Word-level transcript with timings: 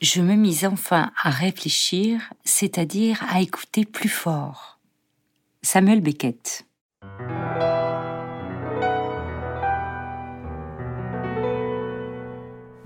je 0.00 0.22
me 0.22 0.34
mis 0.34 0.64
enfin 0.64 1.10
à 1.22 1.30
réfléchir, 1.30 2.32
c'est-à-dire 2.44 3.22
à 3.28 3.40
écouter 3.40 3.84
plus 3.84 4.08
fort. 4.08 4.78
Samuel 5.62 6.00
Beckett. 6.00 6.64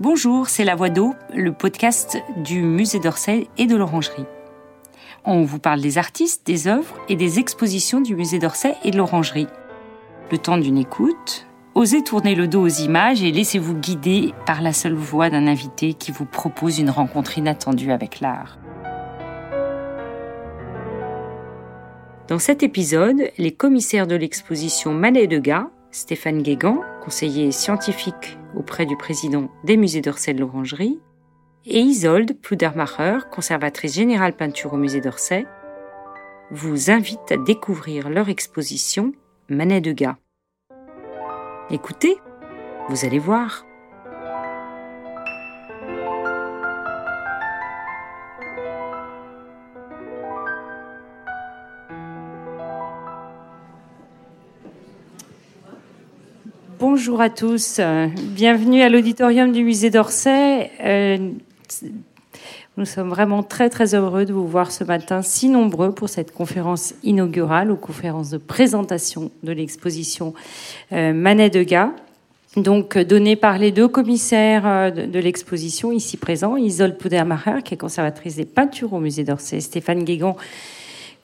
Bonjour, 0.01 0.49
c'est 0.49 0.65
La 0.65 0.75
Voix 0.75 0.89
d'eau, 0.89 1.15
le 1.33 1.53
podcast 1.53 2.17
du 2.37 2.61
musée 2.61 2.99
d'Orsay 2.99 3.47
et 3.57 3.65
de 3.65 3.77
l'Orangerie. 3.77 4.25
On 5.23 5.43
vous 5.43 5.59
parle 5.59 5.81
des 5.81 5.97
artistes, 5.97 6.45
des 6.45 6.67
œuvres 6.67 6.95
et 7.07 7.15
des 7.15 7.39
expositions 7.39 8.01
du 8.01 8.15
musée 8.15 8.39
d'Orsay 8.39 8.75
et 8.83 8.91
de 8.91 8.97
l'Orangerie. 8.97 9.47
Le 10.31 10.37
temps 10.37 10.57
d'une 10.57 10.77
écoute, 10.77 11.47
osez 11.75 12.03
tourner 12.03 12.35
le 12.35 12.47
dos 12.47 12.61
aux 12.61 12.67
images 12.67 13.21
et 13.21 13.31
laissez-vous 13.31 13.75
guider 13.75 14.33
par 14.45 14.61
la 14.61 14.71
seule 14.71 14.93
voix 14.93 15.29
d'un 15.29 15.45
invité 15.45 15.93
qui 15.93 16.11
vous 16.11 16.25
propose 16.25 16.79
une 16.79 16.89
rencontre 16.89 17.37
inattendue 17.37 17.91
avec 17.91 18.21
l'art. 18.21 18.57
Dans 22.29 22.39
cet 22.39 22.63
épisode, 22.63 23.29
les 23.37 23.51
commissaires 23.51 24.07
de 24.07 24.15
l'exposition 24.15 24.93
Manet 24.93 25.27
de 25.27 25.37
Gars, 25.37 25.69
Stéphane 25.91 26.41
Guégan, 26.41 26.79
conseiller 27.03 27.51
scientifique 27.51 28.39
auprès 28.55 28.85
du 28.85 28.97
président 28.97 29.51
des 29.63 29.77
musées 29.77 30.01
d'Orsay 30.01 30.33
de 30.33 30.39
l'Orangerie, 30.39 30.99
et 31.67 31.79
Isolde 31.79 32.39
Pludermacher, 32.41 33.19
conservatrice 33.31 33.95
générale 33.95 34.33
peinture 34.33 34.73
au 34.73 34.77
musée 34.77 35.01
d'Orsay, 35.01 35.45
vous 36.51 36.89
invitent 36.89 37.31
à 37.31 37.37
découvrir 37.37 38.09
leur 38.09 38.29
exposition 38.29 39.13
Manet 39.49 39.81
de 39.81 39.91
Gars. 39.91 40.17
Écoutez, 41.71 42.17
vous 42.89 43.05
allez 43.05 43.17
voir. 43.17 43.65
Bonjour 56.77 57.19
à 57.19 57.31
tous, 57.31 57.79
bienvenue 58.19 58.81
à 58.81 58.89
l'auditorium 58.89 59.51
du 59.51 59.63
musée 59.63 59.89
d'Orsay. 59.89 60.69
Euh, 60.81 61.31
nous 62.77 62.85
sommes 62.85 63.09
vraiment 63.09 63.41
très 63.41 63.69
très 63.69 63.95
heureux 63.95 64.25
de 64.25 64.33
vous 64.33 64.47
voir 64.47 64.69
ce 64.69 64.83
matin 64.83 65.21
si 65.21 65.47
nombreux 65.47 65.93
pour 65.93 66.09
cette 66.09 66.33
conférence 66.33 66.93
inaugurale 67.03 67.71
ou 67.71 67.77
conférence 67.77 68.31
de 68.31 68.37
présentation 68.37 69.31
de 69.43 69.53
l'exposition 69.53 70.33
euh, 70.91 71.13
Manet 71.13 71.49
de 71.49 71.63
Gars. 71.63 71.91
Donc 72.57 72.97
donnée 72.97 73.37
par 73.37 73.57
les 73.59 73.71
deux 73.71 73.87
commissaires 73.87 74.67
euh, 74.67 74.91
de, 74.91 75.19
l'exposition 75.19 75.93
ici 75.93 76.17
présents, 76.17 76.57
Isolde 76.57 76.97
Poudermacher, 76.97 77.61
qui 77.63 77.73
est 77.73 77.77
conservatrice 77.77 78.35
des 78.35 78.45
peintures 78.45 78.91
au 78.91 78.99
musée 78.99 79.23
d'Orsay, 79.23 79.61
Stéphane 79.61 80.03
Guégan, 80.03 80.35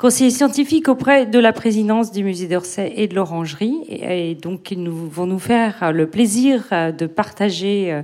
conseiller 0.01 0.31
scientifique 0.31 0.87
auprès 0.87 1.27
de 1.27 1.37
la 1.37 1.53
présidence 1.53 2.11
du 2.11 2.23
musée 2.23 2.47
d'Orsay 2.47 2.91
et 2.95 3.07
de 3.07 3.13
l'Orangerie. 3.13 3.77
Et, 3.87 4.33
donc, 4.33 4.71
ils 4.71 4.81
nous, 4.81 4.95
vont 5.07 5.27
nous 5.27 5.37
faire 5.37 5.91
le 5.93 6.07
plaisir 6.07 6.65
euh, 6.71 6.91
de 6.91 7.05
partager 7.05 7.93
euh, 7.93 8.01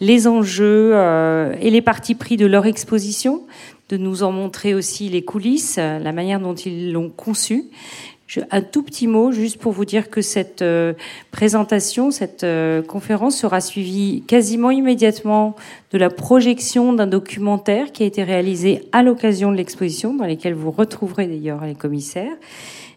les 0.00 0.26
enjeux 0.26 0.90
euh, 0.94 1.54
et 1.60 1.70
les 1.70 1.80
parties 1.80 2.16
pris 2.16 2.36
de 2.36 2.44
leur 2.44 2.66
exposition, 2.66 3.46
de 3.88 3.96
nous 3.96 4.24
en 4.24 4.32
montrer 4.32 4.74
aussi 4.74 5.08
les 5.08 5.22
coulisses, 5.22 5.76
la 5.76 6.10
manière 6.10 6.40
dont 6.40 6.56
ils 6.56 6.92
l'ont 6.92 7.08
conçue 7.08 7.66
un 8.50 8.60
tout 8.60 8.82
petit 8.82 9.06
mot 9.06 9.32
juste 9.32 9.58
pour 9.58 9.72
vous 9.72 9.84
dire 9.84 10.10
que 10.10 10.20
cette 10.20 10.62
euh, 10.62 10.92
présentation, 11.30 12.10
cette 12.10 12.44
euh, 12.44 12.82
conférence 12.82 13.36
sera 13.36 13.60
suivie 13.60 14.22
quasiment 14.26 14.70
immédiatement 14.70 15.56
de 15.92 15.98
la 15.98 16.10
projection 16.10 16.92
d'un 16.92 17.06
documentaire 17.06 17.90
qui 17.92 18.02
a 18.02 18.06
été 18.06 18.22
réalisé 18.22 18.82
à 18.92 19.02
l'occasion 19.02 19.50
de 19.50 19.56
l'exposition, 19.56 20.14
dans 20.14 20.26
lequel 20.26 20.54
vous 20.54 20.70
retrouverez 20.70 21.26
d'ailleurs 21.26 21.64
les 21.64 21.74
commissaires. 21.74 22.36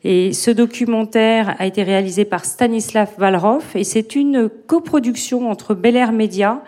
Et 0.04 0.34
ce 0.34 0.52
documentaire 0.52 1.56
a 1.60 1.66
été 1.66 1.84
réalisé 1.84 2.26
par 2.26 2.44
Stanislav 2.44 3.10
Valrov 3.18 3.64
et 3.76 3.84
c'est 3.84 4.16
une 4.16 4.50
coproduction 4.68 5.50
entre 5.50 5.76
Bel 5.76 5.96
Air 5.96 6.12
Média, 6.12 6.64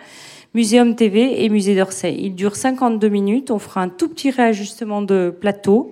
Muséum 0.54 0.94
TV 0.94 1.44
et 1.44 1.48
Musée 1.48 1.74
d'Orsay. 1.74 2.14
Il 2.16 2.36
dure 2.36 2.54
52 2.54 3.08
minutes. 3.08 3.50
On 3.50 3.58
fera 3.58 3.82
un 3.82 3.88
tout 3.88 4.08
petit 4.08 4.30
réajustement 4.30 5.02
de 5.02 5.34
plateau 5.38 5.90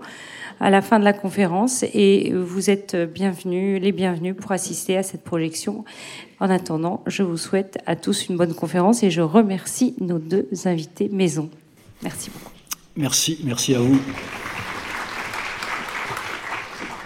à 0.63 0.71
la 0.71 0.81
fin 0.81 1.01
de 1.01 1.05
la 1.05 1.13
conférence 1.13 1.85
et 1.93 2.33
vous 2.33 2.71
êtes 2.71 2.97
bienvenus, 3.13 3.83
les 3.83 3.91
bienvenus 3.91 4.37
pour 4.37 4.53
assister 4.53 4.97
à 4.97 5.03
cette 5.03 5.25
projection. 5.25 5.85
En 6.39 6.49
attendant, 6.51 7.03
je 7.09 7.25
vous 7.25 7.37
souhaite 7.37 7.79
à 7.85 7.97
tous 7.97 8.29
une 8.29 8.37
bonne 8.37 8.55
conférence 8.55 9.03
et 9.03 9.11
je 9.11 9.23
remercie 9.23 9.97
nos 10.01 10.21
deux 10.21 10.47
invités 10.65 11.09
maison. 11.09 11.51
Merci 12.05 12.31
beaucoup. 12.31 12.53
Merci, 12.97 13.41
merci 13.43 13.75
à 13.75 13.81
vous. 13.81 14.01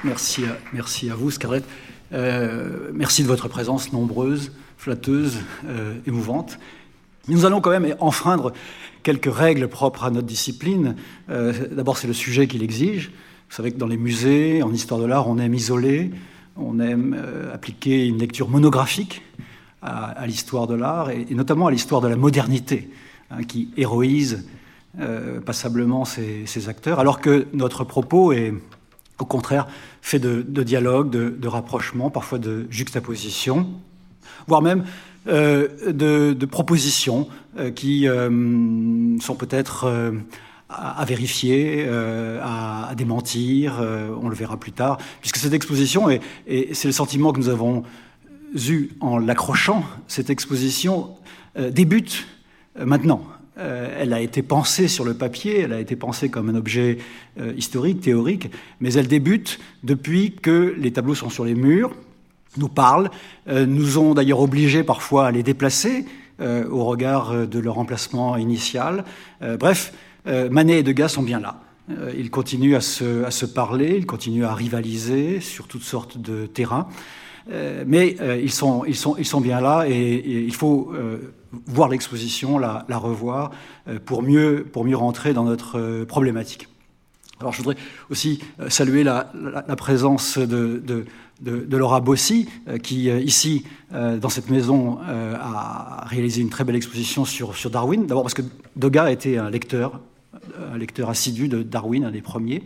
Merci 0.05 0.45
à, 0.45 0.59
merci 0.75 1.11
à 1.11 1.15
vous, 1.15 1.31
Scarlett. 1.31 1.65
Euh, 2.12 2.91
merci 2.93 3.22
de 3.22 3.28
votre 3.28 3.49
présence 3.49 3.91
nombreuse, 3.91 4.53
flatteuse, 4.77 5.39
euh, 5.65 5.95
émouvante. 6.06 6.59
Nous 7.28 7.47
allons 7.47 7.62
quand 7.62 7.71
même 7.71 7.97
enfreindre 8.00 8.53
quelques 9.03 9.34
règles 9.34 9.69
propres 9.69 10.05
à 10.05 10.11
notre 10.11 10.27
discipline. 10.27 10.95
Euh, 11.31 11.55
d'abord, 11.72 11.97
c'est 11.97 12.06
le 12.06 12.12
sujet 12.12 12.47
qui 12.47 12.59
l'exige. 12.59 13.12
Vous 13.49 13.55
savez 13.55 13.73
que 13.73 13.79
dans 13.79 13.87
les 13.87 13.97
musées, 13.97 14.62
en 14.62 14.73
histoire 14.73 15.01
de 15.01 15.07
l'art, 15.07 15.29
on 15.29 15.39
aime 15.39 15.55
isoler, 15.55 16.11
on 16.57 16.81
aime 16.81 17.17
euh, 17.19 17.55
appliquer 17.55 18.07
une 18.07 18.19
lecture 18.19 18.49
monographique 18.49 19.23
à, 19.83 20.27
l'histoire 20.27 20.67
de 20.67 20.75
l'art, 20.75 21.11
et, 21.11 21.27
notamment 21.31 21.69
à 21.69 21.71
l'histoire 21.71 22.01
de 22.01 22.09
la 22.09 22.17
modernité, 22.17 22.91
hein, 23.31 23.45
qui 23.45 23.69
héroïse 23.77 24.49
euh, 24.99 25.41
passablement 25.41 26.05
ces, 26.05 26.69
acteurs, 26.69 26.99
alors 26.99 27.21
que 27.21 27.47
notre 27.53 27.84
propos 27.84 28.33
est, 28.33 28.53
au 29.21 29.25
contraire, 29.25 29.69
fait 30.03 30.19
de, 30.19 30.63
dialogue, 30.65 31.11
de, 31.11 31.49
rapprochement, 31.49 32.11
parfois 32.11 32.39
de 32.39 32.67
juxtaposition, 32.69 33.69
voire 34.49 34.61
même 34.61 34.84
euh, 35.28 35.93
de, 35.93 36.47
propositions 36.47 37.28
qui 37.77 38.09
sont 39.21 39.34
peut-être 39.37 39.87
à, 40.69 41.04
vérifier, 41.04 41.84
euh, 41.87 42.41
à, 42.43 42.94
démentir, 42.97 43.78
euh, 43.81 44.09
on 44.21 44.28
le 44.28 44.34
verra 44.34 44.56
plus 44.56 44.72
tard, 44.72 44.99
puisque 45.21 45.37
cette 45.37 45.53
exposition, 45.53 46.10
et, 46.10 46.21
c'est 46.72 46.88
le 46.88 46.93
sentiment 46.93 47.32
que 47.32 47.38
nous 47.38 47.49
avons 47.49 47.84
eu 48.69 48.91
en 49.00 49.19
l'accrochant, 49.19 49.84
cette 50.09 50.31
exposition 50.31 51.10
euh, 51.59 51.71
débute 51.71 52.27
maintenant. 52.78 53.22
elle 53.56 54.12
a 54.12 54.21
été 54.21 54.43
pensée 54.43 54.87
sur 54.87 55.03
le 55.03 55.15
papier, 55.15 55.60
elle 55.60 55.72
a 55.72 55.81
été 55.81 55.97
pensée 55.97 56.28
comme 56.28 56.50
un 56.50 56.54
objet 56.56 56.98
historique, 57.56 58.03
théorique, 58.03 58.50
mais 58.81 58.93
elle 58.93 59.06
débute 59.06 59.59
depuis 59.83 60.33
que 60.33 60.75
les 60.77 60.93
tableaux 60.93 61.15
sont 61.15 61.31
sur 61.31 61.47
les 61.47 61.54
murs, 61.54 61.94
nous 62.59 62.69
parlent, 62.69 63.10
nous 63.47 63.97
ont 63.97 64.12
d'ailleurs 64.12 64.41
obligés 64.41 64.84
parfois 64.84 65.28
à 65.28 65.31
les 65.31 65.43
déplacer 65.43 66.04
au 66.38 66.84
regard 66.84 67.47
de 67.47 67.59
leur 67.59 67.78
emplacement 67.78 68.37
initial. 68.37 69.06
bref, 69.41 69.94
Manet 70.27 70.81
et 70.81 70.83
Degas 70.83 71.09
sont 71.09 71.23
bien 71.23 71.41
là. 71.41 71.61
Euh, 71.91 72.13
ils 72.17 72.31
continuent 72.31 72.75
à 72.75 72.81
se, 72.81 73.45
parler, 73.45 73.97
ils 73.97 74.07
continuent 74.07 74.45
à 74.45 74.55
rivaliser 74.55 75.41
sur 75.41 75.69
toutes 75.69 75.83
sortes 75.85 76.19
de 76.19 76.47
terrains. 76.47 76.89
Euh, 77.51 77.85
mais 77.87 78.17
ils, 78.43 78.51
sont, 78.51 78.85
bien 79.41 79.61
là 79.61 79.87
et, 79.89 80.45
il 80.45 80.55
faut 80.55 80.93
voir 81.67 81.89
l'exposition, 81.89 82.59
la, 82.59 82.85
revoir, 82.91 83.53
pour, 84.05 84.23
mieux, 84.23 84.67
rentrer 84.95 85.33
dans 85.33 85.45
notre 85.45 86.05
problématique. 86.05 86.69
Alors 87.39 87.53
je 87.53 87.59
voudrais 87.59 87.77
aussi 88.11 88.41
saluer 88.69 89.05
la, 89.05 89.31
présence 89.77 90.39
de, 90.39 91.05
Laura 91.71 92.01
Bossi, 92.01 92.49
qui 92.83 93.11
ici, 93.11 93.65
dans 93.93 94.29
cette 94.29 94.51
maison, 94.51 94.99
a 95.07 96.05
réalisé 96.07 96.41
une 96.41 96.51
très 96.51 96.65
belle 96.65 96.77
exposition 96.77 97.25
sur, 97.25 97.57
sur 97.57 97.71
Darwin. 97.71 98.07
D'abord 98.07 98.25
parce 98.25 98.35
que 98.35 98.43
Degas 98.75 99.11
était 99.11 99.37
un 99.37 99.51
lecteur 99.51 100.01
un 100.72 100.78
lecteur 100.78 101.10
assidu 101.10 101.48
de 101.48 101.63
Darwin, 101.63 102.04
un 102.04 102.10
des 102.10 102.22
premiers. 102.22 102.63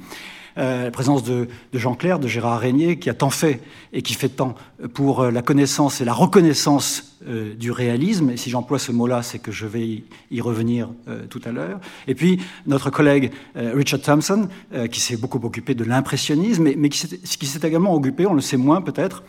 Euh, 0.59 0.85
la 0.85 0.91
présence 0.91 1.23
de, 1.23 1.49
Jean 1.73 1.95
Clair, 1.95 2.19
de 2.19 2.29
Gérard 2.29 2.61
Régnier, 2.61 2.99
qui 2.99 3.09
a 3.09 3.15
tant 3.15 3.31
fait 3.31 3.61
et 3.93 4.03
qui 4.03 4.15
fait 4.15 4.29
tant 4.29 4.55
pour 4.95 5.21
euh, 5.21 5.31
la 5.31 5.43
connaissance 5.43 6.01
et 6.01 6.05
la 6.05 6.13
reconnaissance 6.13 7.19
euh, 7.29 7.55
du 7.55 7.71
réalisme. 7.71 8.31
Et 8.31 8.37
si 8.37 8.51
j'emploie 8.51 8.79
ce 8.79 8.93
mot-là, 8.93 9.23
c'est 9.23 9.39
que 9.39 9.53
je 9.53 9.67
vais 9.67 10.03
y, 10.31 10.41
revenir 10.41 10.89
tout 11.29 11.41
à 11.45 11.53
l'heure. 11.53 11.81
Et 12.09 12.15
puis 12.15 12.41
notre 12.67 12.89
collègue 12.89 13.31
Richard 13.55 14.01
Thompson, 14.01 14.49
qui 14.91 15.01
s'est 15.01 15.19
beaucoup 15.19 15.39
occupé 15.45 15.75
de 15.75 15.85
l'impressionnisme, 15.85 16.63
mais, 16.75 16.89
qui 16.89 17.47
s'est 17.47 17.69
également 17.69 17.95
occupé, 17.95 18.27
on 18.27 18.33
le 18.33 18.41
sait 18.41 18.57
moins 18.57 18.81
peut-être, 18.81 19.23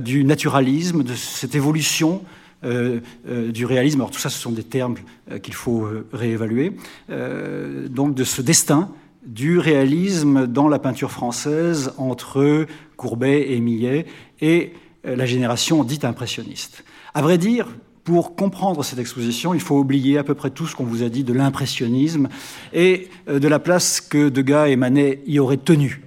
du 0.00 0.24
naturalisme, 0.24 1.02
de 1.02 1.14
cette 1.14 1.54
évolution 1.54 2.22
du 2.62 3.64
réalisme. 3.64 4.00
Alors 4.00 4.10
tout 4.10 4.18
ça, 4.18 4.30
ce 4.30 4.38
sont 4.38 4.52
des 4.52 4.64
termes 4.64 4.96
euh, 5.30 5.38
qu'il 5.38 5.54
faut 5.54 5.88
réévaluer. 6.12 6.72
donc 7.08 8.14
de 8.14 8.24
ce 8.24 8.42
destin 8.42 8.90
du 9.24 9.58
réalisme 9.58 10.46
dans 10.46 10.68
la 10.68 10.78
peinture 10.78 11.10
française 11.10 11.92
entre 11.98 12.66
Courbet 12.96 13.52
et 13.52 13.60
Millet 13.60 14.06
et 14.40 14.72
la 15.04 15.26
génération 15.26 15.84
dite 15.84 16.04
impressionniste. 16.04 16.84
À 17.14 17.22
vrai 17.22 17.36
dire, 17.36 17.68
pour 18.08 18.34
comprendre 18.36 18.82
cette 18.84 18.98
exposition, 18.98 19.52
il 19.52 19.60
faut 19.60 19.78
oublier 19.78 20.16
à 20.16 20.24
peu 20.24 20.34
près 20.34 20.48
tout 20.48 20.66
ce 20.66 20.74
qu'on 20.74 20.84
vous 20.84 21.02
a 21.02 21.10
dit 21.10 21.24
de 21.24 21.34
l'impressionnisme 21.34 22.30
et 22.72 23.10
euh, 23.28 23.38
de 23.38 23.48
la 23.48 23.58
place 23.58 24.00
que 24.00 24.30
Degas 24.30 24.68
et 24.68 24.76
Manet 24.76 25.20
y 25.26 25.38
auraient 25.38 25.58
tenue. 25.58 26.00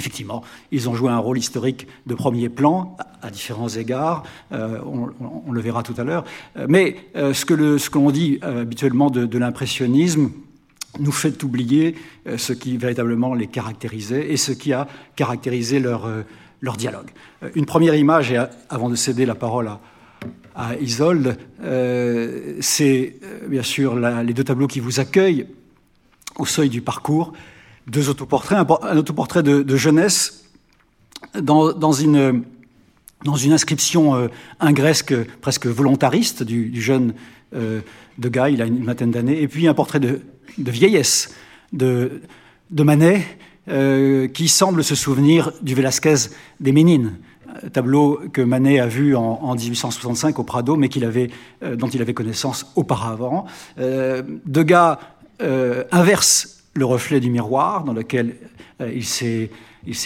Effectivement, 0.00 0.42
ils 0.72 0.88
ont 0.88 0.94
joué 0.94 1.10
un 1.10 1.18
rôle 1.18 1.38
historique 1.38 1.86
de 2.06 2.14
premier 2.14 2.48
plan 2.48 2.96
à 3.22 3.30
différents 3.30 3.68
égards, 3.68 4.24
euh, 4.52 4.80
on, 4.84 5.52
le 5.52 5.60
verra 5.60 5.82
tout 5.82 5.94
à 5.98 6.04
l'heure, 6.04 6.24
euh, 6.56 6.66
mais 6.68 6.96
ce 7.14 7.44
que 7.44 7.88
qu'on 7.90 8.10
dit 8.10 8.38
habituellement 8.42 9.10
de, 9.10 9.38
l'impressionnisme 9.38 10.30
nous 10.98 11.12
fait 11.12 11.44
oublier 11.44 11.94
ce 12.36 12.52
qui 12.52 12.76
véritablement 12.76 13.34
les 13.34 13.46
caractérisait 13.46 14.32
et 14.32 14.36
ce 14.36 14.52
qui 14.52 14.72
a 14.72 14.88
caractérisé 15.16 15.78
leur, 15.78 16.08
leur 16.60 16.76
dialogue. 16.76 17.10
Une 17.54 17.66
première 17.66 17.94
image, 17.94 18.32
et 18.32 18.42
avant 18.68 18.88
de 18.88 18.96
céder 18.96 19.26
la 19.26 19.34
parole 19.34 19.70
à, 20.54 20.76
Isolde, 20.76 21.38
euh, 21.62 22.56
c'est 22.60 23.16
euh, 23.22 23.48
bien 23.48 23.62
sûr 23.62 23.96
les 23.96 24.34
deux 24.34 24.44
tableaux 24.44 24.66
qui 24.66 24.80
vous 24.80 25.00
accueillent 25.00 25.46
au 26.38 26.46
seuil 26.46 26.68
du 26.68 26.80
parcours, 26.80 27.32
deux 27.90 28.08
autoportraits, 28.08 28.58
un, 28.82 28.96
autoportrait 28.96 29.42
de, 29.42 29.76
jeunesse 29.76 30.44
dans, 31.40 31.92
une, 31.92 32.42
dans 33.24 33.36
une 33.36 33.52
inscription 33.52 34.14
euh, 34.14 34.28
ingresque 34.60 35.14
presque 35.40 35.66
volontariste 35.66 36.42
du, 36.42 36.80
jeune 36.80 37.14
Degas, 38.18 38.50
il 38.50 38.62
a 38.62 38.66
une 38.66 38.84
vingtaine 38.84 39.10
d'années, 39.10 39.42
et 39.42 39.48
puis 39.48 39.66
un 39.66 39.74
portrait 39.74 39.98
de, 39.98 40.20
vieillesse 40.56 41.34
de, 41.72 42.22
de 42.70 42.82
Manet, 42.82 43.26
qui 44.34 44.48
semble 44.48 44.82
se 44.82 44.94
souvenir 44.94 45.52
du 45.62 45.74
Velázquez 45.74 46.30
des 46.58 46.72
Ménines 46.72 47.12
tableau 47.72 48.20
que 48.32 48.40
Manet 48.40 48.80
a 48.80 48.86
vu 48.86 49.14
en, 49.16 49.54
1865 49.54 50.38
au 50.38 50.44
Prado, 50.44 50.76
mais 50.76 50.88
avait, 51.02 51.30
euh, 51.62 51.76
dont 51.76 51.88
il 51.88 52.00
avait 52.00 52.14
connaissance 52.14 52.66
auparavant. 52.76 53.46
Euh, 53.78 54.22
Degas 54.46 54.98
euh, 55.42 55.84
inverse 55.92 56.59
le 56.74 56.84
reflet 56.84 57.20
du 57.20 57.30
miroir 57.30 57.84
dans 57.84 57.92
lequel 57.92 58.36
il 58.80 59.04
s'est 59.04 59.50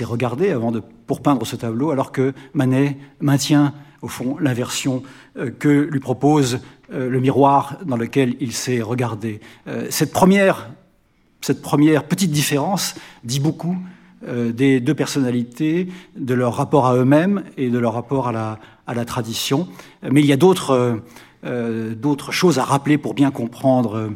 regardé 0.05 0.51
avant 0.51 0.73
de, 0.73 0.83
pour 1.07 1.21
peindre 1.21 1.47
ce 1.47 1.57
tableau, 1.57 1.91
alors 1.91 2.11
que 2.11 2.33
Manet 2.55 2.97
maintient 3.21 3.75
au 4.03 4.09
fond 4.09 4.37
l'inversion 4.39 5.03
que 5.59 5.69
lui 5.69 6.01
propose 6.01 6.61
le 6.91 7.21
miroir 7.21 7.79
dans 7.85 7.97
lequel 7.97 8.37
il 8.41 8.53
s'est 8.53 8.81
regardé. 8.81 9.41
cette 9.91 10.13
première 10.13 10.71
cette 11.45 11.61
première 11.61 12.05
petite 12.05 12.31
différence 12.31 12.95
dit 13.23 13.39
beaucoup 13.39 13.77
euh, 14.27 14.51
des 14.51 14.81
deux 14.81 14.95
personnalités, 14.95 15.89
de 16.17 16.33
leur 16.33 16.55
rapport 16.55 16.87
à 16.87 16.97
eux-mêmes 16.97 17.45
et 17.59 17.69
de 17.69 17.79
leur 17.79 17.93
rapport 17.93 18.29
à 18.29 18.33
la, 18.33 18.59
à 18.87 18.95
la 18.95 19.05
tradition. 19.05 19.69
Mais 20.11 20.23
il 20.23 20.27
y 20.27 20.33
a 20.33 20.39
euh, 20.41 20.97
euh, 21.45 21.95
d'autres 21.95 22.33
choses 22.33 22.59
à 22.59 22.65
rappeler 22.65 22.97
pour 22.97 23.13
bien 23.13 23.31
comprendre 23.31 24.11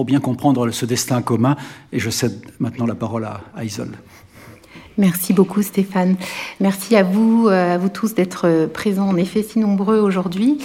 pour 0.00 0.06
bien 0.06 0.20
comprendre 0.20 0.70
ce 0.70 0.86
destin 0.86 1.20
commun. 1.20 1.56
Et 1.92 1.98
je 1.98 2.08
cède 2.08 2.40
maintenant 2.58 2.86
la 2.86 2.94
parole 2.94 3.26
à, 3.26 3.42
à 3.54 3.64
Isole. 3.66 3.98
Merci 4.96 5.34
beaucoup 5.34 5.60
Stéphane. 5.60 6.16
Merci 6.58 6.96
à 6.96 7.02
vous, 7.02 7.48
à 7.48 7.76
vous 7.76 7.90
tous 7.90 8.14
d'être 8.14 8.66
présents 8.72 9.08
en 9.08 9.16
effet 9.16 9.42
si 9.42 9.58
nombreux 9.58 9.98
aujourd'hui. 9.98 10.58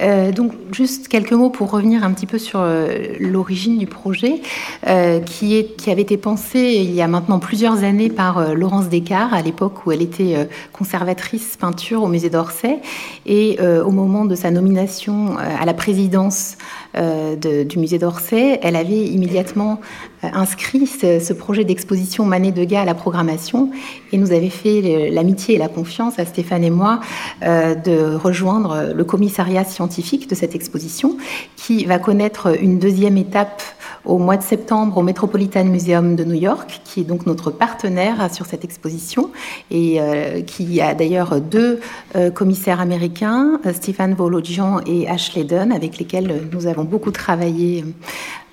Euh, 0.00 0.32
donc, 0.32 0.52
juste 0.72 1.08
quelques 1.08 1.32
mots 1.32 1.50
pour 1.50 1.70
revenir 1.70 2.04
un 2.04 2.12
petit 2.12 2.26
peu 2.26 2.38
sur 2.38 2.60
euh, 2.60 2.88
l'origine 3.18 3.78
du 3.78 3.86
projet, 3.86 4.40
euh, 4.86 5.20
qui 5.20 5.66
avait 5.88 6.02
été 6.02 6.16
pensé 6.16 6.58
il 6.58 6.94
y 6.94 7.02
a 7.02 7.08
maintenant 7.08 7.38
plusieurs 7.38 7.84
années 7.84 8.08
par 8.08 8.54
Laurence 8.54 8.88
Descartes, 8.88 9.32
à 9.32 9.42
l'époque 9.42 9.86
où 9.86 9.92
elle 9.92 10.02
était 10.02 10.48
conservatrice 10.72 11.56
peinture 11.56 12.02
au 12.02 12.08
musée 12.08 12.30
d'Orsay, 12.30 12.78
et 13.26 13.58
au 13.60 13.90
moment 13.90 14.24
de 14.24 14.34
sa 14.34 14.50
nomination 14.50 15.36
à 15.36 15.64
la 15.64 15.74
présidence 15.74 16.56
du 16.94 17.78
musée 17.78 17.98
d'Orsay, 17.98 18.58
elle 18.62 18.76
avait 18.76 19.04
immédiatement 19.04 19.80
inscrit 20.22 20.86
ce, 20.86 21.32
projet 21.32 21.64
d'exposition 21.64 22.24
Manet 22.24 22.52
Degas 22.52 22.82
à 22.82 22.84
la 22.84 22.94
programmation 22.94 23.70
et 24.12 24.18
nous 24.18 24.32
avait 24.32 24.50
fait 24.50 25.10
l'amitié 25.10 25.54
et 25.54 25.58
la 25.58 25.68
confiance 25.68 26.18
à 26.18 26.24
Stéphane 26.24 26.64
et 26.64 26.70
moi 26.70 27.00
de 27.42 28.14
rejoindre 28.14 28.92
le 28.94 29.04
commissariat 29.04 29.64
scientifique 29.64 30.28
de 30.28 30.34
cette 30.34 30.54
exposition, 30.54 31.16
qui 31.56 31.84
va 31.84 31.98
connaître 31.98 32.60
une 32.60 32.78
deuxième 32.78 33.16
étape 33.16 33.62
au 34.04 34.18
mois 34.18 34.36
de 34.36 34.42
septembre 34.42 34.98
au 34.98 35.02
Metropolitan 35.02 35.64
Museum 35.64 36.16
de 36.16 36.24
New 36.24 36.34
York, 36.34 36.80
qui 36.84 37.00
est 37.00 37.04
donc 37.04 37.26
notre 37.26 37.50
partenaire 37.50 38.32
sur 38.32 38.46
cette 38.46 38.64
exposition 38.64 39.30
et 39.70 40.00
euh, 40.00 40.42
qui 40.42 40.80
a 40.80 40.94
d'ailleurs 40.94 41.40
deux 41.40 41.80
euh, 42.16 42.30
commissaires 42.30 42.80
américains, 42.80 43.60
Stephen 43.72 44.14
Volodjian 44.14 44.80
et 44.86 45.08
Ashley 45.08 45.44
Dunn, 45.44 45.72
avec 45.72 45.98
lesquels 45.98 46.48
nous 46.52 46.66
avons 46.66 46.84
beaucoup 46.84 47.10
travaillé 47.10 47.84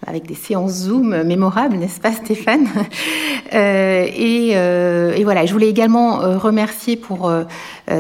avec 0.06 0.28
des 0.28 0.36
séances 0.36 0.74
Zoom 0.74 1.24
mémorables, 1.24 1.78
n'est-ce 1.78 2.00
pas 2.00 2.12
Stéphane 2.12 2.68
euh, 3.54 4.06
et, 4.06 4.52
euh, 4.56 5.14
et, 5.16 5.24
voilà, 5.24 5.46
je 5.46 5.54
voulais 5.54 5.70
également 5.70 6.22
euh, 6.22 6.38
remercier 6.38 6.96
pour 6.96 7.32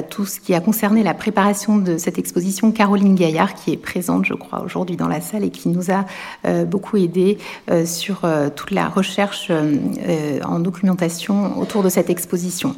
tout 0.10 0.26
ce 0.26 0.42
qui 0.42 0.54
a 0.54 0.60
concerné 0.60 1.02
la 1.02 1.14
préparation 1.14 1.78
de 1.78 1.98
cette 1.98 2.20
exposition 2.20 2.72
Caroline 2.72 3.16
Gaillard, 3.16 3.54
qui 3.54 3.72
est 3.72 3.78
présente, 3.78 4.26
je 4.26 4.34
crois, 4.34 4.62
aujourd'hui 4.62 4.98
dans 4.98 5.08
la 5.08 5.22
salle 5.22 5.46
et 5.46 5.50
qui 5.50 5.70
nous 5.70 5.92
a 5.92 6.06
beaucoup 6.66 6.98
aidé 6.98 7.38
sur 7.86 8.22
toute 8.56 8.72
la 8.72 8.90
recherche 8.90 9.50
en 10.44 10.60
documentation 10.60 11.58
autour 11.58 11.84
de 11.84 11.90
cette 11.90 12.10
exposition 12.10 12.76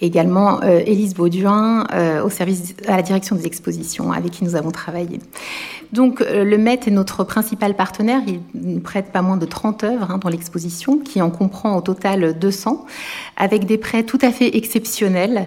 également 0.00 0.62
Élise 0.62 1.14
Bauduin 1.14 1.86
euh, 1.92 2.22
au 2.22 2.30
service 2.30 2.74
à 2.86 2.96
la 2.96 3.02
direction 3.02 3.36
des 3.36 3.46
expositions 3.46 4.12
avec 4.12 4.32
qui 4.32 4.44
nous 4.44 4.54
avons 4.54 4.70
travaillé. 4.70 5.18
Donc 5.92 6.20
euh, 6.20 6.44
le 6.44 6.58
Met 6.58 6.80
est 6.86 6.90
notre 6.90 7.24
principal 7.24 7.74
partenaire, 7.74 8.20
il 8.54 8.80
prête 8.80 9.12
pas 9.12 9.22
moins 9.22 9.36
de 9.36 9.46
30 9.46 9.84
œuvres 9.84 10.10
hein, 10.10 10.18
dans 10.18 10.28
l'exposition 10.28 10.98
qui 10.98 11.22
en 11.22 11.30
comprend 11.30 11.76
au 11.76 11.80
total 11.80 12.38
200 12.38 12.84
avec 13.36 13.64
des 13.66 13.78
prêts 13.78 14.02
tout 14.02 14.18
à 14.22 14.30
fait 14.30 14.56
exceptionnels 14.56 15.46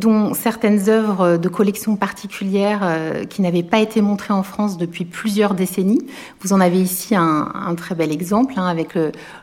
dont 0.00 0.32
certaines 0.34 0.88
œuvres 0.88 1.36
de 1.36 1.48
collections 1.48 1.96
particulières 1.96 3.26
qui 3.28 3.42
n'avaient 3.42 3.64
pas 3.64 3.80
été 3.80 4.00
montrées 4.00 4.32
en 4.32 4.44
France 4.44 4.78
depuis 4.78 5.04
plusieurs 5.04 5.54
décennies. 5.54 6.06
Vous 6.40 6.52
en 6.52 6.60
avez 6.60 6.80
ici 6.80 7.16
un, 7.16 7.74
très 7.76 7.96
bel 7.96 8.12
exemple 8.12 8.54
hein, 8.56 8.66
avec 8.66 8.96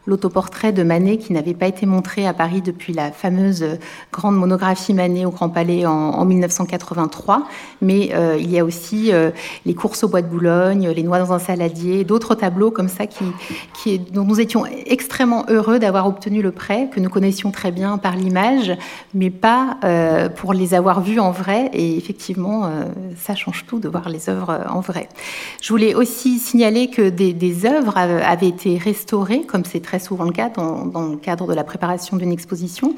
l'autoportrait 0.05 0.71
de 0.71 0.83
Manet 0.83 1.17
qui 1.17 1.33
n'avait 1.33 1.53
pas 1.53 1.67
été 1.67 1.85
montré 1.85 2.25
à 2.25 2.33
Paris 2.33 2.61
depuis 2.61 2.93
la 2.93 3.11
fameuse 3.11 3.65
grande 4.11 4.37
monographie 4.37 4.93
Manet 4.93 5.25
au 5.25 5.31
Grand 5.31 5.49
Palais 5.49 5.85
en, 5.85 6.25
1983. 6.25 7.47
Mais 7.81 8.11
euh, 8.13 8.37
il 8.39 8.49
y 8.49 8.59
a 8.59 8.65
aussi 8.65 9.11
euh, 9.11 9.31
les 9.75 9.81
courses 9.81 10.04
au 10.04 10.07
bois 10.07 10.22
de 10.22 10.27
Boulogne, 10.27 10.89
les 10.89 11.04
noix 11.04 11.19
dans 11.19 11.33
un 11.33 11.39
saladier, 11.39 12.04
d'autres 12.04 12.36
tableaux 12.36 12.72
comme 12.72 12.88
ça 12.88 13.06
qui, 13.06 14.00
dont 14.00 14.24
nous 14.24 14.39
étions 14.39 14.66
extrêmement 14.86 15.45
heureux 15.49 15.80
d'avoir 15.80 16.07
obtenu 16.07 16.42
le 16.42 16.52
prêt, 16.52 16.90
que 16.92 16.99
nous 16.99 17.09
connaissions 17.09 17.52
très 17.52 17.71
bien 17.71 17.97
par 17.97 18.16
l'image, 18.16 18.71
mais 19.14 19.30
pas 19.30 19.78
euh, 19.83 20.30
pour 20.30 20.54
les 20.54 20.73
avoir 20.73 21.02
vus 21.02 21.19
en 21.19 21.31
vrai. 21.31 21.69
Et 21.73 21.97
effectivement, 21.97 22.69
ça 23.18 23.35
change 23.35 23.66
tout 23.68 23.80
de 23.80 23.90
voir 23.90 24.09
les 24.09 24.30
œuvres 24.30 24.61
en 24.69 24.80
vrai. 24.80 25.09
Je 25.61 25.69
voulais 25.69 25.94
aussi 25.94 26.40
signaler 26.40 26.90
que 26.90 27.09
des, 27.09 27.66
œuvres 27.66 27.97
avaient 27.97 28.47
été 28.47 28.78
restaurées, 28.78 29.42
comme 29.42 29.66
c'est 29.66 29.81
très 29.81 29.99
souvent 29.99 30.26
le 30.26 30.31
cas 30.31 30.49
dans, 30.49 30.85
le 31.11 31.18
cadre 31.18 31.47
de 31.47 31.54
la 31.54 31.64
préparation 31.64 32.18
d'une 32.18 32.31
exposition, 32.31 32.95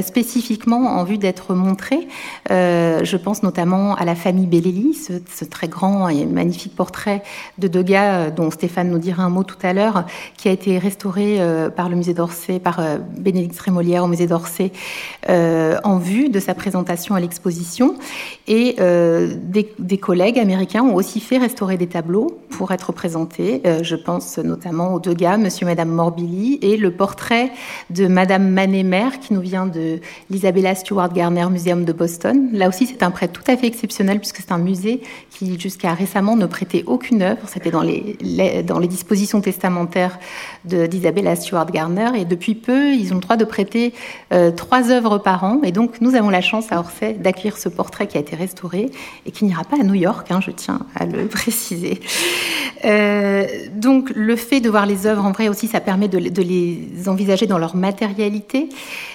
spécifiquement 0.00 0.30
spécifiquement 0.30 0.98
en 0.98 1.04
vue 1.04 1.18
d'être 1.18 1.54
montré. 1.54 2.06
Euh, 2.50 3.00
je 3.04 3.16
pense 3.16 3.42
notamment 3.42 3.94
à 3.94 4.04
la 4.04 4.14
famille 4.14 4.46
Bellelli, 4.46 4.94
ce, 4.94 5.44
très 5.44 5.66
grand 5.66 6.08
et 6.08 6.19
magnifique 6.26 6.74
portrait 6.74 7.22
de 7.58 7.68
Degas 7.68 8.12
euh, 8.12 8.30
dont 8.30 8.50
Stéphane 8.50 8.90
nous 8.90 8.98
dira 8.98 9.22
un 9.22 9.28
mot 9.28 9.44
tout 9.44 9.58
à 9.62 9.72
l'heure, 9.72 10.04
qui 10.36 10.48
a 10.48 10.52
été 10.52 10.78
restauré 10.78 11.36
euh, 11.40 11.70
par 11.70 11.88
le 11.88 11.96
musée 11.96 12.14
d'Orsay, 12.14 12.58
par 12.58 12.80
Bénédicte 13.18 13.58
Rémolière 13.58 14.04
au 14.04 14.08
musée 14.08 14.26
d'Orsay, 14.26 14.72
en 15.28 15.98
vue 15.98 16.28
de 16.28 16.40
sa 16.40 16.54
présentation 16.54 17.14
à 17.14 17.20
l'exposition. 17.20 17.96
Et 18.46 18.76
des, 18.78 19.98
collègues 19.98 20.38
américains 20.38 20.82
ont 20.82 20.94
aussi 20.94 21.20
fait 21.20 21.38
restaurer 21.38 21.76
des 21.76 21.86
tableaux 21.86 22.40
pour 22.50 22.72
être 22.72 22.92
présentés. 22.92 23.62
je 23.82 23.96
pense 23.96 24.38
notamment 24.38 24.94
aux 24.94 25.00
Degas, 25.00 25.36
Monsieur 25.36 25.66
et 25.66 25.70
Madame 25.70 25.90
Morbilly, 25.90 26.58
et 26.62 26.76
le 26.76 26.90
portrait 26.90 27.50
de 27.90 28.06
Madame 28.06 28.48
Manet-Mère 28.50 29.20
qui 29.20 29.34
nous 29.34 29.40
vient 29.40 29.66
de 29.66 30.00
l'Isabella 30.30 30.74
Stewart 30.74 31.12
Garner 31.12 31.46
Museum 31.50 31.84
de 31.84 31.92
Boston. 31.92 32.48
Là 32.52 32.68
aussi, 32.68 32.86
c'est 32.86 33.02
un 33.02 33.10
prêt 33.10 33.28
tout 33.28 33.42
à 33.46 33.56
fait 33.56 33.66
exceptionnel 33.66 34.18
puisque 34.18 34.38
c'est 34.38 34.52
un 34.52 34.58
musée 34.58 35.02
qui, 35.30 35.58
jusqu'à 35.58 35.94
récemment 35.94 36.09
ne 36.36 36.46
prêter 36.46 36.84
aucune 36.86 37.22
œuvre. 37.22 37.40
C'était 37.46 37.70
dans 37.70 37.82
les 37.82 38.88
dispositions 38.88 39.40
testamentaires 39.40 40.18
d'Isabella 40.64 41.36
Stewart 41.36 41.66
Garner. 41.66 42.10
Et 42.16 42.24
depuis 42.24 42.54
peu, 42.54 42.92
ils 42.92 43.12
ont 43.12 43.16
le 43.16 43.20
droit 43.20 43.36
de 43.36 43.44
prêter 43.44 43.94
euh, 44.32 44.50
trois 44.50 44.90
œuvres 44.90 45.18
par 45.18 45.44
an. 45.44 45.60
Et 45.64 45.72
donc, 45.72 46.00
nous 46.00 46.14
avons 46.14 46.30
la 46.30 46.40
chance 46.40 46.70
à 46.70 46.78
Orsay 46.78 47.14
d'accueillir 47.14 47.56
ce 47.56 47.68
portrait 47.68 48.06
qui 48.06 48.16
a 48.16 48.20
été 48.20 48.36
restauré 48.36 48.90
et 49.26 49.30
qui 49.30 49.44
n'ira 49.44 49.64
pas 49.64 49.76
à 49.80 49.84
New 49.84 49.94
York, 49.94 50.26
hein, 50.30 50.40
je 50.40 50.50
tiens 50.50 50.80
à 50.94 51.06
le 51.06 51.26
préciser. 51.28 52.00
Euh, 52.84 53.46
donc, 53.74 54.10
le 54.14 54.36
fait 54.36 54.60
de 54.60 54.70
voir 54.70 54.86
les 54.86 55.06
œuvres 55.06 55.24
en 55.24 55.32
vrai 55.32 55.48
aussi, 55.48 55.66
ça 55.66 55.80
permet 55.80 56.08
de, 56.08 56.18
les 56.18 57.08
envisager 57.08 57.46
dans 57.46 57.58
leur 57.58 57.76
matérialité. 57.76 58.68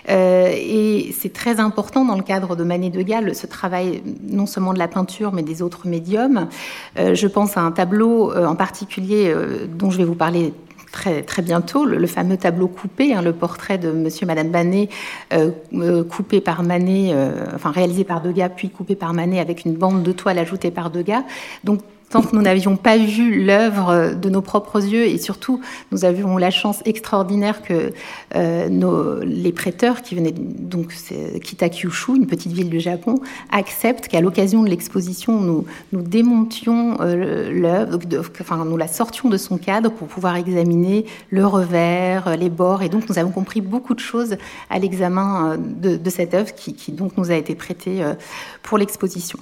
Euh, 0.10 0.52
et 0.54 1.14
c'est 1.20 1.34
très 1.34 1.60
important 1.60 2.06
dans 2.06 2.16
le 2.16 2.24
cadre 2.24 2.56
de 2.56 2.64
Manet 2.64 2.90
de 2.90 3.02
Gall, 3.02 3.36
ce 3.36 3.48
travail 3.48 4.02
non 4.24 4.46
seulement 4.46 4.74
de 4.74 4.80
la 4.80 4.88
peinture, 4.88 5.32
mais 5.32 5.44
des 5.44 5.62
autres 5.62 5.88
médiums. 5.88 6.48
Je 6.96 7.28
pense 7.28 7.58
à 7.58 7.62
un 7.62 7.72
tableau 7.72 8.34
en 8.36 8.56
particulier 8.56 9.34
dont 9.70 9.90
je 9.92 9.98
vais 9.98 10.04
vous 10.04 10.16
parler 10.16 10.54
Très, 10.96 11.42
bientôt, 11.42 11.86
le, 11.86 12.08
fameux 12.08 12.38
tableau 12.38 12.68
coupé, 12.68 13.14
hein, 13.14 13.22
le 13.22 13.34
portrait 13.34 13.78
de 13.78 13.92
Monsieur 13.92 14.26
Madame 14.26 14.50
Manet, 14.50 14.90
coupé 16.10 16.40
par 16.40 16.64
Manet, 16.64 17.14
enfin 17.54 17.72
réalisé 17.72 18.06
par 18.06 18.22
Degas, 18.22 18.50
puis 18.50 18.70
coupé 18.70 18.96
par 18.96 19.14
Manet 19.14 19.40
avec 19.40 19.66
une 19.66 19.74
bande 19.74 20.04
de 20.04 20.12
toile 20.14 20.40
ajoutée 20.40 20.72
par 20.72 20.90
Degas. 20.90 21.24
Donc 21.64 21.82
tant 22.10 22.22
que 22.22 22.36
nous 22.36 22.42
n'avions 22.42 22.76
pas 22.76 22.98
vu 22.98 23.44
l'œuvre 23.44 24.14
de 24.14 24.30
nos 24.30 24.42
propres 24.42 24.84
yeux 24.84 25.06
et 25.06 25.18
surtout 25.18 25.60
nous 25.92 26.06
avions 26.06 26.38
la 26.38 26.52
chance 26.52 26.82
extraordinaire 26.86 27.62
que 27.62 27.94
euh, 28.36 28.70
nos, 28.70 29.20
les 29.22 29.52
prêteurs 29.52 30.02
qui 30.02 30.16
venaient 30.16 30.34
donc 30.34 30.94
Kitakyushu, 31.44 32.16
une 32.16 32.28
petite 32.28 32.52
ville 32.52 32.70
du 32.70 32.80
Japon, 32.80 33.20
acceptent 33.52 34.08
qu'à 34.08 34.22
l'occasion 34.22 34.64
de 34.64 34.70
l'exposition 34.70 35.40
nous, 35.40 35.66
nous 35.92 36.02
démontions 36.02 36.98
euh, 37.02 37.52
l'œuvre, 37.52 38.00
enfin 38.40 38.64
nous 38.66 38.78
la 38.78 38.88
sortions 38.88 39.30
de 39.30 39.38
son 39.38 39.58
cadre 39.58 39.92
pour 39.92 40.08
pouvoir 40.08 40.36
examiner 40.36 41.06
le 41.30 41.46
revers, 41.46 42.38
les 42.38 42.50
bords 42.50 42.84
et 42.84 42.90
donc 42.90 43.10
nous 43.10 43.18
avons 43.18 43.32
compris 43.32 43.62
beaucoup 43.62 43.94
de 43.94 44.00
choses 44.00 44.38
à 44.70 44.80
l'examen 44.80 45.54
euh, 45.54 45.58
de, 45.58 45.98
de, 45.98 46.10
cette 46.10 46.34
œuvre 46.34 46.54
qui, 46.54 46.74
qui, 46.74 46.92
donc 46.92 47.18
nous 47.18 47.32
a 47.32 47.36
été 47.36 47.56
prêtée 47.56 48.04
pour 48.64 48.78
l'exposition. 48.78 49.40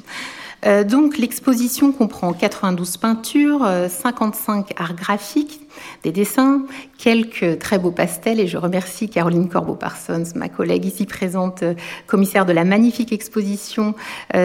Euh, 0.65 0.84
donc 0.84 1.17
l'exposition 1.17 1.91
comprend 1.91 2.34
92 2.34 2.98
peintures, 2.98 3.67
55 3.89 4.72
euh, 4.72 4.74
arts 4.84 4.96
graphiques, 4.96 5.62
des 6.03 6.11
dessins, 6.11 6.63
quelques 6.97 7.59
très 7.59 7.79
beaux 7.79 7.91
pastels 7.91 8.39
et 8.39 8.47
je 8.47 8.57
remercie 8.57 9.09
Caroline 9.09 9.49
Corbeau-Parsons, 9.49 10.33
ma 10.35 10.49
collègue 10.49 10.85
ici 10.85 11.05
présente, 11.05 11.63
euh, 11.63 11.73
commissaire 12.07 12.45
de 12.45 12.53
la 12.53 12.63
magnifique 12.63 13.11
exposition 13.11 13.95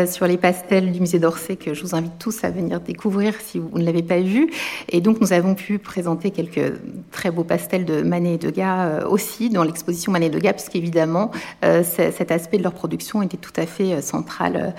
sur 0.06 0.26
les 0.26 0.37
pastels 0.37 0.92
du 0.92 1.00
musée 1.00 1.18
d'Orsay 1.18 1.56
que 1.56 1.75
je 1.75 1.82
vous 1.82 1.94
invite 1.94 2.18
tous 2.18 2.44
à 2.44 2.50
venir 2.50 2.80
découvrir 2.80 3.35
si 3.40 3.58
vous 3.58 3.78
ne 3.78 3.85
l'avez 3.85 4.02
pas 4.02 4.20
vu. 4.20 4.50
Et 4.88 5.00
donc 5.00 5.20
nous 5.20 5.32
avons 5.32 5.54
pu 5.54 5.78
présenter 5.78 6.30
quelques 6.30 6.75
très 7.11 7.30
beaux 7.30 7.44
pastels 7.44 7.85
de 7.85 8.02
Manet 8.02 8.35
et 8.35 8.38
Degas 8.38 9.04
aussi 9.06 9.50
dans 9.50 9.62
l'exposition 9.62 10.12
Manet 10.12 10.26
et 10.26 10.30
Degas 10.30 10.54
puisqu'évidemment 10.54 11.30
cet 11.62 12.30
aspect 12.30 12.58
de 12.58 12.62
leur 12.62 12.75
production 12.75 13.23
était 13.23 13.37
tout 13.37 13.52
à 13.56 13.66
fait 13.66 14.02
central 14.02 14.75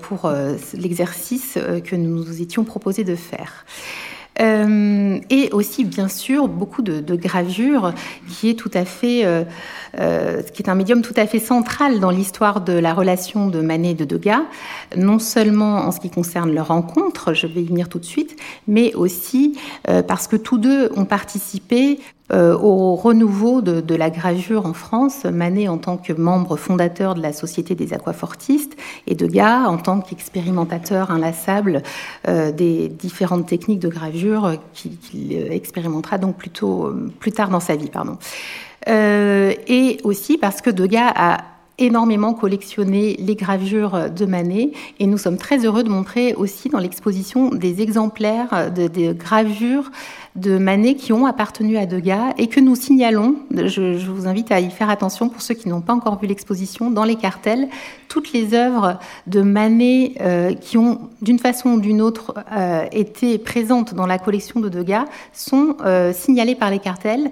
pour 0.00 0.26
euh, 0.26 0.56
l'exercice 0.74 1.54
euh, 1.56 1.80
que 1.80 1.96
nous 1.96 2.24
nous 2.24 2.42
étions 2.42 2.64
proposés 2.64 3.04
de 3.04 3.14
faire. 3.14 3.64
Euh, 4.40 5.18
et 5.28 5.50
aussi, 5.52 5.84
bien 5.84 6.08
sûr, 6.08 6.48
beaucoup 6.48 6.82
de, 6.82 7.16
gravures, 7.16 7.92
qui 8.28 8.50
est 8.50 8.54
tout 8.54 8.70
à 8.72 8.84
fait, 8.84 9.26
qui 9.94 10.62
est 10.62 10.68
un 10.68 10.74
médium 10.74 11.02
tout 11.02 11.14
à 11.16 11.26
fait 11.26 11.38
central 11.38 12.00
dans 12.00 12.10
l'histoire 12.10 12.60
de 12.62 12.72
la 12.72 12.94
relation 12.94 13.48
de 13.48 13.60
Manet 13.60 13.90
et 13.90 13.94
de 13.94 14.04
Degas, 14.04 14.42
non 14.96 15.18
seulement 15.18 15.76
en 15.86 15.92
ce 15.92 16.00
qui 16.00 16.10
concerne 16.10 16.52
leur 16.54 16.68
rencontre, 16.68 17.34
je 17.34 17.46
vais 17.46 17.62
y 17.62 17.66
venir 17.66 17.88
tout 17.88 17.98
de 17.98 18.04
suite, 18.04 18.36
mais 18.66 18.94
aussi 18.94 19.58
parce 20.06 20.26
que 20.26 20.36
tous 20.36 20.58
deux 20.58 20.90
ont 20.96 21.04
participé 21.04 21.98
euh, 22.00 22.19
au 22.32 22.94
renouveau 22.94 23.60
de, 23.60 23.94
la 23.94 24.10
gravure 24.10 24.66
en 24.66 24.72
France, 24.72 25.24
Manet 25.24 25.68
en 25.68 25.78
tant 25.78 25.96
que 25.96 26.12
membre 26.12 26.56
fondateur 26.56 27.14
de 27.14 27.22
la 27.22 27.32
Société 27.32 27.74
des 27.74 27.92
aquafortistes 27.92 28.76
et 29.06 29.14
Degas 29.14 29.66
en 29.66 29.78
tant 29.78 30.00
qu'expérimentateur 30.00 31.10
inlassable 31.10 31.82
euh, 32.28 32.52
des 32.52 32.88
différentes 32.88 33.46
techniques 33.46 33.80
de 33.80 33.88
gravure 33.88 34.54
qu'il 34.72 35.34
expérimentera 35.50 36.18
donc 36.18 36.36
plutôt 36.36 36.86
euh, 36.86 37.10
plus 37.18 37.32
tard 37.32 37.48
dans 37.48 37.60
sa 37.60 37.76
vie. 37.76 37.90
Pardon. 37.90 38.16
et 38.86 39.98
aussi 40.04 40.38
parce 40.38 40.60
que 40.60 40.70
Degas 40.70 41.12
a 41.14 41.38
énormément 41.80 42.34
collectionné 42.34 43.16
les 43.18 43.34
gravures 43.34 44.10
de 44.10 44.26
Manet 44.26 44.72
et 44.98 45.06
nous 45.06 45.18
sommes 45.18 45.36
très 45.36 45.64
heureux 45.64 45.82
de 45.82 45.88
montrer 45.88 46.34
aussi 46.34 46.68
dans 46.68 46.78
l'exposition 46.78 47.48
des 47.48 47.82
exemplaires 47.82 48.70
de, 48.72 49.12
gravures 49.12 49.90
de 50.36 50.58
Manet 50.58 50.94
qui 50.94 51.12
ont 51.12 51.26
appartenu 51.26 51.76
à 51.76 51.86
Degas 51.86 52.34
et 52.38 52.46
que 52.46 52.60
nous 52.60 52.76
signalons, 52.76 53.36
je, 53.50 54.06
vous 54.06 54.28
invite 54.28 54.52
à 54.52 54.60
y 54.60 54.70
faire 54.70 54.90
attention 54.90 55.28
pour 55.28 55.42
ceux 55.42 55.54
qui 55.54 55.68
n'ont 55.68 55.80
pas 55.80 55.94
encore 55.94 56.20
vu 56.20 56.26
l'exposition, 56.26 56.90
dans 56.90 57.04
les 57.04 57.16
cartels, 57.16 57.68
toutes 58.10 58.32
les 58.32 58.54
œuvres 58.54 58.98
de 59.28 59.40
Manet 59.40 60.14
euh, 60.20 60.52
qui 60.52 60.76
ont 60.76 61.08
d'une 61.22 61.38
façon 61.38 61.70
ou 61.70 61.80
d'une 61.80 62.02
autre 62.02 62.34
euh, 62.52 62.84
été 62.92 63.38
présentes 63.38 63.94
dans 63.94 64.06
la 64.06 64.18
collection 64.18 64.60
de 64.60 64.68
Degas 64.68 65.06
sont 65.32 65.76
euh, 65.82 66.12
signalées 66.12 66.56
par 66.56 66.70
les 66.70 66.80
cartels, 66.80 67.30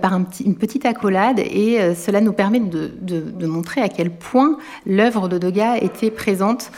par 0.00 0.14
un 0.14 0.22
petit, 0.22 0.44
une 0.44 0.54
petite 0.54 0.86
accolade 0.86 1.40
et 1.40 1.94
cela 1.96 2.20
nous 2.20 2.32
permet 2.32 2.60
de, 2.60 3.46
montrer 3.46 3.80
à 3.80 3.88
quel 3.88 4.10
point 4.10 4.56
l'œuvre 4.86 5.28
de 5.28 5.38
Degas 5.38 5.78
était 5.78 6.12
présente 6.12 6.70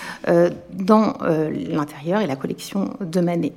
dans 0.72 1.14
l'intérieur 1.70 2.22
et 2.22 2.26
la 2.26 2.36
collection 2.36 2.94
de 3.00 3.20
Manet. 3.20 3.52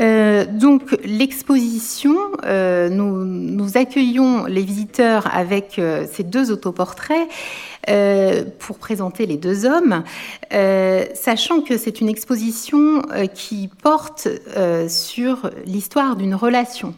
Euh, 0.00 0.46
donc 0.46 0.96
l'exposition, 1.04 2.16
euh, 2.44 2.88
nous, 2.88 3.76
accueillons 3.76 4.46
les 4.46 4.62
visiteurs 4.62 5.28
avec 5.34 5.78
euh, 5.78 6.06
ces 6.10 6.22
deux 6.22 6.50
autoportraits 6.50 7.28
pour 8.58 8.78
présenter 8.78 9.26
les 9.26 9.36
deux 9.36 9.66
hommes, 9.66 10.04
sachant 10.50 11.60
que 11.60 11.76
c'est 11.76 12.00
une 12.00 12.08
exposition 12.08 13.02
qui 13.34 13.68
porte 13.82 14.28
sur 14.88 15.50
l'histoire 15.66 16.16
d'une 16.16 16.34
relation. 16.34 16.94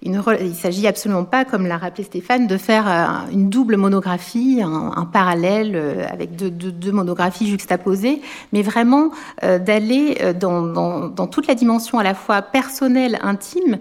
Il 0.00 0.12
ne 0.12 0.22
s'agit 0.54 0.86
absolument 0.86 1.24
pas, 1.24 1.44
comme 1.44 1.66
l'a 1.66 1.76
rappelé 1.76 2.04
Stéphane, 2.04 2.46
de 2.46 2.56
faire 2.56 2.88
euh, 2.88 3.32
une 3.32 3.50
double 3.50 3.76
monographie, 3.76 4.62
un, 4.62 5.04
parallèle 5.12 5.72
euh, 5.74 6.06
avec 6.08 6.36
deux, 6.36 6.92
monographies 6.92 7.48
juxtaposées, 7.48 8.22
mais 8.52 8.62
vraiment 8.62 9.10
euh, 9.42 9.58
d'aller 9.58 10.18
dans, 10.38 11.26
toute 11.26 11.48
la 11.48 11.56
dimension 11.56 11.98
à 11.98 12.04
la 12.04 12.14
fois 12.14 12.42
personnelle, 12.42 13.18
intime, 13.22 13.78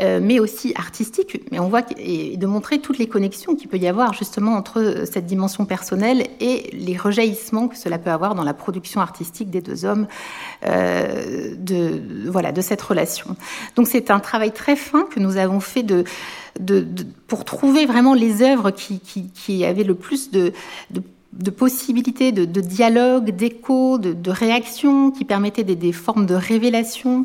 euh, 0.00 0.20
mais 0.22 0.38
aussi 0.38 0.74
artistique. 0.76 1.40
Mais 1.50 1.58
on 1.58 1.68
voit 1.68 1.82
et 1.96 2.36
de 2.36 2.46
montrer 2.46 2.80
toutes 2.80 2.98
les 2.98 3.06
connexions 3.06 3.54
qu'il 3.54 3.68
peut 3.68 3.78
y 3.78 3.88
avoir 3.88 4.12
justement 4.12 4.52
entre 4.52 5.04
cette 5.10 5.26
dimension 5.26 5.64
personnelle 5.64 6.26
et 6.40 6.70
les 6.72 6.96
rejaillissements 6.96 7.68
que 7.68 7.76
cela 7.76 7.98
peut 7.98 8.10
avoir 8.10 8.34
dans 8.34 8.44
la 8.44 8.54
production 8.54 9.00
artistique 9.00 9.50
des 9.50 9.62
deux 9.62 9.84
hommes 9.84 10.06
euh, 10.66 11.54
de 11.56 12.02
voilà 12.28 12.52
de 12.52 12.60
cette 12.60 12.82
relation. 12.82 13.36
Donc 13.74 13.86
c'est 13.86 14.10
un 14.10 14.20
travail 14.20 14.52
très 14.52 14.76
fin 14.76 15.04
que 15.04 15.18
nous 15.18 15.38
avons 15.38 15.60
fait 15.60 15.82
de, 15.82 16.04
de, 16.60 16.86
pour 17.26 17.44
trouver 17.44 17.86
vraiment 17.86 18.14
les 18.14 18.42
œuvres 18.42 18.70
qui, 18.70 19.00
qui, 19.00 19.30
qui 19.30 19.64
avaient 19.64 19.84
le 19.84 19.94
plus 19.94 20.30
de, 20.30 20.52
de 20.90 21.02
de 21.38 21.50
possibilités 21.50 22.32
de, 22.32 22.60
dialogue, 22.60 23.30
d'écho, 23.30 23.98
de, 23.98 24.12
de, 24.12 24.30
réaction 24.30 25.10
qui 25.10 25.24
permettaient 25.24 25.64
des, 25.64 25.92
formes 25.92 26.26
de 26.26 26.34
révélation 26.34 27.24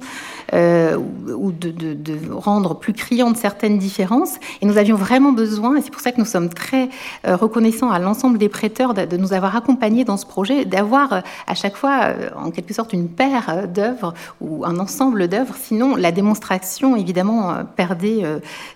euh, 0.53 0.97
ou, 0.97 1.51
de, 1.51 2.13
rendre 2.31 2.75
plus 2.75 2.93
criantes 2.93 3.37
certaines 3.37 3.77
différences. 3.77 4.35
Et 4.61 4.65
nous 4.65 4.77
avions 4.77 4.95
vraiment 4.95 5.31
besoin, 5.31 5.77
et 5.77 5.81
c'est 5.81 5.91
pour 5.91 6.01
ça 6.01 6.11
que 6.11 6.19
nous 6.19 6.25
sommes 6.25 6.49
très 6.49 6.89
euh, 7.25 7.35
reconnaissants 7.35 7.89
à 7.89 7.99
l'ensemble 7.99 8.37
des 8.37 8.49
prêteurs 8.49 8.93
de, 8.93 9.17
nous 9.17 9.33
avoir 9.33 9.55
accompagnés 9.55 10.03
dans 10.03 10.17
ce 10.17 10.25
projet, 10.25 10.65
d'avoir 10.65 11.13
euh, 11.13 11.21
à 11.47 11.55
chaque 11.55 11.75
fois 11.75 12.13
en 12.35 12.51
quelque 12.51 12.73
sorte 12.73 12.93
une 12.93 13.07
paire 13.07 13.67
d'œuvres 13.67 14.13
ou 14.41 14.65
un 14.65 14.79
ensemble 14.79 15.27
d'œuvres, 15.27 15.55
sinon 15.61 15.95
la 15.95 16.11
démonstration 16.11 16.95
évidemment 16.95 17.63
perdait 17.75 18.23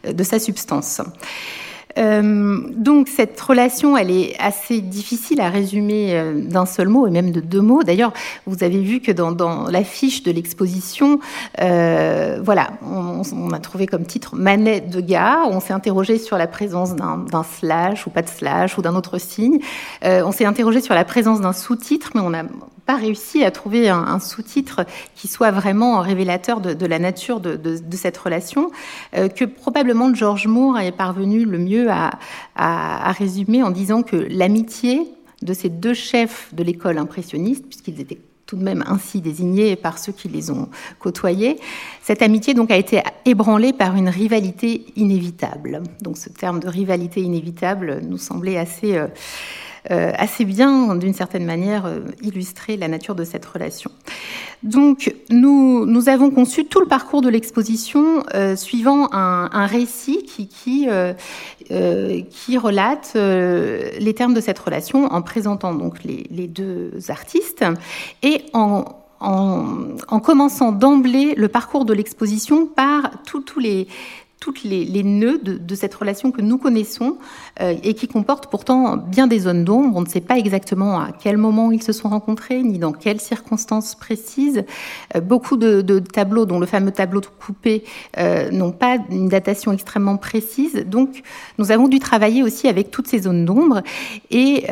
de 0.05 0.23
sa 0.23 0.39
substance. 0.39 1.01
Euh, 1.97 2.59
donc 2.75 3.07
cette 3.07 3.39
relation, 3.39 3.97
elle 3.97 4.11
est 4.11 4.35
assez 4.39 4.81
difficile 4.81 5.39
à 5.41 5.49
résumer 5.49 6.09
euh, 6.11 6.41
d'un 6.41 6.65
seul 6.65 6.89
mot 6.89 7.07
et 7.07 7.11
même 7.11 7.31
de 7.31 7.39
deux 7.39 7.61
mots. 7.61 7.83
D'ailleurs, 7.83 8.13
vous 8.45 8.63
avez 8.63 8.81
vu 8.81 8.99
que 8.99 9.11
dans, 9.11 9.31
dans 9.31 9.69
l'affiche 9.69 10.23
de 10.23 10.31
l'exposition, 10.31 11.19
euh, 11.61 12.39
voilà, 12.43 12.71
on, 12.83 13.51
a 13.51 13.59
trouvé 13.59 13.87
comme 13.87 14.05
titre 14.05 14.35
Manet 14.35 14.81
de 14.81 15.01
gars. 15.01 15.39
On 15.49 15.59
s'est 15.59 15.73
interrogé 15.73 16.17
sur 16.17 16.37
la 16.37 16.47
présence 16.47 16.95
d'un 16.95 17.43
slash 17.43 18.05
ou 18.07 18.09
pas 18.09 18.21
de 18.21 18.29
slash 18.29 18.77
ou 18.77 18.81
d'un 18.81 18.95
autre 18.95 19.17
signe. 19.17 19.59
On 20.03 20.31
s'est 20.31 20.45
interrogé 20.45 20.81
sur 20.81 20.93
la 20.93 21.05
présence 21.05 21.41
d'un 21.41 21.53
sous-titre, 21.53 22.11
mais 22.15 22.21
on 22.21 22.29
n'a 22.29 22.43
pas 22.85 22.95
réussi 22.95 23.43
à 23.43 23.51
trouver 23.51 23.89
un, 23.89 24.19
sous-titre 24.19 24.85
qui 25.15 25.27
soit 25.27 25.51
vraiment 25.51 25.99
révélateur 25.99 26.61
de, 26.61 26.85
la 26.85 26.99
nature 26.99 27.39
de, 27.39 27.55
de, 27.55 27.97
cette 27.97 28.17
relation, 28.17 28.69
que 29.13 29.45
probablement 29.45 30.13
George 30.13 30.47
Moore 30.47 30.79
est 30.79 30.91
parvenu 30.91 31.45
le 31.45 31.57
mieux 31.57 31.84
à, 31.89 32.19
à, 32.55 33.11
résumer 33.11 33.63
en 33.63 33.71
disant 33.71 34.03
que 34.03 34.15
l'amitié 34.15 35.07
de 35.41 35.53
ces 35.53 35.69
deux 35.69 35.93
chefs 35.93 36.53
de 36.53 36.63
l'école 36.63 36.97
impressionniste, 36.97 37.65
puisqu'ils 37.67 37.99
étaient 37.99 38.19
tout 38.45 38.55
de 38.55 38.63
même 38.63 38.83
ainsi 38.87 39.21
désignés 39.21 39.75
par 39.75 39.97
ceux 39.97 40.11
qui 40.11 40.27
les 40.27 40.51
ont 40.51 40.69
côtoyés. 40.99 41.59
Cette 42.01 42.21
amitié 42.21 42.53
donc 42.53 42.71
a 42.71 42.77
été 42.77 43.01
ébranlée 43.25 43.73
par 43.73 43.95
une 43.95 44.09
rivalité 44.09 44.85
inévitable. 44.95 45.81
Donc 46.01 46.17
ce 46.17 46.29
terme 46.29 46.59
de 46.59 46.67
rivalité 46.67 47.21
inévitable 47.21 48.01
nous 48.07 48.19
semblait 48.19 48.57
assez 48.57 48.97
euh, 48.97 49.07
assez 49.89 50.45
bien, 50.45 50.95
d'une 50.95 51.13
certaine 51.13 51.45
manière, 51.45 51.85
euh, 51.85 51.99
illustrer 52.21 52.77
la 52.77 52.87
nature 52.87 53.15
de 53.15 53.23
cette 53.23 53.45
relation. 53.45 53.91
Donc, 54.63 55.13
nous, 55.29 56.09
avons 56.09 56.31
conçu 56.31 56.65
tout 56.65 56.79
le 56.79 56.87
parcours 56.87 57.21
de 57.21 57.29
l'exposition 57.29 58.23
euh, 58.33 58.55
suivant 58.55 59.09
un, 59.11 59.65
récit 59.65 60.23
qui, 60.23 60.87
relate 62.57 63.13
les 63.15 64.13
termes 64.15 64.33
de 64.33 64.41
cette 64.41 64.59
relation 64.59 65.05
en 65.05 65.21
présentant 65.21 65.73
donc 65.73 66.03
les, 66.03 66.47
deux 66.47 66.91
artistes 67.09 67.65
et 68.23 68.43
en, 68.53 68.85
commençant 70.23 70.71
d'emblée 70.71 71.35
le 71.35 71.47
parcours 71.47 71.85
de 71.85 71.93
l'exposition 71.93 72.65
par 72.65 73.11
tous 73.25 73.59
les, 73.59 73.87
toutes 74.45 74.63
les, 74.63 75.03
nœuds 75.03 75.39
de, 75.39 75.75
cette 75.75 75.95
relation 75.95 76.29
que 76.31 76.39
nous 76.39 76.59
connaissons 76.59 77.17
euh, 77.61 77.73
et 77.81 77.95
qui 77.95 78.07
comporte 78.07 78.45
pourtant 78.45 78.95
bien 78.95 79.25
des 79.25 79.39
zones 79.39 79.63
d'ombre. 79.63 79.97
On 79.97 80.01
ne 80.01 80.07
sait 80.07 80.21
pas 80.21 80.37
exactement 80.37 80.99
à 80.99 81.11
quel 81.11 81.37
moment 81.37 81.71
ils 81.71 81.81
se 81.81 81.91
sont 81.91 82.09
rencontrés, 82.09 82.61
ni 82.61 82.77
dans 82.77 82.91
quelles 82.91 83.19
circonstances 83.19 83.95
précises. 83.95 84.63
Euh, 85.15 85.19
beaucoup 85.19 85.57
de, 85.57 85.97
tableaux, 85.97 86.45
dont 86.45 86.59
le 86.59 86.67
fameux 86.67 86.91
tableau 86.91 87.21
coupé, 87.39 87.85
euh, 88.19 88.51
n'ont 88.51 88.71
pas 88.71 88.99
une 89.09 89.29
datation 89.29 89.71
extrêmement 89.71 90.17
précise. 90.17 90.75
Donc, 90.85 91.23
nous 91.57 91.71
avons 91.71 91.87
dû 91.87 91.97
travailler 91.97 92.43
aussi 92.43 92.67
avec 92.67 92.91
toutes 92.91 93.07
ces 93.07 93.23
zones 93.23 93.45
d'ombre. 93.45 93.81
Et 94.29 94.65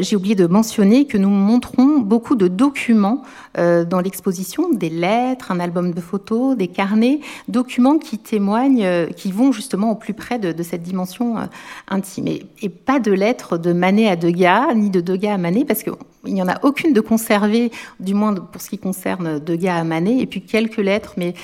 j'ai 0.00 0.16
oublié 0.16 0.34
de 0.34 0.48
mentionner 0.48 1.06
que 1.06 1.16
nous 1.16 1.30
montrons 1.30 2.00
beaucoup 2.00 2.34
de 2.34 2.48
documents 2.48 3.22
dans 3.56 4.00
l'exposition, 4.00 4.72
des 4.72 4.88
lettres, 4.88 5.50
un 5.50 5.60
album 5.60 5.92
de 5.92 6.00
photos, 6.00 6.56
des 6.56 6.68
carnets, 6.68 7.20
documents 7.48 7.98
qui 7.98 8.18
témoignent 8.18 9.06
qui 9.12 9.32
vont 9.32 9.52
justement 9.52 9.92
au 9.92 9.94
plus 9.94 10.14
près 10.14 10.38
de, 10.38 10.52
de 10.52 10.62
cette 10.62 10.82
dimension 10.82 11.38
euh, 11.38 11.44
intime. 11.88 12.28
Et, 12.28 12.46
et, 12.60 12.68
pas 12.68 13.00
de 13.00 13.12
lettres 13.12 13.58
de 13.58 13.72
Manet 13.72 14.08
à 14.08 14.16
Degas, 14.16 14.74
ni 14.74 14.90
de 14.90 15.00
Degas 15.00 15.34
à 15.34 15.38
Manet, 15.38 15.64
parce 15.64 15.82
qu'il 15.82 15.94
n'y 16.24 16.42
en 16.42 16.48
a 16.48 16.58
aucune 16.64 16.92
de 16.92 17.00
conservée, 17.00 17.70
du 18.00 18.14
moins 18.14 18.34
pour 18.34 18.60
ce 18.60 18.70
qui 18.70 18.78
concerne 18.78 19.38
Degas 19.38 19.76
à 19.76 19.84
Manet, 19.84 20.18
et 20.18 20.26
puis 20.26 20.42
quelques 20.42 20.78
lettres, 20.78 21.14
mais 21.16 21.34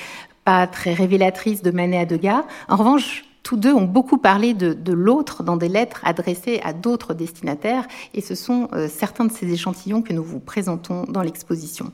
pas 0.45 0.67
très 0.67 0.95
révélatrices 0.95 1.63
de 1.63 1.71
Manet 1.71 1.99
à 1.99 2.05
Degas. 2.07 2.45
En 2.69 2.77
revanche, 2.77 3.25
tous 3.49 3.57
deux 3.57 3.73
ont 3.73 3.87
beaucoup 3.87 4.19
parlé 4.19 4.53
de, 4.53 4.93
l'autre 4.93 5.43
dans 5.43 5.57
des 5.57 5.71
lettres 5.71 6.03
adressées 6.05 6.61
à 6.65 6.75
d'autres 6.75 7.15
destinataires, 7.15 7.89
et 8.13 8.21
ce 8.21 8.35
sont 8.35 8.69
euh, 8.75 8.89
certains 8.95 9.25
de 9.25 9.33
ces 9.33 9.51
échantillons 9.51 10.03
que 10.03 10.13
nous 10.13 10.23
vous 10.23 10.39
présentons 10.39 11.07
dans 11.09 11.23
l'exposition. 11.23 11.91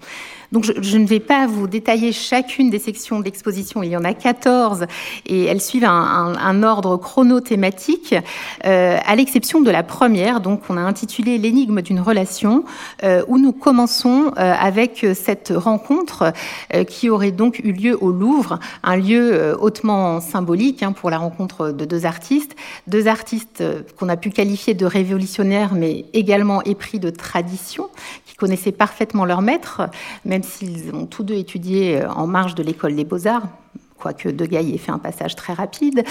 Donc 0.51 0.65
je, 0.65 0.99
ne 0.99 1.07
vais 1.07 1.21
pas 1.21 1.47
vous 1.47 1.69
détailler 1.69 2.13
chacune 2.13 2.71
des 2.71 2.81
sections 2.81 3.21
de 3.21 3.25
l'exposition, 3.25 3.85
il 3.85 3.91
y 3.91 3.97
en 3.97 4.05
a 4.05 4.15
14 4.15 4.87
et 5.27 5.45
elles 5.45 5.61
suivent 5.61 5.85
un, 5.85 6.63
ordre 6.63 6.97
chronothématique, 6.97 8.15
euh, 8.65 8.99
à 9.05 9.17
l'exception 9.17 9.61
de 9.61 9.71
la 9.71 9.83
première, 9.83 10.41
donc 10.41 10.63
on 10.69 10.77
a 10.77 10.81
intitulé 10.81 11.39
L'énigme 11.39 11.83
d'une 11.83 12.01
relation, 12.01 12.65
euh, 13.03 13.25
où 13.29 13.39
nous 13.39 13.53
commençons 13.53 14.33
euh, 14.39 14.55
avec 14.59 15.07
cette 15.15 15.53
rencontre 15.55 16.33
qui 16.89 17.11
aurait 17.11 17.33
donc 17.33 17.61
eu 17.63 17.73
lieu 17.73 17.99
au 18.01 18.11
Louvre, 18.11 18.59
un 18.83 18.97
lieu 18.97 19.57
hautement 19.61 20.21
symbolique 20.21 20.83
hein, 20.83 20.93
pour 20.93 21.11
la 21.11 21.19
rencontre 21.19 21.44
de 21.47 21.85
deux 21.85 22.07
artistes, 22.07 22.57
deux 22.87 23.09
artistes 23.09 23.61
euh, 23.61 23.83
qu'on 23.99 24.09
a 24.09 24.17
pu 24.17 24.31
qualifier 24.31 24.75
de 24.75 24.87
révolutionnaires 24.87 25.75
mais 25.75 26.05
également 26.13 26.63
épris 26.63 26.99
de 26.99 27.11
tradition, 27.11 27.89
qui 28.27 28.37
connaissaient 28.37 28.73
parfaitement 28.73 29.25
leur 29.25 29.43
maître, 29.43 29.83
même 30.25 30.43
s'ils 30.43 30.95
ont 30.95 31.07
tous 31.07 31.23
deux 31.23 31.35
étudié 31.35 32.03
euh, 32.03 32.11
en 32.11 32.27
marge 32.27 32.55
de 32.55 32.63
l'école 32.63 32.95
des 32.95 33.05
beaux-arts, 33.05 33.49
quoique 34.05 34.29
Degas 34.29 34.61
y 34.61 34.75
ait 34.75 34.79
fait 34.79 34.93
un 34.93 34.99
passage 34.99 35.35
très 35.35 35.55
rapide, 35.55 36.05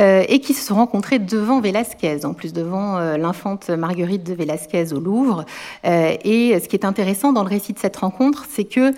euh, 0.00 0.24
et 0.28 0.40
qui 0.40 0.54
se 0.54 0.64
sont 0.64 0.76
rencontrés 0.76 1.18
devant 1.18 1.60
Velázquez, 1.60 2.24
en 2.24 2.32
plus 2.32 2.54
devant 2.54 2.96
euh, 2.96 3.18
l'infante 3.18 3.68
Marguerite 3.68 4.24
de 4.24 4.32
Velázquez 4.32 4.94
au 4.94 5.00
Louvre. 5.00 5.44
Euh, 5.84 6.16
et 6.24 6.58
ce 6.58 6.66
qui 6.68 6.74
est 6.74 6.86
intéressant 6.86 7.34
dans 7.34 7.42
le 7.42 7.50
récit 7.50 7.74
de 7.74 7.78
cette 7.78 7.96
rencontre, 7.96 8.46
c'est 8.48 8.64
que, 8.64 8.94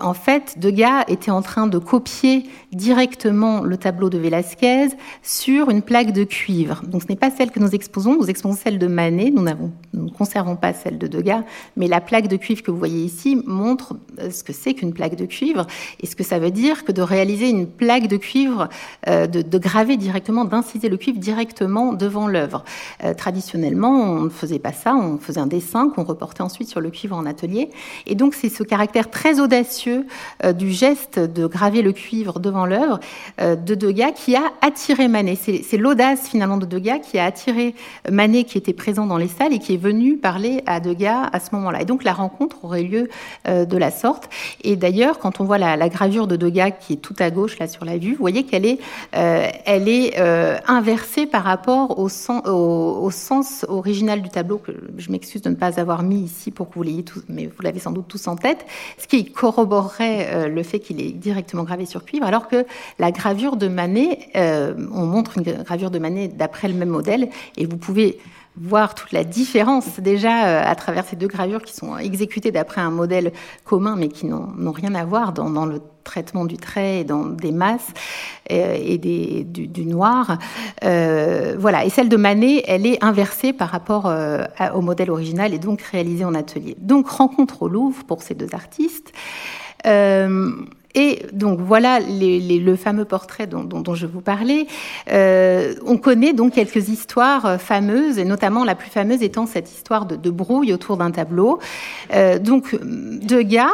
en 0.00 0.14
fait, 0.14 0.58
Degas 0.58 1.04
était 1.06 1.30
en 1.30 1.42
train 1.42 1.68
de 1.68 1.78
copier 1.78 2.44
directement 2.72 3.60
le 3.60 3.76
tableau 3.76 4.10
de 4.10 4.18
Velázquez 4.18 4.88
sur 5.22 5.70
une 5.70 5.82
plaque 5.82 6.12
de 6.12 6.24
cuivre. 6.24 6.82
Donc 6.86 7.02
ce 7.02 7.08
n'est 7.08 7.16
pas 7.16 7.30
celle 7.30 7.52
que 7.52 7.60
nous 7.60 7.70
exposons, 7.70 8.16
nous 8.16 8.28
exposons 8.28 8.58
celle 8.60 8.78
de 8.80 8.88
Manet, 8.88 9.30
nous, 9.30 9.44
nous 9.92 10.04
ne 10.04 10.10
conservons 10.10 10.56
pas 10.56 10.72
celle 10.72 10.98
de 10.98 11.06
Degas, 11.06 11.44
mais 11.76 11.86
la 11.86 12.00
plaque 12.00 12.26
de 12.26 12.36
cuivre 12.36 12.62
que 12.62 12.72
vous 12.72 12.78
voyez 12.78 13.04
ici 13.04 13.40
montre 13.46 13.96
ce 14.30 14.42
que 14.42 14.52
c'est 14.52 14.74
qu'une 14.74 14.92
plaque 14.92 15.14
de 15.14 15.26
cuivre 15.26 15.66
et 16.00 16.06
ce 16.06 16.16
que 16.16 16.24
ça 16.24 16.40
veut 16.40 16.50
dire 16.50 16.84
que 16.84 16.92
de 16.92 17.02
réaliser 17.02 17.27
réaliser 17.28 17.50
une 17.50 17.66
plaque 17.66 18.08
de 18.08 18.16
cuivre, 18.16 18.68
euh, 19.06 19.26
de, 19.26 19.42
de, 19.42 19.58
graver 19.58 19.96
directement, 19.96 20.44
d'inciser 20.44 20.88
le 20.88 20.96
cuivre 20.96 21.18
directement 21.18 21.92
devant 21.92 22.26
l'œuvre. 22.26 22.64
Euh, 23.04 23.12
traditionnellement, 23.14 23.90
on 23.90 24.20
ne 24.22 24.28
faisait 24.28 24.58
pas 24.58 24.72
ça, 24.72 24.94
on 24.94 25.18
faisait 25.18 25.40
un 25.40 25.46
dessin 25.46 25.90
qu'on 25.90 26.04
reportait 26.04 26.42
ensuite 26.42 26.68
sur 26.68 26.80
le 26.80 26.90
cuivre 26.90 27.16
en 27.16 27.26
atelier. 27.26 27.70
Et 28.06 28.14
donc, 28.14 28.34
c'est 28.34 28.48
ce 28.48 28.62
caractère 28.62 29.10
très 29.10 29.40
audacieux 29.40 30.06
euh, 30.44 30.52
du 30.52 30.70
geste 30.70 31.18
de 31.18 31.46
graver 31.46 31.82
le 31.82 31.92
cuivre 31.92 32.40
devant 32.40 32.64
l'œuvre 32.64 33.00
euh, 33.40 33.56
de 33.56 33.74
Degas 33.74 34.12
qui 34.12 34.36
a 34.36 34.42
attiré 34.62 35.08
Manet. 35.08 35.36
C'est 35.36 35.76
l'audace 35.76 36.28
finalement 36.28 36.56
de 36.56 36.66
Degas 36.66 36.98
qui 37.00 37.18
a 37.18 37.24
attiré 37.24 37.74
Manet 38.10 38.44
qui 38.44 38.56
était 38.56 38.72
présent 38.72 39.06
dans 39.06 39.18
les 39.18 39.28
salles 39.28 39.52
et 39.52 39.58
qui 39.58 39.74
est 39.74 39.82
venu 39.82 40.16
parler 40.16 40.62
à 40.66 40.80
Degas 40.80 41.28
à 41.32 41.40
ce 41.40 41.54
moment-là. 41.54 41.82
Et 41.82 41.84
donc, 41.84 42.04
la 42.04 42.12
rencontre 42.12 42.64
aurait 42.64 42.82
lieu 42.82 43.08
euh, 43.46 43.64
de 43.64 43.76
la 43.76 43.90
sorte. 43.90 44.30
Et 44.62 44.76
d'ailleurs, 44.76 45.18
quand 45.18 45.40
on 45.40 45.44
voit 45.44 45.58
la, 45.58 45.76
la 45.76 45.88
gravure 45.88 46.26
de 46.26 46.36
Degas 46.36 46.70
qui 46.70 46.94
est 46.94 47.02
tout 47.08 47.16
à 47.20 47.30
gauche 47.30 47.58
là 47.58 47.66
sur 47.68 47.86
la 47.86 47.96
vue, 47.96 48.10
vous 48.10 48.18
voyez 48.18 48.44
qu'elle 48.44 48.66
est, 48.66 48.78
euh, 49.16 49.48
elle 49.64 49.88
est 49.88 50.18
euh, 50.18 50.58
inversée 50.66 51.24
par 51.24 51.42
rapport 51.42 51.98
au, 51.98 52.10
sens, 52.10 52.42
au, 52.46 52.98
au, 53.02 53.10
sens 53.10 53.64
original 53.66 54.20
du 54.20 54.28
tableau 54.28 54.58
que 54.58 54.72
je 54.98 55.10
m'excuse 55.10 55.40
de 55.40 55.48
ne 55.48 55.54
pas 55.54 55.80
avoir 55.80 56.02
mis 56.02 56.20
ici 56.20 56.50
pour 56.50 56.68
que 56.68 56.74
vous 56.74 56.82
l'ayez 56.82 57.04
tous, 57.04 57.22
mais 57.30 57.46
vous 57.46 57.62
l'avez 57.62 57.80
sans 57.80 57.92
doute 57.92 58.08
tous 58.08 58.28
en 58.28 58.36
tête, 58.36 58.66
ce 58.98 59.06
qui 59.06 59.32
corroborerait 59.32 60.28
euh, 60.32 60.48
le 60.48 60.62
fait 60.62 60.80
qu'il 60.80 61.00
est 61.00 61.12
directement 61.12 61.62
gravé 61.62 61.86
sur 61.86 62.04
cuivre, 62.04 62.26
alors 62.26 62.46
que 62.46 62.66
la 62.98 63.10
gravure 63.10 63.56
de 63.56 63.68
Manet, 63.68 64.18
euh, 64.36 64.74
on 64.92 65.06
montre 65.06 65.38
une 65.38 65.44
gravure 65.44 65.90
de 65.90 65.98
Manet 65.98 66.28
d'après 66.28 66.68
le 66.68 66.74
même 66.74 66.90
modèle, 66.90 67.30
et 67.56 67.64
vous 67.64 67.78
pouvez 67.78 68.18
voir 68.60 68.94
toute 68.94 69.12
la 69.12 69.24
différence 69.24 70.00
déjà 70.00 70.46
euh, 70.46 70.62
à 70.64 70.74
travers 70.74 71.04
ces 71.04 71.16
deux 71.16 71.26
gravures 71.26 71.62
qui 71.62 71.74
sont 71.74 71.96
exécutées 71.98 72.50
d'après 72.50 72.80
un 72.80 72.90
modèle 72.90 73.32
commun 73.64 73.96
mais 73.96 74.08
qui 74.08 74.26
n'ont 74.26 74.72
rien 74.72 74.94
à 74.94 75.04
voir 75.04 75.32
dans, 75.32 75.66
le 75.66 75.80
traitement 76.04 76.44
du 76.44 76.56
trait 76.56 77.00
et 77.00 77.04
dans 77.04 77.26
des 77.26 77.52
masses 77.52 77.92
euh, 78.50 78.76
et 78.78 78.98
du, 78.98 79.84
noir. 79.84 80.38
Euh, 80.84 81.56
voilà. 81.58 81.84
Et 81.84 81.90
celle 81.90 82.08
de 82.08 82.16
Manet, 82.16 82.62
elle 82.66 82.86
est 82.86 83.02
inversée 83.04 83.52
par 83.52 83.68
rapport 83.68 84.10
au 84.74 84.80
modèle 84.80 85.10
original 85.10 85.54
et 85.54 85.58
donc 85.58 85.82
réalisée 85.82 86.24
en 86.24 86.34
atelier. 86.34 86.76
Donc 86.78 87.08
rencontre 87.08 87.62
au 87.62 87.68
Louvre 87.68 88.04
pour 88.04 88.22
ces 88.22 88.34
deux 88.34 88.54
artistes. 88.54 89.12
Et 90.94 91.22
donc 91.32 91.60
voilà 91.60 92.00
le 92.00 92.76
fameux 92.76 93.04
portrait 93.04 93.46
dont, 93.46 93.94
je 93.94 94.06
vous 94.06 94.20
parlais. 94.20 94.66
Euh, 95.10 95.74
on 95.86 95.96
connaît 95.96 96.32
donc 96.32 96.54
quelques 96.54 96.88
histoires 96.88 97.60
fameuses, 97.60 98.18
et 98.18 98.24
notamment 98.24 98.64
la 98.64 98.74
plus 98.74 98.90
fameuse 98.90 99.22
étant 99.22 99.46
cette 99.46 99.70
histoire 99.70 100.06
de, 100.06 100.30
brouille 100.30 100.72
autour 100.72 100.96
d'un 100.96 101.10
tableau. 101.10 101.58
Euh, 102.14 102.38
donc 102.38 102.76
Degas, 102.82 103.70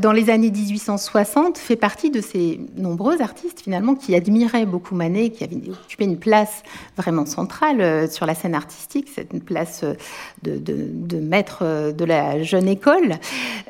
dans 0.00 0.12
les 0.12 0.28
années 0.28 0.50
1860, 0.50 1.56
fait 1.56 1.76
partie 1.76 2.10
de 2.10 2.20
ces 2.20 2.60
nombreux 2.76 3.22
artistes 3.22 3.60
finalement 3.60 3.94
qui 3.94 4.14
admiraient 4.14 4.66
beaucoup 4.66 4.94
Manet, 4.94 5.30
qui 5.30 5.44
avaient 5.44 5.56
occupé 5.56 6.04
une 6.04 6.18
place 6.18 6.62
vraiment 6.96 7.24
centrale 7.26 7.80
euh, 7.80 8.08
sur 8.08 8.26
la 8.26 8.34
scène 8.34 8.54
artistique, 8.54 9.08
c'est 9.14 9.32
une 9.32 9.40
place 9.40 9.82
euh, 9.84 9.94
de, 10.42 11.18
maître 11.18 11.60
euh, 11.62 11.92
de 11.92 12.04
la 12.04 12.42
jeune 12.42 12.68
école. 12.68 13.14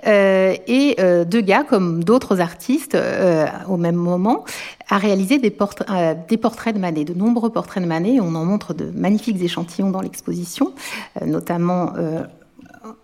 Euh, 0.07 0.55
et 0.67 0.97
euh, 1.01 1.25
Degas, 1.25 1.65
comme 1.65 2.05
d'autres 2.05 2.41
artistes, 2.41 2.68
euh, 2.95 3.47
au 3.69 3.77
même 3.77 3.97
moment, 3.97 4.45
a 4.89 4.99
réalisé 4.99 5.39
des, 5.39 5.51
portraits, 5.51 5.89
euh, 5.91 6.15
des 6.29 6.37
portraits 6.37 6.75
de 6.75 6.81
Manet, 6.81 7.05
de 7.05 7.15
nombreux 7.15 7.51
portraits 7.51 7.83
de 7.83 7.89
Manet. 7.89 8.21
On 8.21 8.35
en 8.35 8.45
montre 8.45 8.75
de 8.75 8.91
magnifiques 8.95 9.41
échantillons 9.43 9.91
dans 9.91 10.01
l'exposition, 10.01 10.73
euh, 11.21 11.27
notamment 11.27 11.93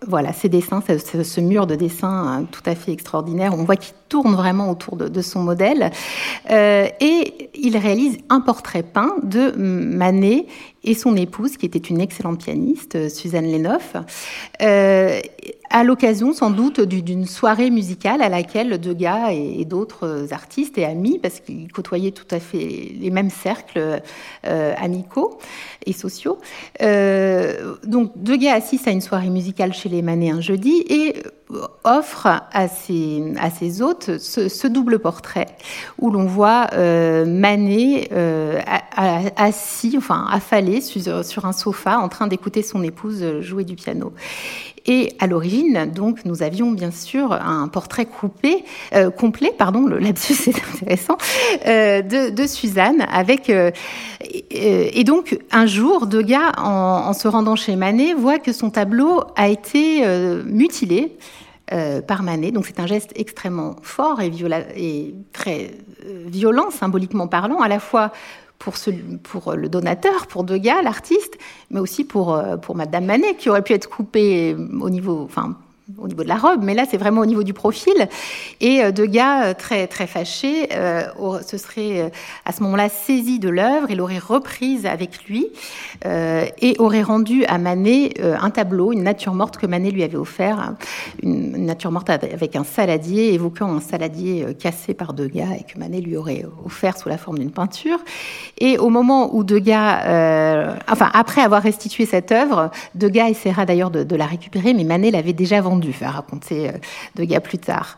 voilà, 0.07 0.33
ces 0.33 0.49
dessins, 0.49 0.81
ce, 0.81 1.41
mur 1.41 1.67
de 1.67 1.75
dessins 1.75 2.07
hein, 2.07 2.45
tout 2.49 2.63
à 2.65 2.73
fait 2.73 2.91
extraordinaire. 2.91 3.53
On 3.53 3.63
voit 3.63 3.75
qu'il 3.75 3.93
tourne 4.09 4.33
vraiment 4.33 4.71
autour 4.71 4.95
de, 4.95 5.21
son 5.21 5.43
modèle. 5.43 5.91
Et 6.49 7.49
il 7.53 7.77
réalise 7.77 8.17
un 8.29 8.39
portrait 8.39 8.83
peint 8.83 9.13
de 9.21 9.51
Manet 9.51 10.47
et 10.85 10.93
son 10.93 11.15
épouse, 11.17 11.57
qui 11.57 11.65
était 11.65 11.79
une 11.79 11.99
excellente 11.99 12.39
pianiste, 12.39 13.09
Suzanne 13.09 13.51
Lenoff, 13.51 13.95
euh, 14.61 15.19
à 15.71 15.83
l'occasion 15.83 16.31
sans 16.31 16.51
doute 16.51 16.79
d'une 16.79 17.25
soirée 17.25 17.71
musicale 17.71 18.21
à 18.21 18.29
laquelle 18.29 18.79
Degas 18.79 19.31
et, 19.31 19.65
d'autres 19.65 20.27
artistes 20.31 20.77
et 20.77 20.85
amis, 20.85 21.19
parce 21.19 21.39
qu'ils 21.39 21.71
côtoyaient 21.71 22.11
tout 22.11 22.27
à 22.29 22.39
fait 22.39 22.93
les 22.99 23.09
mêmes 23.09 23.31
cercles 23.31 24.01
euh, 24.45 24.73
amicaux 24.77 25.39
et 25.85 25.93
sociaux. 25.93 26.37
Euh, 26.81 27.75
donc 27.83 28.11
Degas 28.15 28.53
assiste 28.53 28.87
à 28.87 28.91
une 28.91 29.01
soirée 29.01 29.29
musicale 29.29 29.73
chez 29.73 29.89
les 29.89 30.03
Manet 30.03 30.29
un 30.29 30.41
jeudi 30.41 30.85
et 30.87 31.15
offre 31.83 32.27
à 32.51 32.67
ses, 32.67 33.33
à 33.39 33.49
ses 33.49 33.81
hôtes 33.81 34.17
ce, 34.17 34.67
double 34.67 34.99
portrait 34.99 35.47
où 35.99 36.09
l'on 36.09 36.25
voit 36.25 36.67
euh, 36.73 37.25
Manet 37.25 38.09
euh, 38.11 38.59
assis, 39.35 39.95
enfin 39.97 40.27
affalé 40.31 40.74
sur, 40.81 41.45
un 41.45 41.53
sofa 41.53 41.99
en 41.99 42.09
train 42.09 42.27
d'écouter 42.27 42.61
son 42.61 42.83
épouse 42.83 43.41
jouer 43.41 43.63
du 43.63 43.75
piano. 43.75 44.13
Et 44.87 45.13
à 45.19 45.25
l'origine, 45.25 45.91
donc, 45.93 46.25
nous 46.25 46.43
avions 46.43 46.71
bien 46.71 46.91
sûr 46.91 47.33
un 47.33 47.67
portrait 47.67 48.05
coupé, 48.05 48.63
euh, 48.93 49.09
complet, 49.09 49.51
pardon, 49.57 49.87
le 49.87 49.97
lapsus 49.97 50.35
c'est 50.35 50.53
intéressant, 50.73 51.17
euh, 51.65 52.01
de, 52.03 52.45
Suzanne, 52.45 53.05
avec 53.11 53.49
euh, 53.49 53.71
et, 54.51 55.03
donc 55.03 55.39
un 55.51 55.65
jour, 55.65 56.05
Degas, 56.05 56.51
en, 56.57 57.07
en, 57.07 57.13
se 57.13 57.27
rendant 57.27 57.55
chez 57.55 57.75
Manet, 57.75 58.13
voit 58.13 58.37
que 58.37 58.53
son 58.53 58.69
tableau 58.69 59.23
a 59.35 59.49
été 59.49 60.03
mutilé. 60.45 61.17
par 62.07 62.21
Manet. 62.21 62.51
Donc 62.51 62.67
c'est 62.67 62.79
un 62.79 62.85
geste 62.85 63.11
extrêmement 63.15 63.77
fort 63.81 64.21
et, 64.21 64.31
et 64.77 65.15
très 65.33 65.71
violent, 66.27 66.69
symboliquement 66.69 67.27
parlant, 67.27 67.59
à 67.61 67.67
la 67.67 67.79
fois 67.79 68.11
pour, 68.57 69.53
le 69.53 69.69
donateur, 69.69 70.27
pour 70.27 70.43
Degas, 70.43 70.81
l'artiste, 70.81 71.37
mais 71.69 71.79
aussi 71.79 72.03
pour, 72.03 72.41
pour 72.61 72.75
Madame 72.75 73.05
Manet, 73.05 73.35
qui 73.35 73.49
aurait 73.49 73.61
pu 73.61 73.73
être 73.73 73.89
coupée 73.89 74.55
au 74.55 74.89
niveau, 74.89 75.29
au 75.97 76.07
niveau 76.07 76.23
de 76.23 76.27
la 76.27 76.35
robe, 76.35 76.61
mais 76.61 76.73
là 76.73 76.83
c'est 76.89 76.97
vraiment 76.97 77.21
au 77.21 77.25
niveau 77.25 77.43
du 77.43 77.53
profil. 77.53 77.93
Et 78.59 78.83
euh, 78.83 78.91
Degas, 78.91 79.45
euh, 79.45 79.53
très 79.53 79.87
très 79.87 80.07
fâché, 80.07 80.69
euh, 80.73 81.03
se 81.45 81.57
serait 81.57 82.11
à 82.45 82.51
ce 82.51 82.63
moment-là 82.63 82.89
saisi 82.89 83.39
de 83.39 83.49
l'œuvre, 83.49 83.87
il 83.89 83.97
l'aurait 83.97 84.19
reprise 84.19 84.85
avec 84.85 85.25
lui 85.25 85.47
et 86.03 86.75
aurait 86.79 87.01
rendu 87.01 87.45
à 87.45 87.57
Manet 87.57 88.13
un 88.21 88.49
tableau, 88.49 88.91
une 88.91 89.03
nature 89.03 89.33
morte 89.33 89.57
que 89.57 89.65
Manet 89.65 89.91
lui 89.91 90.03
avait 90.03 90.17
offert, 90.17 90.73
une, 91.23 91.65
nature 91.65 91.91
morte 91.91 92.09
avec 92.09 92.55
un 92.55 92.63
saladier, 92.63 93.33
évoquant 93.33 93.73
un 93.73 93.79
saladier 93.79 94.45
cassé 94.59 94.93
par 94.93 95.13
Degas 95.13 95.55
et 95.59 95.63
que 95.63 95.79
Manet 95.79 96.01
lui 96.01 96.17
aurait 96.17 96.45
offert 96.65 96.97
sous 96.97 97.09
la 97.09 97.17
forme 97.17 97.39
d'une 97.39 97.51
peinture. 97.51 97.99
Et 98.59 98.77
au 98.77 98.89
moment 98.89 99.35
où 99.35 99.43
Degas, 99.43 100.79
enfin 100.89 101.09
après 101.13 101.41
avoir 101.41 101.61
restitué 101.61 102.05
cette 102.05 102.31
œuvre, 102.31 102.71
Degas 102.95 103.29
essaiera 103.29 103.65
d'ailleurs 103.65 103.91
de, 103.91 104.03
de 104.03 104.15
la 104.15 104.25
récupérer, 104.25 104.73
mais 104.73 104.83
Manet 104.83 105.11
l'avait 105.11 105.33
déjà 105.33 105.61
vendue 105.61 105.84
dû 105.85 105.93
faire 105.93 106.13
raconter 106.13 106.69
euh, 106.69 106.73
Degas 107.15 107.39
plus 107.39 107.57
tard. 107.57 107.95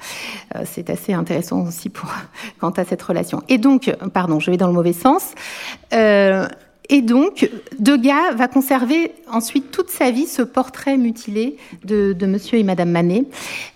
Euh, 0.56 0.64
c'est 0.66 0.90
assez 0.90 1.14
intéressant 1.14 1.66
aussi 1.66 1.90
pour, 1.90 2.10
quant 2.60 2.72
à 2.72 2.86
cette 2.86 3.02
relation. 3.02 3.42
Et 3.50 3.58
donc, 3.58 3.94
pardon, 4.14 4.40
je 4.40 4.52
vais 4.52 4.58
dans 4.58 4.68
le 4.68 4.74
mauvais 4.74 4.94
sens. 4.94 5.34
Euh, 5.94 6.48
et 6.90 7.02
donc, 7.02 7.50
Degas 7.80 8.34
va 8.36 8.48
conserver 8.48 9.12
ensuite 9.30 9.72
toute 9.72 9.90
sa 9.90 10.10
vie 10.10 10.26
ce 10.26 10.42
portrait 10.42 10.96
mutilé 10.98 11.58
de, 11.84 12.16
Monsieur 12.26 12.60
et 12.60 12.64
Madame 12.64 12.92
Manet 12.92 13.26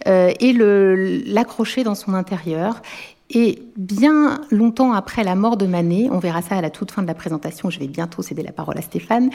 et 0.06 0.54
l'accrocher 0.54 1.84
dans 1.84 1.96
son 1.96 2.14
intérieur. 2.14 2.82
Et 3.30 3.64
bien 3.76 4.40
longtemps 4.50 4.94
après 4.94 5.26
la 5.26 5.36
mort 5.36 5.58
de 5.58 5.66
Manet, 5.66 6.08
on 6.10 6.20
verra 6.20 6.42
ça 6.42 6.56
à 6.56 6.62
la 6.62 6.70
toute 6.70 6.92
fin 6.92 7.02
de 7.02 7.08
la 7.08 7.14
présentation, 7.14 7.70
je 7.70 7.80
vais 7.80 7.88
bientôt 7.88 8.22
céder 8.22 8.44
la 8.44 8.54
parole 8.54 8.78
à 8.78 8.82
Stéphane, 8.82 9.30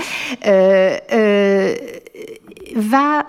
va 2.76 3.26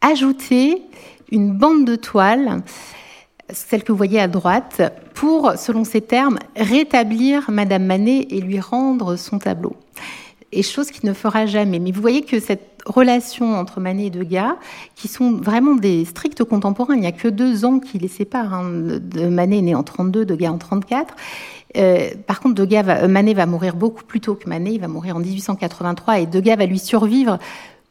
ajouter 0.00 0.82
une 1.30 1.52
bande 1.52 1.84
de 1.84 1.96
toile, 1.96 2.62
celle 3.50 3.82
que 3.82 3.92
vous 3.92 3.98
voyez 3.98 4.20
à 4.20 4.28
droite, 4.28 4.82
pour, 5.14 5.52
selon 5.56 5.84
ces 5.84 6.00
termes, 6.00 6.38
rétablir 6.56 7.50
Madame 7.50 7.84
Manet 7.84 8.26
et 8.30 8.40
lui 8.40 8.60
rendre 8.60 9.16
son 9.16 9.38
tableau. 9.38 9.76
Et 10.52 10.62
chose 10.62 10.90
qu'il 10.90 11.08
ne 11.08 11.14
fera 11.14 11.46
jamais. 11.46 11.78
Mais 11.78 11.90
vous 11.90 12.00
voyez 12.00 12.22
que 12.22 12.40
cette 12.40 12.78
relation 12.86 13.54
entre 13.54 13.80
Manet 13.80 14.06
et 14.06 14.10
Degas, 14.10 14.56
qui 14.94 15.08
sont 15.08 15.32
vraiment 15.32 15.74
des 15.74 16.04
stricts 16.06 16.42
contemporains, 16.44 16.94
il 16.94 17.00
n'y 17.00 17.06
a 17.06 17.12
que 17.12 17.28
deux 17.28 17.64
ans 17.64 17.80
qui 17.80 17.98
les 17.98 18.08
séparent. 18.08 18.54
Hein. 18.54 19.00
Manet 19.30 19.58
est 19.58 19.62
né 19.62 19.74
en 19.74 19.82
32, 19.82 20.24
Degas 20.24 20.50
en 20.50 20.58
34. 20.58 21.14
Euh, 21.76 22.10
par 22.26 22.40
contre, 22.40 22.62
va, 22.64 23.08
Manet 23.08 23.34
va 23.34 23.44
mourir 23.44 23.76
beaucoup 23.76 24.04
plus 24.04 24.20
tôt 24.20 24.34
que 24.34 24.48
Manet, 24.48 24.72
il 24.72 24.80
va 24.80 24.88
mourir 24.88 25.16
en 25.16 25.20
1883 25.20 26.20
et 26.20 26.26
Degas 26.26 26.56
va 26.56 26.64
lui 26.64 26.78
survivre 26.78 27.38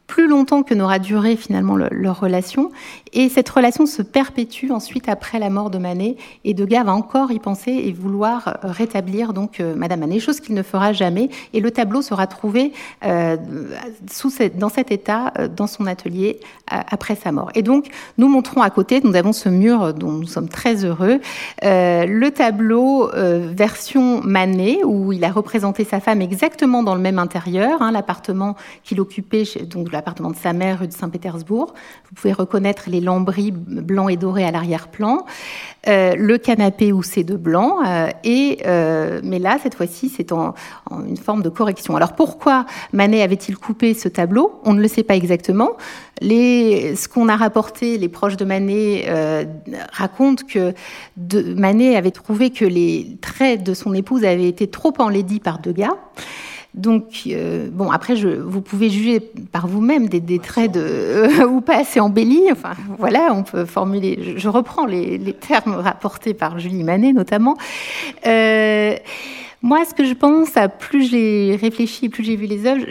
plus 0.08 0.26
longtemps 0.26 0.64
que 0.64 0.74
n'aura 0.74 0.98
duré 0.98 1.36
finalement 1.36 1.76
leur 1.76 2.18
relation. 2.18 2.72
Et 3.12 3.28
cette 3.28 3.48
relation 3.48 3.86
se 3.86 4.02
perpétue 4.02 4.70
ensuite 4.70 5.08
après 5.08 5.38
la 5.38 5.50
mort 5.50 5.70
de 5.70 5.78
Manet. 5.78 6.16
Et 6.44 6.54
Degas 6.54 6.82
va 6.82 6.94
encore 6.94 7.30
y 7.30 7.38
penser 7.38 7.70
et 7.70 7.92
vouloir 7.92 8.48
euh, 8.48 8.72
rétablir 8.72 9.34
donc 9.34 9.60
euh, 9.60 9.74
Madame 9.76 10.00
Manet, 10.00 10.18
chose 10.18 10.40
qu'il 10.40 10.54
ne 10.54 10.62
fera 10.62 10.94
jamais. 10.94 11.28
Et 11.52 11.60
le 11.60 11.70
tableau 11.70 12.00
sera 12.00 12.26
trouvé 12.26 12.72
euh, 13.04 13.36
dans 14.56 14.68
cet 14.70 14.90
état 14.90 15.32
dans 15.54 15.66
son 15.66 15.86
atelier 15.86 16.40
après 16.66 17.14
sa 17.14 17.30
mort. 17.30 17.50
Et 17.54 17.62
donc 17.62 17.88
nous 18.16 18.28
montrons 18.28 18.62
à 18.62 18.70
côté, 18.70 19.00
nous 19.04 19.14
avons 19.14 19.32
ce 19.32 19.50
mur 19.50 19.92
dont 19.92 20.10
nous 20.10 20.26
sommes 20.26 20.48
très 20.48 20.84
heureux, 20.86 21.20
le 21.62 22.28
tableau 22.30 23.10
version 23.14 24.22
Manet 24.22 24.84
où 24.84 25.12
il 25.12 25.24
a 25.24 25.30
représenté 25.30 25.84
sa 25.84 26.00
femme 26.00 26.22
exactement 26.22 26.82
dans 26.82 26.94
le 26.94 27.00
même 27.00 27.18
intérieur, 27.18 27.82
hein, 27.82 27.92
l'appartement 27.92 28.56
qu'il 28.84 29.00
occupait, 29.00 29.44
donc 29.68 29.92
l'appartement 29.98 30.30
de 30.30 30.36
sa 30.36 30.52
mère 30.52 30.78
rue 30.78 30.86
de 30.86 30.92
Saint-Pétersbourg. 30.92 31.74
Vous 32.08 32.14
pouvez 32.14 32.32
reconnaître 32.32 32.84
les 32.86 33.00
lambris 33.00 33.50
blancs 33.50 34.10
et 34.12 34.16
dorés 34.16 34.44
à 34.44 34.52
l'arrière-plan, 34.52 35.26
euh, 35.88 36.14
le 36.16 36.38
canapé 36.38 36.92
où 36.92 37.02
c'est 37.02 37.24
de 37.24 37.34
blanc, 37.36 37.78
euh, 37.84 38.08
et 38.22 38.60
euh, 38.66 39.20
mais 39.24 39.40
là 39.40 39.58
cette 39.60 39.74
fois-ci 39.74 40.08
c'est 40.08 40.30
en, 40.30 40.54
une 41.04 41.16
forme 41.16 41.42
de 41.42 41.48
correction. 41.48 41.96
Alors 41.96 42.14
pourquoi 42.14 42.64
Manet 42.92 43.22
avait-il 43.22 43.56
coupé 43.56 43.92
ce 43.92 44.08
tableau? 44.08 44.60
On 44.64 44.72
ne 44.72 44.80
le 44.80 44.88
sait 44.88 45.02
pas 45.02 45.16
exactement. 45.16 45.70
Ce 46.20 47.08
qu'on 47.08 47.28
a 47.28 47.36
rapporté, 47.36 47.98
les 47.98 48.08
proches 48.08 48.36
de 48.36 48.44
Manet 48.44 49.06
racontent 49.92 50.44
que 50.48 50.74
de, 51.16 51.54
Manet 51.54 51.96
avait 51.96 52.12
trouvé 52.12 52.50
que 52.50 52.64
les 52.64 53.18
traits 53.20 53.64
de 53.64 53.74
son 53.74 53.94
épouse 53.94 54.24
avaient 54.24 54.48
été 54.48 54.68
trop 54.68 54.94
enlaidis 54.98 55.40
par 55.40 55.58
Degas. 55.58 55.96
Donc, 56.74 57.22
euh, 57.26 57.68
bon, 57.72 57.90
après, 57.90 58.14
je, 58.14 58.28
vous 58.28 58.60
pouvez 58.60 58.90
juger 58.90 59.20
par 59.20 59.66
vous-même 59.66 60.08
des, 60.08 60.38
traits 60.38 60.72
de 60.72 60.80
euh, 60.80 61.46
ou 61.48 61.60
pas 61.60 61.78
assez 61.78 61.98
embellis. 61.98 62.52
Enfin, 62.52 62.74
voilà, 62.98 63.32
on 63.32 63.42
peut 63.42 63.64
formuler. 63.64 64.34
Je, 64.36 64.48
reprends 64.48 64.86
les, 64.86 65.18
termes 65.32 65.74
rapportés 65.78 66.34
par 66.34 66.58
Julie 66.58 66.84
Manet, 66.84 67.12
notamment. 67.12 67.56
Euh, 68.26 68.96
moi, 69.62 69.84
ce 69.84 69.94
que 69.94 70.04
je 70.04 70.12
pense, 70.12 70.56
à 70.56 70.68
plus 70.68 71.10
j'ai 71.10 71.56
réfléchi, 71.60 72.08
plus 72.08 72.22
j'ai 72.22 72.36
vu 72.36 72.46
les 72.46 72.64
œuvres, 72.66 72.84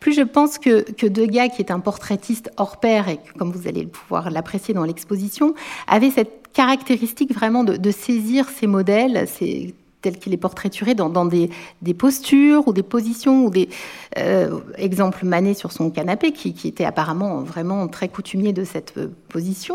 plus 0.00 0.12
je 0.12 0.22
pense 0.22 0.58
que, 0.58 0.90
que 0.90 1.06
Degas, 1.06 1.50
qui 1.50 1.62
est 1.62 1.70
un 1.70 1.78
portraitiste 1.78 2.50
hors 2.56 2.80
pair 2.80 3.08
et 3.08 3.18
que, 3.18 3.38
comme 3.38 3.52
vous 3.52 3.68
allez 3.68 3.86
pouvoir 3.86 4.30
l'apprécier 4.30 4.74
dans 4.74 4.84
l'exposition, 4.84 5.54
avait 5.86 6.10
cette 6.10 6.48
caractéristique 6.52 7.32
vraiment 7.32 7.62
de, 7.62 7.76
de 7.76 7.90
saisir 7.92 8.48
ces 8.48 8.66
modèles, 8.66 9.28
ces 9.28 9.72
tel 10.04 10.18
qu'il 10.18 10.34
est 10.34 10.38
portraituré 10.38 10.94
dans, 10.94 11.24
des, 11.24 11.48
des, 11.80 11.94
postures 11.94 12.68
ou 12.68 12.74
des 12.74 12.82
positions 12.82 13.46
ou 13.46 13.50
des 13.50 13.70
euh, 14.18 14.60
exemples 14.76 15.24
Manet 15.24 15.54
sur 15.54 15.72
son 15.72 15.90
canapé 15.90 16.32
qui, 16.32 16.54
était 16.68 16.84
apparemment 16.84 17.40
vraiment 17.40 17.88
très 17.88 18.08
coutumier 18.08 18.52
de 18.52 18.64
cette 18.64 18.98
euh, 18.98 19.08
position. 19.34 19.74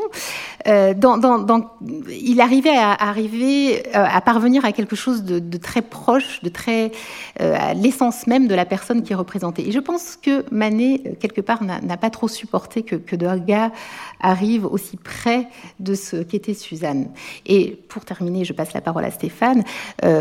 Euh, 0.68 0.94
il 2.10 2.40
arrivait 2.40 2.78
à 2.78 2.94
arriver 2.94 3.84
euh, 3.88 4.06
à 4.18 4.22
parvenir 4.22 4.64
à 4.64 4.72
quelque 4.72 4.96
chose 4.96 5.24
de, 5.24 5.58
très 5.58 5.82
proche, 5.82 6.42
de 6.42 6.50
très 6.50 6.92
euh, 7.42 7.56
à 7.60 7.74
l'essence 7.74 8.26
même 8.26 8.48
de 8.48 8.56
la 8.56 8.66
personne 8.66 9.04
qui 9.04 9.12
est 9.12 9.18
représentée. 9.18 9.68
Et 9.68 9.72
je 9.74 9.80
pense 9.80 10.16
que 10.16 10.46
Manet 10.52 11.18
quelque 11.20 11.42
part 11.42 11.62
n'a 11.64 11.98
pas 11.98 12.10
trop 12.10 12.30
supporté 12.30 12.84
que, 12.84 12.96
que 12.96 13.18
Degas 13.18 13.72
arrive 14.22 14.66
aussi 14.66 14.96
près 14.96 15.48
de 15.80 15.94
ce 15.94 16.18
qu'était 16.18 16.54
Suzanne. 16.54 17.10
Et 17.46 17.78
pour 17.90 18.06
terminer, 18.06 18.46
je 18.46 18.54
passe 18.54 18.74
la 18.74 18.82
parole 18.82 19.04
à 19.04 19.12
Stéphane. 19.12 19.64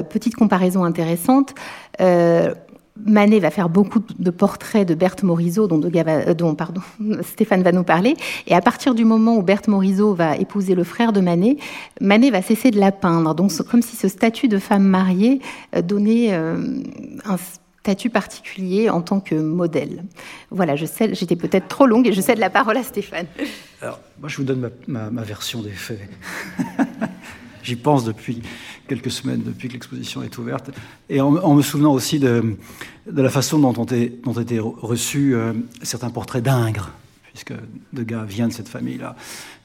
Petite 0.03 0.35
comparaison 0.35 0.85
intéressante. 0.85 1.55
Euh, 2.01 2.55
Manet 3.07 3.39
va 3.39 3.51
faire 3.51 3.69
beaucoup 3.69 4.01
de 4.19 4.31
portraits 4.31 4.87
de 4.87 4.95
Berthe 4.95 5.23
Morisot, 5.23 5.69
dont, 5.69 5.81
euh, 5.81 6.35
dont 6.35 6.55
pardon, 6.57 6.81
Stéphane 7.23 7.63
va 7.63 7.71
nous 7.71 7.85
parler. 7.85 8.17
Et 8.47 8.55
à 8.55 8.61
partir 8.61 8.95
du 8.95 9.05
moment 9.05 9.37
où 9.37 9.43
Berthe 9.43 9.69
Morisot 9.69 10.15
va 10.15 10.37
épouser 10.37 10.75
le 10.75 10.83
frère 10.83 11.13
de 11.13 11.21
Manet, 11.21 11.59
Manet 12.01 12.31
va 12.31 12.43
cesser 12.43 12.71
de 12.71 12.81
la 12.81 12.91
peindre. 12.91 13.35
Donc, 13.35 13.53
comme 13.71 13.83
si 13.83 13.97
ce 13.97 14.09
statut 14.09 14.49
de 14.49 14.59
femme 14.59 14.85
mariée 14.85 15.41
donnait 15.85 16.33
un 16.35 17.37
statut 17.89 18.11
particulier 18.11 18.91
en 18.91 19.01
tant 19.01 19.21
que 19.21 19.35
modèle. 19.35 20.05
Voilà, 20.51 20.77
je 20.77 20.85
sais, 20.85 21.15
j'étais 21.15 21.37
peut-être 21.37 21.69
trop 21.69 21.87
longue 21.87 22.07
et 22.07 22.13
je 22.13 22.21
cède 22.21 22.39
la 22.39 22.51
parole 22.51 22.77
à 22.77 22.83
Stéphane. 22.83 23.27
Alors, 23.81 24.01
moi, 24.21 24.29
je 24.29 24.37
vous 24.37 24.45
donne 24.45 24.71
ma, 24.87 25.11
ma 25.11 25.23
version 25.23 25.63
des 25.63 25.71
faits. 25.71 26.01
j'y 27.63 27.77
pense 27.77 28.05
depuis 28.05 28.43
quelques 28.89 29.11
semaines, 29.11 29.43
depuis 29.45 29.69
que 29.69 29.75
l'exposition 29.75 30.23
est 30.23 30.37
ouverte, 30.39 30.71
et 31.09 31.21
en, 31.21 31.55
me 31.55 31.63
souvenant 31.63 31.93
aussi 31.93 32.19
de, 32.19 32.57
la 33.07 33.31
façon 33.31 33.59
dont 33.59 33.75
ont 33.79 33.85
été, 33.85 34.59
reçus 34.59 35.35
euh, 35.35 35.53
certains 35.83 36.11
portraits 36.11 36.43
d'Ingres, 36.43 36.91
puisque 37.33 37.53
Degas 37.93 38.25
vient 38.25 38.49
de 38.49 38.53
cette 38.53 38.69
famille-là. 38.69 39.15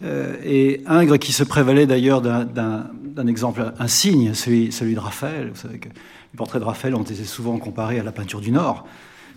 Euh, 0.04 0.36
et 0.44 0.82
Ingres 0.86 1.18
qui 1.18 1.32
se 1.32 1.44
prévalait 1.44 1.88
d'ailleurs 1.88 2.22
d'un 2.22 3.28
exemple 3.28 3.74
insigne, 3.80 4.34
celui, 4.34 4.70
de 4.70 5.00
Raphaël. 5.00 5.52
Vous 5.54 5.60
savez 5.60 5.80
que 5.80 5.90
les 5.90 6.38
portraits 6.38 6.62
de 6.62 6.66
Raphaël 6.66 6.94
ont 6.96 7.04
été 7.04 7.24
souvent 7.24 7.58
comparés 7.58 8.00
à 8.00 8.04
la 8.04 8.12
peinture 8.12 8.42
du 8.42 8.52
Nord. 8.52 8.86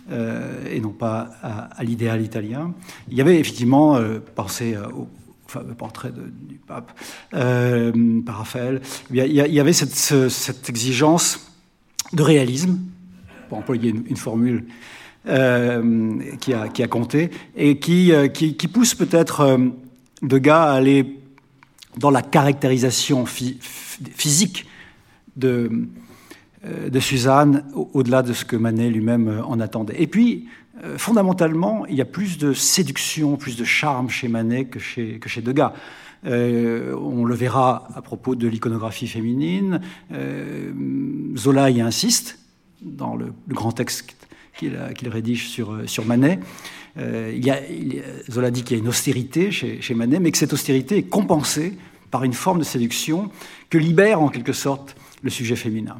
Euh, 0.09 0.63
et 0.71 0.79
non 0.79 0.91
pas 0.91 1.31
à, 1.43 1.83
l'idéal 1.83 2.21
italien. 2.21 2.73
Il 3.09 3.17
y 3.17 3.21
avait 3.21 3.39
effectivement, 3.39 3.99
pensé 4.35 4.77
au 4.77 5.07
fameux 5.47 5.73
portrait 5.73 6.11
du 6.11 6.55
pape 6.55 6.91
par 7.31 8.37
Raphaël, 8.37 8.81
il 9.11 9.17
y, 9.17 9.59
avait 9.59 9.73
cette, 9.73 10.69
exigence 10.69 11.51
de 12.13 12.23
réalisme, 12.23 12.79
pour 13.49 13.57
employer 13.57 13.89
une, 13.89 14.17
formule 14.17 14.65
qui, 15.25 16.53
a, 16.53 16.67
qui, 16.67 16.83
a, 16.83 16.87
compté, 16.87 17.29
et 17.55 17.79
qui, 17.79 18.11
qui 18.33 18.67
pousse 18.67 18.95
peut-être 18.95 19.59
Degas 20.21 20.63
à 20.63 20.73
aller 20.73 21.19
dans 21.97 22.09
la 22.09 22.21
caractérisation 22.21 23.25
physique 23.25 24.65
de, 25.35 25.87
euh, 26.65 26.89
de 26.89 26.99
Suzanne, 26.99 27.65
au-delà 27.93 28.23
de 28.23 28.33
ce 28.33 28.45
que 28.45 28.55
Manet 28.55 28.89
lui-même 28.89 29.27
euh, 29.27 29.43
en 29.43 29.59
attendait. 29.59 30.01
Et 30.01 30.07
puis, 30.07 30.47
euh, 30.83 30.97
fondamentalement, 30.97 31.85
il 31.87 31.95
y 31.95 32.01
a 32.01 32.05
plus 32.05 32.37
de 32.37 32.53
séduction, 32.53 33.37
plus 33.37 33.57
de 33.57 33.63
charme 33.63 34.09
chez 34.09 34.27
Manet 34.27 34.65
que 34.65 34.79
chez, 34.79 35.19
que 35.19 35.29
chez 35.29 35.41
Degas. 35.41 35.73
on 36.23 37.25
le 37.25 37.35
verra 37.35 37.87
à 37.95 38.01
propos 38.01 38.35
de 38.35 38.47
l'iconographie 38.47 39.07
féminine. 39.07 39.81
Zola 41.35 41.69
y 41.69 41.81
insiste 41.81 42.39
dans 42.81 43.15
le, 43.15 43.33
grand 43.47 43.71
texte 43.71 44.15
qu'il 44.57 45.09
rédige 45.09 45.49
sur, 45.49 45.77
sur 45.85 46.05
Manet. 46.05 46.39
Euh, 46.99 47.31
il 47.35 47.45
y 47.45 47.51
a, 47.51 47.59
Zola 48.29 48.51
dit 48.51 48.63
qu'il 48.63 48.77
y 48.77 48.79
a 48.79 48.83
une 48.83 48.89
austérité 48.89 49.51
chez, 49.51 49.93
Manet, 49.93 50.19
mais 50.19 50.31
que 50.31 50.37
cette 50.37 50.53
austérité 50.53 50.97
est 50.97 51.03
compensée 51.03 51.77
par 52.09 52.23
une 52.23 52.33
forme 52.33 52.59
de 52.59 52.63
séduction 52.63 53.29
que 53.69 53.77
libère 53.77 54.21
en 54.21 54.29
quelque 54.29 54.53
sorte 54.53 54.95
le 55.21 55.29
sujet 55.29 55.55
féminin. 55.55 55.97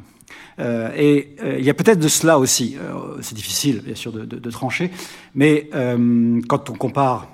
Euh, 0.58 0.90
et 0.96 1.36
euh, 1.42 1.56
il 1.58 1.64
y 1.64 1.70
a 1.70 1.74
peut-être 1.74 1.98
de 1.98 2.08
cela 2.08 2.38
aussi. 2.38 2.76
c'est 3.20 3.34
difficile, 3.34 3.80
bien 3.80 3.94
sûr, 3.94 4.12
de, 4.12 4.50
trancher, 4.50 4.90
mais 5.34 5.70
quand 6.48 6.70
on 6.70 6.74
compare, 6.74 7.28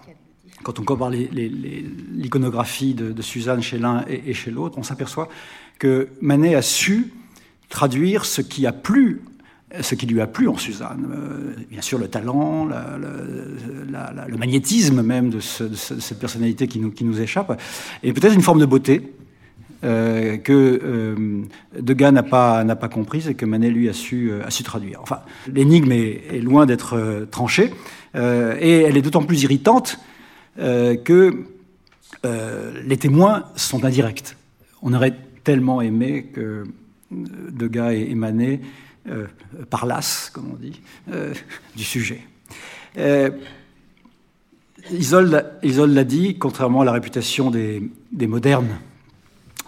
quand 0.62 0.78
on 0.78 0.84
compare 0.84 1.10
l'iconographie 1.10 2.94
de, 2.94 3.22
Suzanne 3.22 3.62
chez 3.62 3.78
l'un 3.78 4.04
et, 4.08 4.34
chez 4.34 4.50
l'autre, 4.50 4.78
on 4.78 4.82
s'aperçoit 4.82 5.28
que 5.78 6.08
Manet 6.20 6.54
a 6.54 6.62
su 6.62 7.12
traduire 7.68 8.24
ce 8.24 8.40
qui 8.40 8.62
lui 10.06 10.20
a 10.20 10.26
plu 10.26 10.48
en 10.48 10.56
Suzanne. 10.56 11.06
Euh, 11.10 11.54
bien 11.70 11.82
sûr, 11.82 11.98
le 11.98 12.08
talent, 12.08 12.66
le 12.66 14.36
magnétisme 14.36 15.02
même 15.02 15.30
de, 15.30 15.40
cette 15.40 16.18
personnalité 16.18 16.68
qui 16.68 16.78
nous, 16.78 16.90
qui 16.90 17.04
nous 17.04 17.20
échappe, 17.20 17.60
et 18.02 18.12
peut-être 18.12 18.34
une 18.34 18.42
forme 18.42 18.60
de 18.60 18.66
beauté 18.66 19.12
euh, 19.84 20.36
que 20.36 20.52
euh, 20.52 21.42
Degas 21.78 22.12
n'a 22.12 22.22
pas, 22.22 22.64
pas 22.64 22.88
comprise 22.88 23.28
et 23.28 23.34
que 23.34 23.44
Manet, 23.44 23.70
lui, 23.70 23.88
a 23.88 23.92
su, 23.92 24.32
a 24.44 24.50
su 24.50 24.62
traduire. 24.62 25.00
Enfin, 25.02 25.20
l'énigme 25.52 25.92
est, 25.92 26.40
loin 26.40 26.66
d'être 26.66 27.26
tranchée, 27.30 27.72
et 28.14 28.80
elle 28.82 28.96
est 28.96 29.02
d'autant 29.02 29.22
plus 29.22 29.42
irritante 29.42 29.98
que 30.56 31.44
les 32.22 32.96
témoins 32.96 33.44
sont 33.56 33.84
indirects. 33.84 34.36
On 34.82 34.94
aurait 34.94 35.14
tellement 35.42 35.80
aimé 35.80 36.30
que 36.32 36.64
Degas 37.10 37.92
et 37.92 38.14
Manet 38.14 38.60
euh, 39.06 39.26
par 39.68 39.84
l'as, 39.84 40.30
comme 40.32 40.52
on 40.52 40.56
dit, 40.56 40.80
euh, 41.12 41.34
du 41.76 41.84
sujet. 41.84 42.20
Euh, 42.96 43.28
Isolde, 44.90 45.44
l'a 45.62 46.04
dit, 46.04 46.38
contrairement 46.38 46.80
à 46.80 46.84
la 46.86 46.92
réputation 46.92 47.50
des, 47.50 47.82
modernes, 48.26 48.68
la 48.68 48.93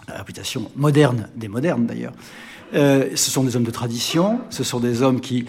réputation 0.07 0.71
moderne 0.75 1.29
des 1.35 1.47
modernes 1.47 1.85
d'ailleurs, 1.85 2.13
ce 2.73 3.15
sont 3.15 3.43
des 3.43 3.55
hommes 3.55 3.63
de 3.63 3.71
tradition, 3.71 4.39
ce 4.49 4.63
sont 4.63 4.79
des 4.79 5.01
hommes 5.01 5.21
qui 5.21 5.45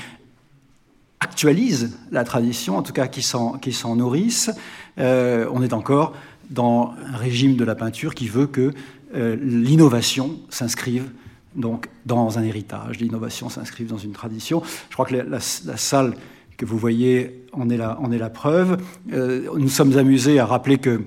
actualisent 1.20 1.96
la 2.12 2.24
tradition, 2.24 2.76
en 2.76 2.82
tout 2.82 2.92
cas 2.92 3.08
qui 3.08 3.22
s'en 3.22 3.96
nourrissent. 3.96 4.50
on 4.98 5.62
est 5.62 5.72
encore 5.72 6.14
dans 6.50 6.94
un 7.12 7.16
régime 7.16 7.56
de 7.56 7.64
la 7.64 7.74
peinture 7.74 8.14
qui 8.14 8.28
veut 8.28 8.46
que 8.46 8.72
l'innovation 9.14 10.38
s'inscrive 10.48 11.10
dans 11.54 12.38
un 12.38 12.42
héritage. 12.42 12.98
L'innovation 13.00 13.48
s'inscrit 13.48 13.84
dans 13.84 13.98
une 13.98 14.12
tradition. 14.12 14.62
Je 14.88 14.94
crois 14.94 15.06
que 15.06 15.14
la, 15.14 15.40
salle 15.40 16.14
que 16.56 16.64
vous 16.64 16.78
voyez 16.78 17.44
en 17.52 17.70
est 17.70 17.76
la, 17.76 17.98
la 18.08 18.30
preuve. 18.30 18.78
Euh, 19.12 19.48
nous 19.56 19.68
sommes 19.68 19.96
amusés 19.96 20.38
à 20.38 20.46
rappeler 20.46 20.78
que 20.78 21.02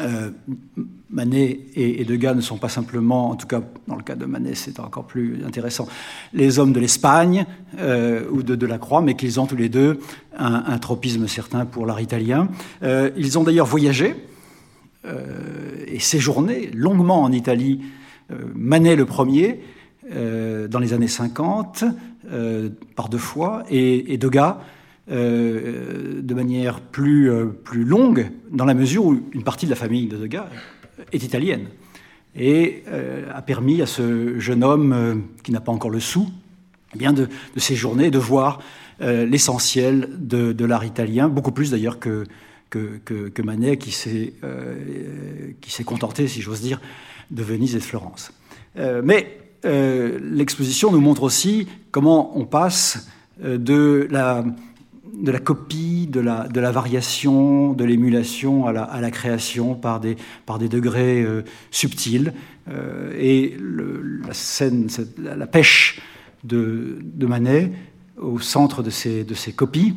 euh, 0.00 0.30
Manet 1.14 1.60
et, 1.74 2.04
Degas 2.04 2.34
ne 2.34 2.42
sont 2.42 2.58
pas 2.58 2.68
simplement, 2.68 3.30
en 3.30 3.36
tout 3.36 3.46
cas 3.46 3.62
dans 3.88 3.96
le 3.96 4.02
cas 4.02 4.16
de 4.16 4.26
Manet 4.26 4.54
c'est 4.54 4.78
encore 4.80 5.06
plus 5.06 5.42
intéressant, 5.46 5.88
les 6.34 6.58
hommes 6.58 6.72
de 6.72 6.80
l'Espagne 6.80 7.46
euh, 7.78 8.24
ou 8.30 8.42
de 8.42 8.54
Delacroix, 8.54 9.00
mais 9.00 9.14
qu'ils 9.14 9.40
ont 9.40 9.46
tous 9.46 9.56
les 9.56 9.70
deux 9.70 10.00
un, 10.36 10.78
tropisme 10.78 11.26
certain 11.28 11.64
pour 11.64 11.86
l'art 11.86 12.00
italien. 12.00 12.48
ils 12.82 13.38
ont 13.38 13.44
d'ailleurs 13.44 13.66
voyagé 13.66 14.14
et 15.04 16.00
séjourné 16.00 16.70
longuement 16.74 17.22
en 17.22 17.30
Italie 17.30 17.80
euh, 18.30 18.36
Manet 18.54 18.96
le 18.96 19.04
premier, 19.04 19.60
euh, 20.12 20.68
dans 20.68 20.78
les 20.78 20.92
années 20.92 21.08
50, 21.08 21.84
euh, 22.30 22.70
par 22.96 23.08
deux 23.08 23.18
fois, 23.18 23.64
et, 23.70 24.16
Degas 24.18 24.58
de 25.06 26.34
manière 26.34 26.80
plus, 26.80 27.30
plus 27.62 27.84
longue, 27.84 28.30
dans 28.50 28.64
la 28.64 28.72
mesure 28.72 29.04
où 29.04 29.20
une 29.34 29.42
partie 29.42 29.66
de 29.66 29.70
la 29.70 29.76
famille 29.76 30.06
de 30.06 30.16
Degas 30.16 30.46
est 31.12 31.22
italienne 31.22 31.66
et 32.36 32.82
a 33.32 33.42
permis 33.42 33.80
à 33.80 33.86
ce 33.86 34.40
jeune 34.40 34.64
homme 34.64 35.22
qui 35.44 35.52
n'a 35.52 35.60
pas 35.60 35.70
encore 35.70 35.90
le 35.90 36.00
sou 36.00 36.28
eh 36.94 36.98
bien 36.98 37.12
de, 37.12 37.28
séjourner, 37.56 38.10
de 38.10 38.18
voir 38.18 38.60
l'essentiel 39.00 40.08
de, 40.18 40.64
l'art 40.64 40.84
italien, 40.84 41.28
beaucoup 41.28 41.52
plus 41.52 41.70
d'ailleurs 41.70 42.00
que, 42.00 42.24
que, 42.70 43.42
Manet 43.42 43.76
qui 43.76 43.92
s'est 43.92 44.32
contenté, 45.84 46.26
si 46.26 46.40
j'ose 46.40 46.60
dire, 46.60 46.80
de 47.30 47.42
Venise 47.42 47.74
et 47.76 47.78
de 47.78 47.84
Florence. 47.84 48.32
Euh, 48.78 49.02
mais 49.04 49.38
euh, 49.64 50.18
l'exposition 50.22 50.90
nous 50.92 51.00
montre 51.00 51.22
aussi 51.22 51.68
comment 51.90 52.36
on 52.38 52.44
passe 52.44 53.08
euh, 53.42 53.58
de 53.58 54.08
la, 54.10 54.44
de 55.22 55.30
la 55.30 55.38
copie, 55.38 56.06
de 56.06 56.20
la, 56.20 56.48
de 56.48 56.60
la 56.60 56.70
variation, 56.70 57.72
de 57.72 57.84
l'émulation 57.84 58.66
à 58.66 58.72
la, 58.72 58.82
à 58.82 59.00
la, 59.00 59.10
création 59.10 59.74
par 59.74 60.00
des, 60.00 60.16
par 60.46 60.58
des 60.58 60.68
degrés 60.68 61.24
subtils. 61.70 62.32
et 63.18 63.56
la 64.26 64.34
scène, 64.34 64.88
la, 65.18 65.46
pêche 65.46 66.00
de, 66.42 66.98
de, 67.02 67.26
Manet 67.26 67.72
au 68.16 68.38
centre 68.38 68.82
de 68.82 68.90
ces, 68.90 69.24
de 69.24 69.34
copies 69.52 69.94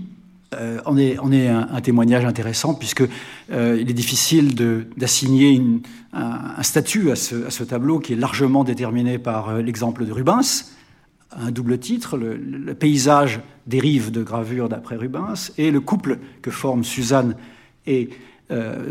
euh, 0.53 0.79
on 0.85 0.97
est, 0.97 1.17
on 1.19 1.31
est 1.31 1.49
un, 1.49 1.81
témoignage 1.81 2.23
intéressant 2.23 2.73
puisque 2.73 3.03
euh, 3.51 3.77
il 3.79 3.89
est 3.89 3.93
difficile 3.93 4.55
d'assigner 4.95 5.61
un, 6.13 6.63
statut 6.63 7.11
à 7.11 7.15
ce, 7.17 7.63
tableau 7.63 7.99
qui 7.99 8.13
est 8.13 8.17
largement 8.17 8.63
déterminé 8.63 9.17
par 9.17 9.49
euh, 9.49 9.61
l'exemple 9.61 10.05
de 10.05 10.11
Rubens, 10.13 10.71
un 11.33 11.51
double 11.51 11.77
titre, 11.79 12.17
le, 12.17 12.73
paysage 12.75 13.41
dérive 13.67 14.11
de 14.11 14.23
gravure 14.23 14.69
d'après 14.69 14.95
Rubens 14.95 15.51
et 15.57 15.71
le 15.71 15.79
couple 15.79 16.19
que 16.41 16.51
forment 16.51 16.83
Suzanne 16.83 17.35
et 17.85 18.09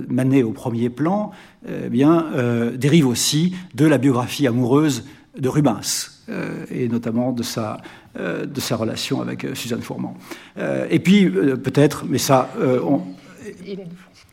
Manet 0.08 0.42
au 0.42 0.52
premier 0.52 0.90
plan, 0.90 1.30
eh 1.66 1.88
bien 1.88 2.26
dérive 2.74 3.06
aussi 3.06 3.54
de 3.74 3.86
la 3.86 3.96
biographie 3.96 4.46
amoureuse 4.46 5.04
de 5.38 5.48
Rubens 5.48 6.10
et 6.70 6.88
notamment 6.88 7.32
de 7.32 7.42
sa 7.42 7.78
euh, 8.18 8.46
de 8.46 8.60
sa 8.60 8.76
relation 8.76 9.20
avec 9.20 9.44
euh, 9.44 9.54
Suzanne 9.54 9.82
Fourment. 9.82 10.16
Euh, 10.56 10.86
et 10.88 11.00
puis, 11.00 11.28
peut-être, 11.28 12.06
mais 12.08 12.16
ça... 12.16 12.48
On... 12.58 13.02
Hélène. 13.66 13.88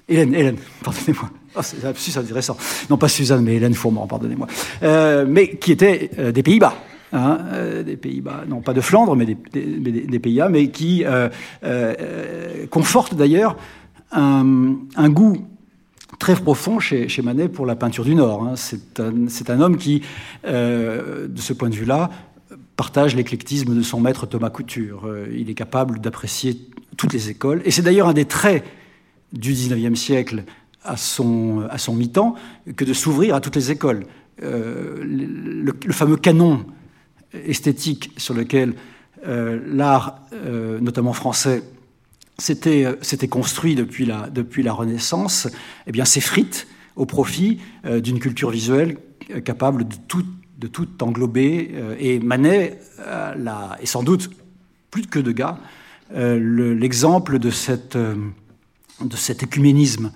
Hélène, 0.08 0.34
Hélène, 0.34 0.58
pardonnez-moi. 0.84 1.30
Oh, 1.56 1.60
c'est 1.62 2.18
intéressant. 2.18 2.56
Non 2.90 2.98
pas 2.98 3.10
Suzanne, 3.10 3.44
mais 3.44 3.56
Hélène 3.56 3.74
Fourment, 3.74 4.08
pardonnez-moi. 4.08 4.48
mais 5.28 5.58
qui 5.58 5.74
était 5.74 6.10
des 6.32 6.44
Pays-Bas. 6.44 6.76
Hein, 7.16 7.38
des 7.86 7.96
Pays-Bas, 7.96 8.46
non 8.48 8.62
pas 8.62 8.74
de 8.74 8.82
Flandre, 8.82 9.16
mais 9.16 9.26
des, 9.26 10.20
Pays-Bas, 10.20 10.50
mais 10.50 10.70
qui 10.70 11.04
conforte 12.72 13.14
d'ailleurs 13.14 13.56
un, 14.12 15.10
goût 15.10 15.46
très 16.18 16.36
profond 16.36 16.80
chez, 16.80 17.08
Manet 17.22 17.50
pour 17.50 17.68
la 17.68 17.76
peinture 17.76 18.04
du 18.04 18.16
Nord. 18.16 18.44
Hein. 18.44 18.56
C'est 18.56 19.00
un, 19.52 19.62
homme 19.62 19.78
qui, 19.78 20.02
de 20.44 21.30
ce 21.36 21.54
point 21.54 21.70
de 21.70 21.76
vue-là, 21.76 22.10
partage 22.76 23.16
l'éclectisme 23.16 23.76
de 23.76 23.82
son 23.82 24.00
maître 24.00 24.26
Thomas 24.26 24.50
Couture. 24.50 25.04
Euh, 25.06 25.28
il 25.36 25.50
est 25.50 25.54
capable 25.54 26.00
d'apprécier 26.00 26.60
toutes 26.98 27.14
les 27.14 27.30
écoles. 27.30 27.62
Et 27.66 27.72
c'est 27.72 27.82
d'ailleurs 27.82 28.08
un 28.08 28.14
des 28.14 28.26
traits 28.26 28.64
du 29.32 29.52
XIXe 29.52 30.00
siècle 30.00 30.44
à 30.84 30.98
son, 30.98 31.66
à 31.70 31.78
son 31.78 31.94
mi-temps 31.94 32.36
que 32.76 32.84
de 32.86 32.94
s'ouvrir 32.94 33.36
à 33.36 33.42
toutes 33.42 33.56
les 33.56 33.72
écoles. 33.72 34.06
le, 34.42 35.74
fameux 35.92 36.18
canon 36.18 36.66
esthétique 37.34 38.12
sur 38.18 38.34
lequel 38.34 38.76
l'art, 39.26 40.20
notamment 40.82 41.14
français, 41.14 41.64
s'était 42.38 43.28
construit 43.30 43.76
depuis 43.76 44.06
la, 44.06 44.74
Renaissance, 44.74 45.48
eh 45.88 45.92
bien 45.92 46.06
s'effrite 46.06 46.68
au 46.96 47.06
profit 47.06 47.60
d'une 47.86 48.20
culture 48.20 48.50
visuelle 48.50 48.98
capable 49.46 49.88
de 49.88 49.96
tout, 50.68 50.88
englober. 51.02 51.72
et 52.00 52.20
Manet 52.20 52.80
sans 53.86 54.04
doute 54.04 54.30
plus 54.92 55.08
que 55.08 55.20
de 55.20 55.32
gars, 55.32 55.58
l'exemple 56.14 57.40
de, 57.40 57.50
de 57.50 59.16
cet 59.16 59.44
écuménisme 59.44 60.12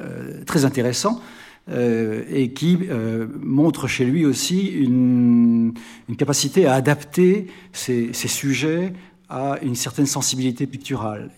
euh, 0.00 0.44
très 0.44 0.64
intéressant 0.64 1.20
euh, 1.68 2.24
et 2.30 2.50
qui 2.50 2.78
euh, 2.90 3.26
montre 3.38 3.86
chez 3.86 4.04
lui 4.04 4.24
aussi 4.24 4.66
une, 4.66 5.74
capacité 6.18 6.66
à 6.66 6.74
adapter 6.74 7.46
ses, 7.72 8.12
sujets 8.12 8.92
à 9.28 9.58
une 9.62 9.76
certaine 9.76 10.06
sensibilité 10.06 10.66
picturale. 10.66 11.30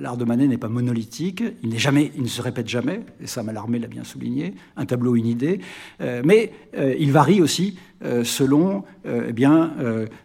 L'art 0.00 0.16
de 0.16 0.24
Manet 0.24 0.48
n'est 0.48 0.58
pas 0.58 0.68
monolithique, 0.68 1.44
il, 1.62 1.78
jamais, 1.78 2.10
il 2.16 2.22
ne 2.22 2.28
se 2.28 2.42
répète 2.42 2.68
jamais, 2.68 3.02
et 3.22 3.28
ça 3.28 3.44
Mallarmé 3.44 3.78
l'a 3.78 3.86
bien 3.86 4.02
souligné, 4.02 4.54
un 4.76 4.86
tableau, 4.86 5.14
une 5.14 5.26
idée, 5.26 5.60
mais 6.00 6.52
il 6.98 7.12
varie 7.12 7.40
aussi 7.40 7.78
selon 8.24 8.82
eh 9.04 9.32
bien, 9.32 9.74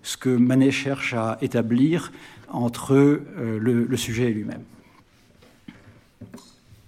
ce 0.01 0.17
que 0.17 0.29
Manet 0.29 0.71
cherche 0.71 1.13
à 1.13 1.37
établir 1.41 2.11
entre 2.49 3.21
le 3.37 3.97
sujet 3.97 4.31
et 4.31 4.33
lui-même. 4.33 4.63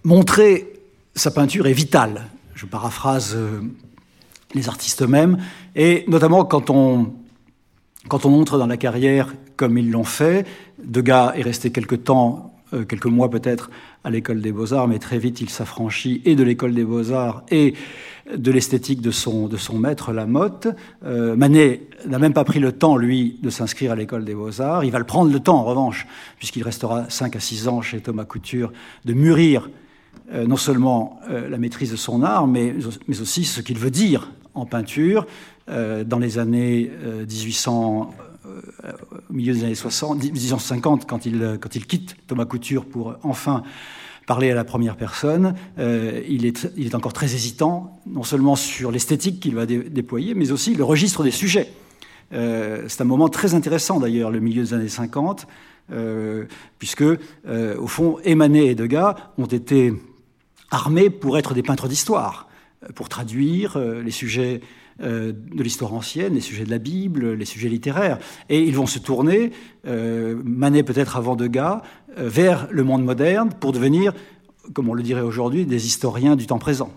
Montrer 0.04 0.79
sa 1.20 1.32
peinture 1.32 1.68
est 1.68 1.74
vital. 1.74 2.28
Je 2.56 2.66
paraphrase 2.66 3.34
euh, 3.36 3.60
les 4.54 4.70
artistes 4.70 5.02
eux-mêmes, 5.02 5.38
et 5.76 6.06
notamment 6.08 6.46
quand 6.46 6.70
on, 6.70 7.14
quand 8.08 8.26
on 8.26 8.30
montre 8.30 8.58
dans 8.58 8.68
la 8.68 8.78
carrière 8.78 9.34
comme 9.58 9.78
ils 9.78 9.92
l'ont 9.92 10.06
fait. 10.06 10.48
Degas 10.82 11.34
est 11.36 11.42
resté 11.42 11.72
quelques 11.72 12.06
temps, 12.06 12.54
euh, 12.74 12.86
quelques 12.86 13.08
mois 13.08 13.30
peut-être, 13.30 13.70
à 14.06 14.10
l'école 14.10 14.40
des 14.40 14.54
beaux-arts, 14.54 14.88
mais 14.88 14.98
très 14.98 15.20
vite 15.20 15.42
il 15.42 15.50
s'affranchit 15.50 16.22
et 16.24 16.36
de 16.36 16.44
l'école 16.44 16.74
des 16.74 16.86
beaux-arts 16.86 17.44
et 17.52 17.74
de 18.34 18.52
l'esthétique 18.52 19.02
de 19.02 19.12
son, 19.12 19.48
de 19.48 19.58
son 19.58 19.78
maître 19.78 20.14
Lamotte. 20.14 20.70
Euh, 21.04 21.36
Manet 21.36 21.82
n'a 22.06 22.20
même 22.20 22.34
pas 22.34 22.46
pris 22.46 22.60
le 22.60 22.72
temps, 22.72 22.96
lui, 22.96 23.38
de 23.44 23.50
s'inscrire 23.50 23.92
à 23.92 23.96
l'école 23.96 24.24
des 24.24 24.36
beaux-arts. 24.36 24.86
Il 24.86 24.92
va 24.92 25.00
le 25.00 25.06
prendre 25.06 25.34
le 25.34 25.40
temps, 25.42 25.58
en 25.58 25.66
revanche, 25.66 26.08
puisqu'il 26.38 26.64
restera 26.64 27.10
5 27.10 27.36
à 27.36 27.40
6 27.42 27.68
ans 27.68 27.82
chez 27.82 28.00
Thomas 28.00 28.24
Couture, 28.24 28.72
de 29.04 29.12
mûrir 29.14 29.70
euh, 30.32 30.46
non 30.46 30.58
seulement 30.58 31.20
euh, 31.30 31.50
la 31.50 31.58
maîtrise 31.58 31.90
de 31.90 31.96
son 31.96 32.22
art, 32.22 32.46
mais, 32.46 32.76
mais 33.08 33.20
aussi 33.20 33.46
ce 33.46 33.62
qu'il 33.62 33.80
veut 33.80 33.90
dire 33.90 34.32
en 34.54 34.66
peinture. 34.66 35.26
Euh, 35.70 36.04
dans 36.04 36.20
les 36.20 36.38
années 36.38 36.92
1800, 37.28 38.14
au 39.30 39.34
milieu 39.34 39.54
des 39.54 39.64
années 39.64 39.76
60, 39.76 40.24
1850, 40.24 41.08
quand 41.08 41.26
il, 41.26 41.58
quand 41.60 41.76
il 41.76 41.86
quitte 41.88 42.16
Thomas 42.28 42.46
Couture 42.46 42.86
pour 42.86 43.16
enfin 43.24 43.64
parler 44.28 44.52
à 44.52 44.56
la 44.56 44.64
première 44.64 44.96
personne, 44.96 45.56
il, 45.78 46.46
est, 46.46 46.72
il 46.78 46.86
est 46.86 46.96
encore 46.96 47.14
très 47.14 47.34
hésitant, 47.34 48.00
non 48.06 48.22
seulement 48.22 48.56
sur 48.56 48.92
l'esthétique 48.92 49.40
qu'il 49.40 49.56
va 49.56 49.66
déployer, 49.66 50.36
mais 50.36 50.52
aussi 50.52 50.76
le 50.76 50.84
registre 50.84 51.24
des 51.24 51.32
sujets. 51.32 51.72
c'est 52.32 53.02
un 53.02 53.06
moment 53.06 53.30
très 53.30 53.56
intéressant 53.56 54.00
d'ailleurs, 54.00 54.30
le 54.30 54.40
milieu 54.40 54.64
des 54.64 54.74
années 54.76 54.88
50, 54.88 55.48
puisque 56.78 57.04
au 57.04 57.88
fond, 57.88 58.18
Emanet 58.24 58.68
et 58.68 58.76
Degas 58.76 59.16
ont 59.40 59.48
été 59.48 59.94
armés 60.72 61.10
pour 61.10 61.38
être 61.38 61.54
des 61.54 61.64
peintres 61.64 61.88
d'histoire, 61.88 62.48
euh, 62.84 62.88
pour 62.94 63.10
traduire 63.10 63.78
euh, 63.78 64.02
les 64.02 64.12
sujets 64.12 64.62
euh, 65.02 65.32
de 65.32 65.64
l'histoire 65.64 65.94
ancienne, 65.94 66.34
les 66.34 66.42
sujets 66.42 66.66
de 66.66 66.70
la 66.70 66.78
Bible, 66.78 67.34
les 67.34 67.46
sujets 67.46 67.70
littéraires. 67.70 68.20
Et 68.50 68.62
ils 68.62 68.76
vont 68.76 68.86
se 68.86 69.00
tourner, 69.00 69.52
Manet 69.86 70.84
peut-être 70.84 71.16
avant 71.16 71.38
Degas, 71.38 71.82
vers 72.18 72.68
le 72.70 72.84
monde 72.84 73.06
moderne 73.06 73.50
pour 73.58 73.72
devenir, 73.72 74.14
comme 74.74 74.90
on 74.90 74.94
le 74.94 75.04
dirait 75.04 75.22
aujourd'hui, 75.22 75.66
des 75.66 75.88
historiens 75.88 76.36
du 76.36 76.48
temps 76.48 76.60
présent. 76.60 76.92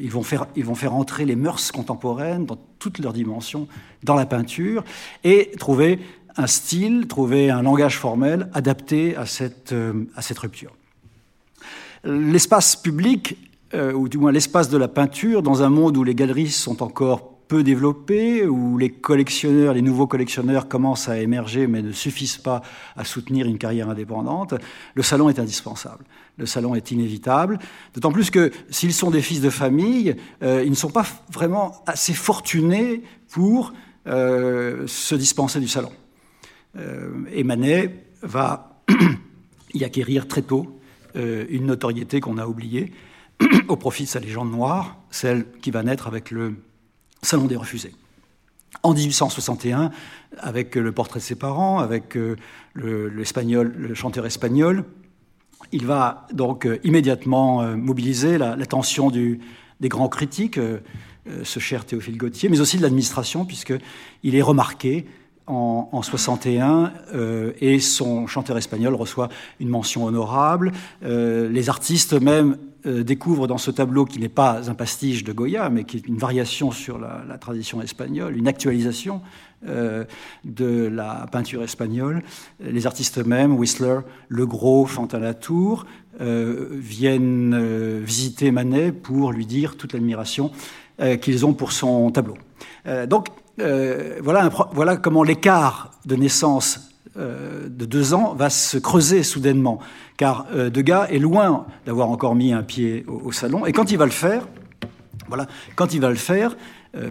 Ils 0.00 0.10
vont, 0.10 0.24
faire, 0.24 0.46
ils 0.56 0.64
vont 0.64 0.74
faire 0.74 0.94
entrer 0.94 1.26
les 1.26 1.36
mœurs 1.36 1.70
contemporaines 1.70 2.44
dans 2.44 2.58
toutes 2.78 2.98
leurs 2.98 3.12
dimensions 3.12 3.68
dans 4.02 4.16
la 4.16 4.26
peinture 4.26 4.82
et 5.22 5.52
trouver 5.58 6.00
un 6.36 6.48
style, 6.48 7.06
trouver 7.06 7.50
un 7.50 7.62
langage 7.62 7.98
formel 7.98 8.48
adapté 8.52 9.14
à 9.14 9.26
cette, 9.26 9.74
à 10.16 10.22
cette 10.22 10.38
rupture. 10.40 10.72
L'espace 12.04 12.76
public, 12.76 13.38
euh, 13.72 13.94
ou 13.94 14.10
du 14.10 14.18
moins 14.18 14.30
l'espace 14.30 14.68
de 14.68 14.76
la 14.76 14.88
peinture, 14.88 15.42
dans 15.42 15.62
un 15.62 15.70
monde 15.70 15.96
où 15.96 16.04
les 16.04 16.14
galeries 16.14 16.50
sont 16.50 16.82
encore 16.82 17.38
peu 17.48 17.62
développées, 17.62 18.46
où 18.46 18.76
les 18.76 18.90
collectionneurs, 18.90 19.72
les 19.72 19.80
nouveaux 19.80 20.06
collectionneurs 20.06 20.68
commencent 20.68 21.08
à 21.08 21.18
émerger 21.18 21.66
mais 21.66 21.80
ne 21.80 21.92
suffisent 21.92 22.36
pas 22.36 22.60
à 22.94 23.04
soutenir 23.04 23.46
une 23.46 23.56
carrière 23.56 23.88
indépendante, 23.88 24.54
le 24.94 25.02
salon 25.02 25.30
est 25.30 25.38
indispensable. 25.38 26.04
Le 26.36 26.44
salon 26.44 26.74
est 26.74 26.90
inévitable, 26.90 27.58
d'autant 27.94 28.12
plus 28.12 28.30
que 28.30 28.50
s'ils 28.68 28.92
sont 28.92 29.10
des 29.10 29.22
fils 29.22 29.40
de 29.40 29.50
famille, 29.50 30.14
euh, 30.42 30.62
ils 30.62 30.70
ne 30.70 30.76
sont 30.76 30.90
pas 30.90 31.06
vraiment 31.32 31.82
assez 31.86 32.12
fortunés 32.12 33.02
pour 33.30 33.72
euh, 34.06 34.86
se 34.86 35.14
dispenser 35.14 35.58
du 35.58 35.68
salon. 35.68 35.92
et 37.32 37.44
Manet 37.44 38.04
va 38.22 38.82
y 39.74 39.84
acquérir 39.84 40.28
très 40.28 40.42
tôt 40.42 40.66
euh, 40.66 40.83
une 41.14 41.66
notoriété 41.66 42.20
qu'on 42.20 42.38
a 42.38 42.46
oubliée 42.46 42.92
au 43.68 43.76
profit 43.76 44.04
de 44.04 44.08
sa 44.08 44.20
légende 44.20 44.50
noire, 44.50 44.98
celle 45.10 45.46
qui 45.62 45.70
va 45.70 45.82
naître 45.82 46.06
avec 46.06 46.30
le 46.30 46.56
Salon 47.22 47.46
des 47.46 47.56
Refusés. 47.56 47.92
En 48.82 48.92
1861, 48.92 49.90
avec 50.38 50.74
le 50.74 50.92
portrait 50.92 51.20
de 51.20 51.24
ses 51.24 51.36
parents, 51.36 51.78
avec 51.78 52.16
euh, 52.16 52.36
le, 52.74 53.08
le 53.08 53.94
chanteur 53.94 54.26
espagnol, 54.26 54.84
il 55.72 55.86
va 55.86 56.26
donc 56.32 56.66
euh, 56.66 56.78
immédiatement 56.84 57.62
mobiliser 57.76 58.36
l'attention 58.38 59.10
des 59.10 59.88
grands 59.88 60.08
critiques, 60.08 60.58
ce 61.42 61.58
cher 61.58 61.86
Théophile 61.86 62.18
Gautier, 62.18 62.48
mais 62.50 62.60
aussi 62.60 62.76
de 62.76 62.82
l'administration, 62.82 63.46
puisqu'il 63.46 64.34
est 64.34 64.42
remarqué 64.42 65.06
en, 65.46 66.02
61 66.02 66.92
euh, 67.14 67.52
et 67.60 67.78
son 67.78 68.26
chanteur 68.26 68.56
espagnol 68.56 68.94
reçoit 68.94 69.28
une 69.60 69.68
mention 69.68 70.04
honorable. 70.04 70.72
Euh, 71.04 71.48
les 71.48 71.68
artistes 71.68 72.14
eux-mêmes 72.14 72.56
euh, 72.86 73.02
découvrent 73.02 73.46
dans 73.46 73.58
ce 73.58 73.70
tableau 73.70 74.04
qui 74.06 74.18
n'est 74.18 74.28
pas 74.28 74.70
un 74.70 74.74
pastiche 74.74 75.22
de 75.24 75.32
Goya, 75.32 75.68
mais 75.68 75.84
qui 75.84 75.98
est 75.98 76.06
une 76.06 76.16
variation 76.16 76.70
sur 76.70 76.98
la, 76.98 77.38
tradition 77.38 77.82
espagnole, 77.82 78.36
une 78.36 78.48
actualisation 78.48 79.20
de 79.64 80.88
la 80.92 81.26
peinture 81.32 81.62
espagnole. 81.62 82.22
Les 82.60 82.86
artistes 82.86 83.16
eux-mêmes, 83.18 83.56
Whistler, 83.56 84.00
Le 84.28 84.44
Gros, 84.44 84.84
Fantin-Latour, 84.84 85.86
viennent 86.20 88.00
visiter 88.00 88.50
Manet 88.50 88.92
pour 88.92 89.32
lui 89.32 89.46
dire 89.46 89.78
toute 89.78 89.94
l'admiration 89.94 90.50
qu'ils 91.22 91.46
ont 91.46 91.54
pour 91.54 91.72
son 91.72 92.10
tableau. 92.10 92.36
donc 93.08 93.28
euh, 93.60 94.18
voilà, 94.22 94.96
comment 94.96 95.22
l'écart 95.22 95.92
de 96.06 96.16
naissance 96.16 96.90
euh, 97.16 97.68
de 97.68 97.84
deux 97.84 98.12
ans 98.12 98.34
va 98.34 98.50
se 98.50 98.78
creuser 98.78 99.22
soudainement, 99.22 99.78
car 100.16 100.46
euh, 100.52 100.70
Degas 100.70 101.06
est 101.10 101.20
loin 101.20 101.66
d'avoir 101.86 102.08
encore 102.08 102.34
mis 102.34 102.52
un 102.52 102.64
pied 102.64 103.04
au, 103.06 103.30
salon, 103.30 103.64
et 103.64 103.72
quand 103.72 103.92
il 103.92 103.98
va 103.98 104.06
le 104.06 104.10
faire, 104.10 104.48
voilà, 105.28 105.46
quand 105.76 105.94
il 105.94 106.00
va 106.00 106.08
le 106.10 106.16
faire, 106.16 106.56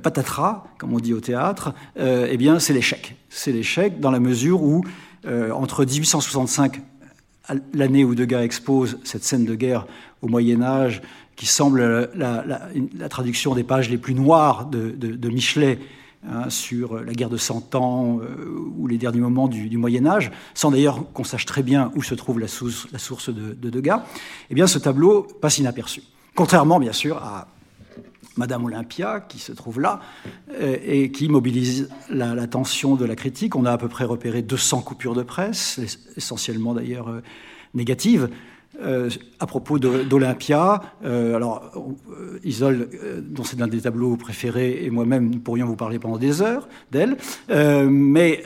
patatras, 0.02 0.64
comme 0.78 0.94
on 0.94 1.00
dit 1.00 1.14
au 1.14 1.20
théâtre, 1.20 1.74
eh 1.98 2.38
bien 2.38 2.60
c'est 2.60 2.72
l'échec. 2.72 3.18
C'est 3.30 3.52
l'échec 3.52 4.00
dans 4.00 4.12
la 4.12 4.22
mesure 4.22 4.64
où, 4.64 4.86
entre 5.54 5.84
1865, 5.84 6.80
l'année 7.74 8.06
où 8.06 8.16
Degas 8.16 8.44
expose 8.44 9.00
cette 9.04 9.26
scène 9.26 9.44
de 9.44 9.56
guerre 9.56 9.86
au 10.22 10.30
Moyen 10.30 10.62
Âge, 10.62 11.02
qui 11.36 11.48
semble 11.48 12.12
la, 12.16 13.10
traduction 13.10 13.56
des 13.56 13.64
pages 13.64 13.90
les 13.90 13.98
plus 13.98 14.14
noires 14.14 14.68
de 14.68 15.30
Michelet, 15.30 15.80
Hein, 16.26 16.50
sur 16.50 17.04
la 17.04 17.12
guerre 17.12 17.30
de 17.30 17.36
Cent 17.36 17.76
Ans 17.76 18.20
euh, 18.22 18.58
ou 18.78 18.88
les 18.88 18.98
derniers 18.98 19.20
moments 19.20 19.50
du, 19.50 19.78
Moyen 19.78 20.06
Âge, 20.06 20.32
sans 20.54 20.72
d'ailleurs 20.72 21.12
qu'on 21.12 21.26
sache 21.26 21.46
très 21.46 21.64
bien 21.64 21.92
où 21.96 22.02
se 22.02 22.16
trouve 22.16 22.40
la 22.40 22.48
source, 22.48 22.88
source 22.96 23.30
de, 23.30 23.70
Degas, 23.70 24.06
eh 24.50 24.56
bien 24.56 24.66
ce 24.66 24.80
tableau 24.80 25.24
passe 25.24 25.58
inaperçu. 25.58 26.02
Contrairement 26.34 26.80
bien 26.80 26.94
sûr 26.94 27.18
à 27.18 27.50
Madame 28.38 28.64
Olympia, 28.64 29.20
qui 29.20 29.38
se 29.38 29.52
trouve 29.52 29.82
là, 29.82 30.00
euh, 30.54 30.78
et 30.82 31.12
qui 31.12 31.28
mobilise 31.28 31.90
l'attention 32.10 32.96
de 32.96 33.04
la 33.04 33.18
critique. 33.18 33.58
On 33.58 33.66
a 33.66 33.74
à 33.74 33.78
peu 33.78 33.90
près 33.90 34.06
repéré 34.06 34.42
200 34.42 34.80
coupures 34.80 35.16
de 35.16 35.24
presse, 35.24 35.82
essentiellement 36.16 36.74
d'ailleurs 36.74 37.10
euh, 37.10 37.22
négatives, 37.74 38.30
euh, 38.82 39.10
à 39.40 39.46
propos 39.46 39.78
d'Olympia, 39.78 40.82
euh, 41.06 41.36
alors 41.36 41.72
euh, 42.10 42.40
Isole, 42.44 42.90
dont 43.22 43.44
c'est 43.44 43.60
l'un 43.60 43.68
des 43.68 43.82
tableaux 43.82 44.18
préférés, 44.18 44.84
et 44.84 44.90
moi-même, 44.90 45.30
nous 45.30 45.40
pourrions 45.40 45.68
vous 45.68 45.76
parler 45.76 46.00
pendant 46.00 46.18
des 46.18 46.42
heures 46.42 46.68
d'elle, 46.92 47.18
mais 47.50 48.44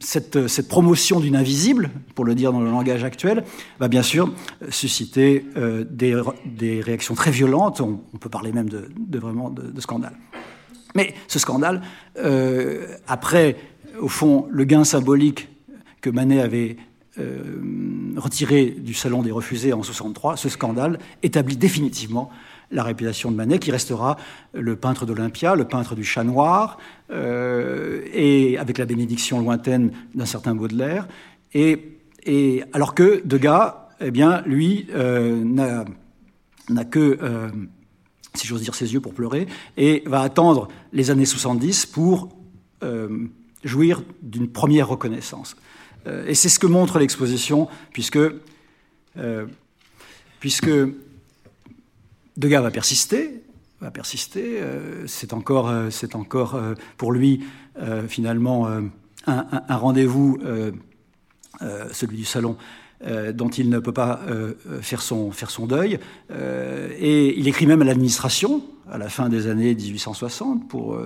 cette, 0.00 0.68
promotion 0.68 1.20
d'une 1.20 1.36
invisible, 1.36 1.90
pour 2.14 2.24
le 2.24 2.34
dire 2.34 2.52
dans 2.52 2.60
le 2.60 2.70
langage 2.70 3.04
actuel, 3.04 3.44
va 3.78 3.88
bien 3.88 4.02
sûr 4.02 4.32
susciter 4.70 5.44
des, 5.90 6.80
réactions 6.80 7.14
très 7.14 7.30
violentes. 7.30 7.80
On, 7.80 8.18
peut 8.18 8.30
parler 8.30 8.52
même 8.52 8.70
de, 8.70 9.18
vraiment 9.18 9.50
de, 9.50 9.80
scandale. 9.80 10.16
Mais 10.94 11.14
ce 11.28 11.38
scandale, 11.38 11.82
après, 13.06 13.56
au 14.00 14.08
fond, 14.08 14.46
le 14.50 14.64
gain 14.64 14.84
symbolique 14.84 15.48
que 16.00 16.08
Manet 16.08 16.40
avait 16.40 16.76
retiré 18.16 18.66
du 18.66 18.94
Salon 18.94 19.22
des 19.22 19.30
Refusés 19.30 19.72
en 19.72 19.82
63, 19.82 20.36
ce 20.36 20.48
scandale 20.48 20.98
établit 21.22 21.56
définitivement 21.56 22.30
la 22.70 22.84
réputation 22.84 23.30
de 23.30 23.36
Manet, 23.36 23.58
qui 23.58 23.70
restera 23.70 24.16
le 24.52 24.76
peintre 24.76 25.06
d'Olympia, 25.06 25.54
le 25.54 25.64
peintre 25.64 25.94
du 25.94 26.04
chat 26.04 26.24
noir, 26.24 26.78
euh, 27.10 28.02
et 28.12 28.58
avec 28.58 28.78
la 28.78 28.86
bénédiction 28.86 29.40
lointaine 29.40 29.90
d'un 30.14 30.26
certain 30.26 30.54
Baudelaire. 30.54 31.08
Et, 31.52 32.62
alors 32.72 32.94
que 32.94 33.22
Degas, 33.24 33.88
eh 34.00 34.10
bien, 34.10 34.42
lui, 34.46 34.86
euh, 34.94 35.42
n'a 35.44 36.84
que, 36.84 37.18
euh, 37.20 37.48
si 38.34 38.46
j'ose 38.46 38.62
dire, 38.62 38.74
ses 38.74 38.92
yeux 38.92 39.00
pour 39.00 39.14
pleurer, 39.14 39.46
et 39.76 40.02
va 40.06 40.20
attendre 40.20 40.68
les 40.92 41.10
années 41.10 41.26
70 41.26 41.86
pour 41.86 42.28
euh, 42.82 43.26
jouir 43.64 44.02
d'une 44.22 44.48
première 44.48 44.88
reconnaissance. 44.88 45.56
Euh, 46.06 46.26
et 46.26 46.34
c'est 46.34 46.48
ce 46.48 46.58
que 46.58 46.66
montre 46.66 46.98
l'exposition, 46.98 47.68
puisque, 47.92 48.18
euh, 49.16 49.46
puisque 50.38 50.70
Degas 52.36 52.60
va 52.60 52.70
persister, 52.70 53.42
va 53.80 53.90
persister. 53.90 54.60
Euh, 54.60 55.06
c'est 55.06 55.32
encore, 55.32 55.72
c'est 55.90 56.14
encore 56.14 56.60
pour 56.96 57.12
lui 57.12 57.44
finalement 58.08 58.66
un, 58.66 58.90
un, 59.26 59.46
un 59.68 59.76
rendez-vous, 59.76 60.38
celui 61.92 62.18
du 62.18 62.24
salon, 62.26 62.56
dont 63.32 63.48
il 63.48 63.70
ne 63.70 63.78
peut 63.78 63.92
pas 63.92 64.20
faire 64.82 65.00
son, 65.00 65.30
faire 65.30 65.50
son 65.50 65.66
deuil. 65.66 65.98
et 66.30 67.38
il 67.38 67.48
écrit 67.48 67.64
même 67.64 67.80
à 67.80 67.86
l'administration 67.86 68.62
à 68.90 68.98
la 68.98 69.08
fin 69.08 69.30
des 69.30 69.46
années 69.46 69.74
1860 69.74 70.68
pour 70.68 71.00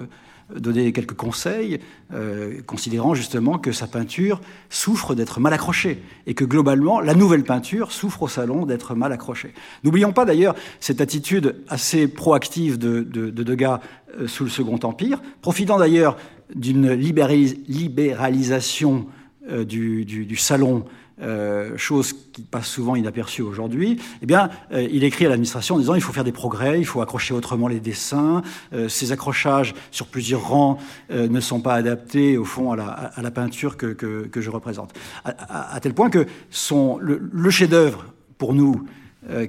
donner 0.54 0.92
quelques 0.92 1.14
conseils, 1.14 1.80
euh, 2.12 2.60
considérant 2.66 3.14
justement 3.14 3.58
que 3.58 3.72
sa 3.72 3.86
peinture 3.86 4.40
souffre 4.70 5.14
d'être 5.14 5.40
mal 5.40 5.52
accrochée 5.52 6.02
et 6.26 6.34
que 6.34 6.44
globalement, 6.44 7.00
la 7.00 7.14
nouvelle 7.14 7.44
peinture 7.44 7.92
souffre 7.92 8.22
au 8.22 8.28
salon 8.28 8.66
d'être 8.66 8.94
mal 8.94 9.12
accrochée. 9.12 9.54
N'oublions 9.84 10.12
pas 10.12 10.24
d'ailleurs 10.24 10.54
cette 10.80 11.00
attitude 11.00 11.56
assez 11.68 12.08
proactive 12.08 12.78
de, 12.78 13.00
de, 13.00 13.30
de 13.30 13.42
Degas 13.42 13.80
euh, 14.20 14.26
sous 14.26 14.44
le 14.44 14.50
Second 14.50 14.78
Empire, 14.82 15.22
profitant 15.40 15.78
d'ailleurs 15.78 16.16
d'une 16.54 16.92
libéralisation 16.92 19.06
euh, 19.50 19.64
du, 19.64 20.36
salon 20.36 20.84
euh, 21.22 21.76
chose 21.76 22.12
qui 22.32 22.42
passe 22.42 22.66
souvent 22.66 22.96
inaperçue 22.96 23.42
aujourd'hui, 23.42 24.00
eh 24.20 24.26
bien, 24.26 24.50
euh, 24.72 24.82
il 24.90 25.04
écrit 25.04 25.26
à 25.26 25.28
l'administration 25.28 25.76
en 25.76 25.78
disant 25.78 25.94
il 25.94 26.00
faut 26.00 26.12
faire 26.12 26.24
des 26.24 26.32
progrès, 26.32 26.80
il 26.80 26.84
faut 26.84 27.00
accrocher 27.02 27.34
autrement 27.34 27.68
les 27.68 27.78
dessins. 27.78 28.42
Euh, 28.72 28.88
ces 28.88 29.12
accrochages 29.12 29.74
sur 29.92 30.08
plusieurs 30.08 30.48
rangs 30.48 30.76
ne 31.10 31.38
sont 31.38 31.60
pas 31.60 31.74
adaptés 31.74 32.36
au 32.36 32.44
fond 32.44 32.72
à 32.72 33.12
la, 33.16 33.30
peinture 33.30 33.76
que, 33.76 34.28
je 34.34 34.50
représente. 34.50 34.92
À, 35.24 35.78
tel 35.80 35.94
point 35.94 36.10
que 36.10 36.26
son, 36.50 36.98
le, 36.98 37.50
chef-d'œuvre 37.50 38.06
pour 38.36 38.52
nous, 38.52 38.84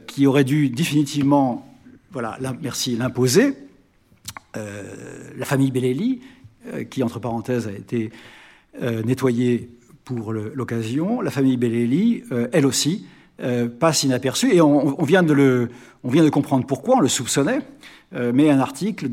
qui 0.06 0.28
aurait 0.28 0.44
dû 0.44 0.70
définitivement, 0.70 1.68
voilà, 2.12 2.38
merci, 2.62 2.96
l'imposer, 2.96 3.54
la 4.56 5.46
famille 5.46 5.72
Bellelli, 5.72 6.22
qui 6.90 7.04
entre 7.04 7.20
parenthèses 7.20 7.68
a 7.68 7.72
été 7.72 8.12
nettoyée 8.82 9.70
pour 10.06 10.32
l'occasion. 10.32 11.20
La 11.20 11.32
famille 11.32 11.58
Bellelli, 11.58 12.24
euh, 12.32 12.48
elle 12.54 12.66
aussi, 12.66 13.06
euh, 13.42 13.68
passe 13.68 14.04
inaperçue. 14.04 14.54
Et 14.54 14.62
on, 14.62 15.04
vient 15.04 15.24
de 15.24 15.34
le, 15.34 15.70
comprendre 16.30 16.66
pourquoi, 16.66 16.98
on 16.98 17.00
le 17.02 17.10
soupçonnait. 17.10 17.60
Euh, 18.14 18.32
mais 18.34 18.50
un 18.50 18.60
article, 18.60 19.10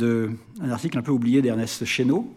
un 0.60 0.70
article 0.70 0.98
un 0.98 1.02
peu 1.02 1.10
oublié 1.10 1.42
d'Ernest 1.42 1.84
Chéneau, 1.86 2.32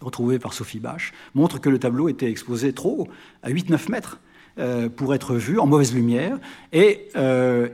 retrouvé 0.00 0.38
par 0.38 0.52
Sophie 0.52 0.80
Bache, 0.80 1.12
montre 1.34 1.60
que 1.60 1.70
le 1.70 1.78
tableau 1.78 2.08
était 2.08 2.30
exposé 2.30 2.72
trop 2.72 3.02
haut, 3.02 3.08
à 3.42 3.50
8-9 3.50 3.90
mètres. 3.90 4.18
Euh, 4.58 4.88
pour 4.88 5.14
être 5.14 5.36
vu 5.36 5.60
en 5.60 5.66
mauvaise 5.66 5.94
lumière. 5.94 6.36
Et 6.72 7.06
euh, 7.14 7.68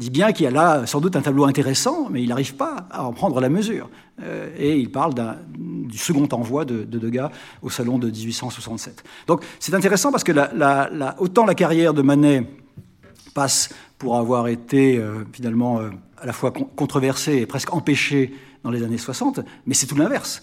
dit 0.00 0.10
bien 0.10 0.32
qu'il 0.32 0.42
y 0.42 0.46
a 0.48 0.50
là 0.50 0.84
sans 0.84 1.00
doute 1.00 1.14
un 1.14 1.20
tableau 1.20 1.44
intéressant, 1.44 2.08
mais 2.10 2.20
il 2.20 2.28
n'arrive 2.28 2.56
pas 2.56 2.88
à 2.90 3.04
en 3.04 3.12
prendre 3.12 3.40
la 3.40 3.48
mesure. 3.48 3.88
Euh, 4.20 4.48
et 4.58 4.78
il 4.78 4.90
parle 4.90 5.14
du 5.56 5.96
second 5.96 6.26
envoi 6.32 6.64
de, 6.64 6.82
de, 6.82 6.98
Degas 6.98 7.30
au 7.62 7.70
salon 7.70 7.98
de 7.98 8.10
1867. 8.10 9.04
Donc 9.28 9.44
c'est 9.60 9.74
intéressant 9.74 10.10
parce 10.10 10.24
que 10.24 10.32
autant 11.20 11.46
la 11.46 11.54
carrière 11.54 11.94
de 11.94 12.02
Manet 12.02 12.48
passe 13.32 13.68
pour 13.96 14.16
avoir 14.16 14.48
été 14.48 14.98
euh, 14.98 15.24
finalement 15.32 15.78
à 16.18 16.26
la 16.26 16.32
fois 16.32 16.50
controversée 16.50 17.36
et 17.36 17.46
presque 17.46 17.72
empêchée 17.72 18.34
dans 18.64 18.72
les 18.72 18.82
années 18.82 18.98
60, 18.98 19.38
mais 19.66 19.74
c'est 19.74 19.86
tout 19.86 19.96
l'inverse. 19.96 20.42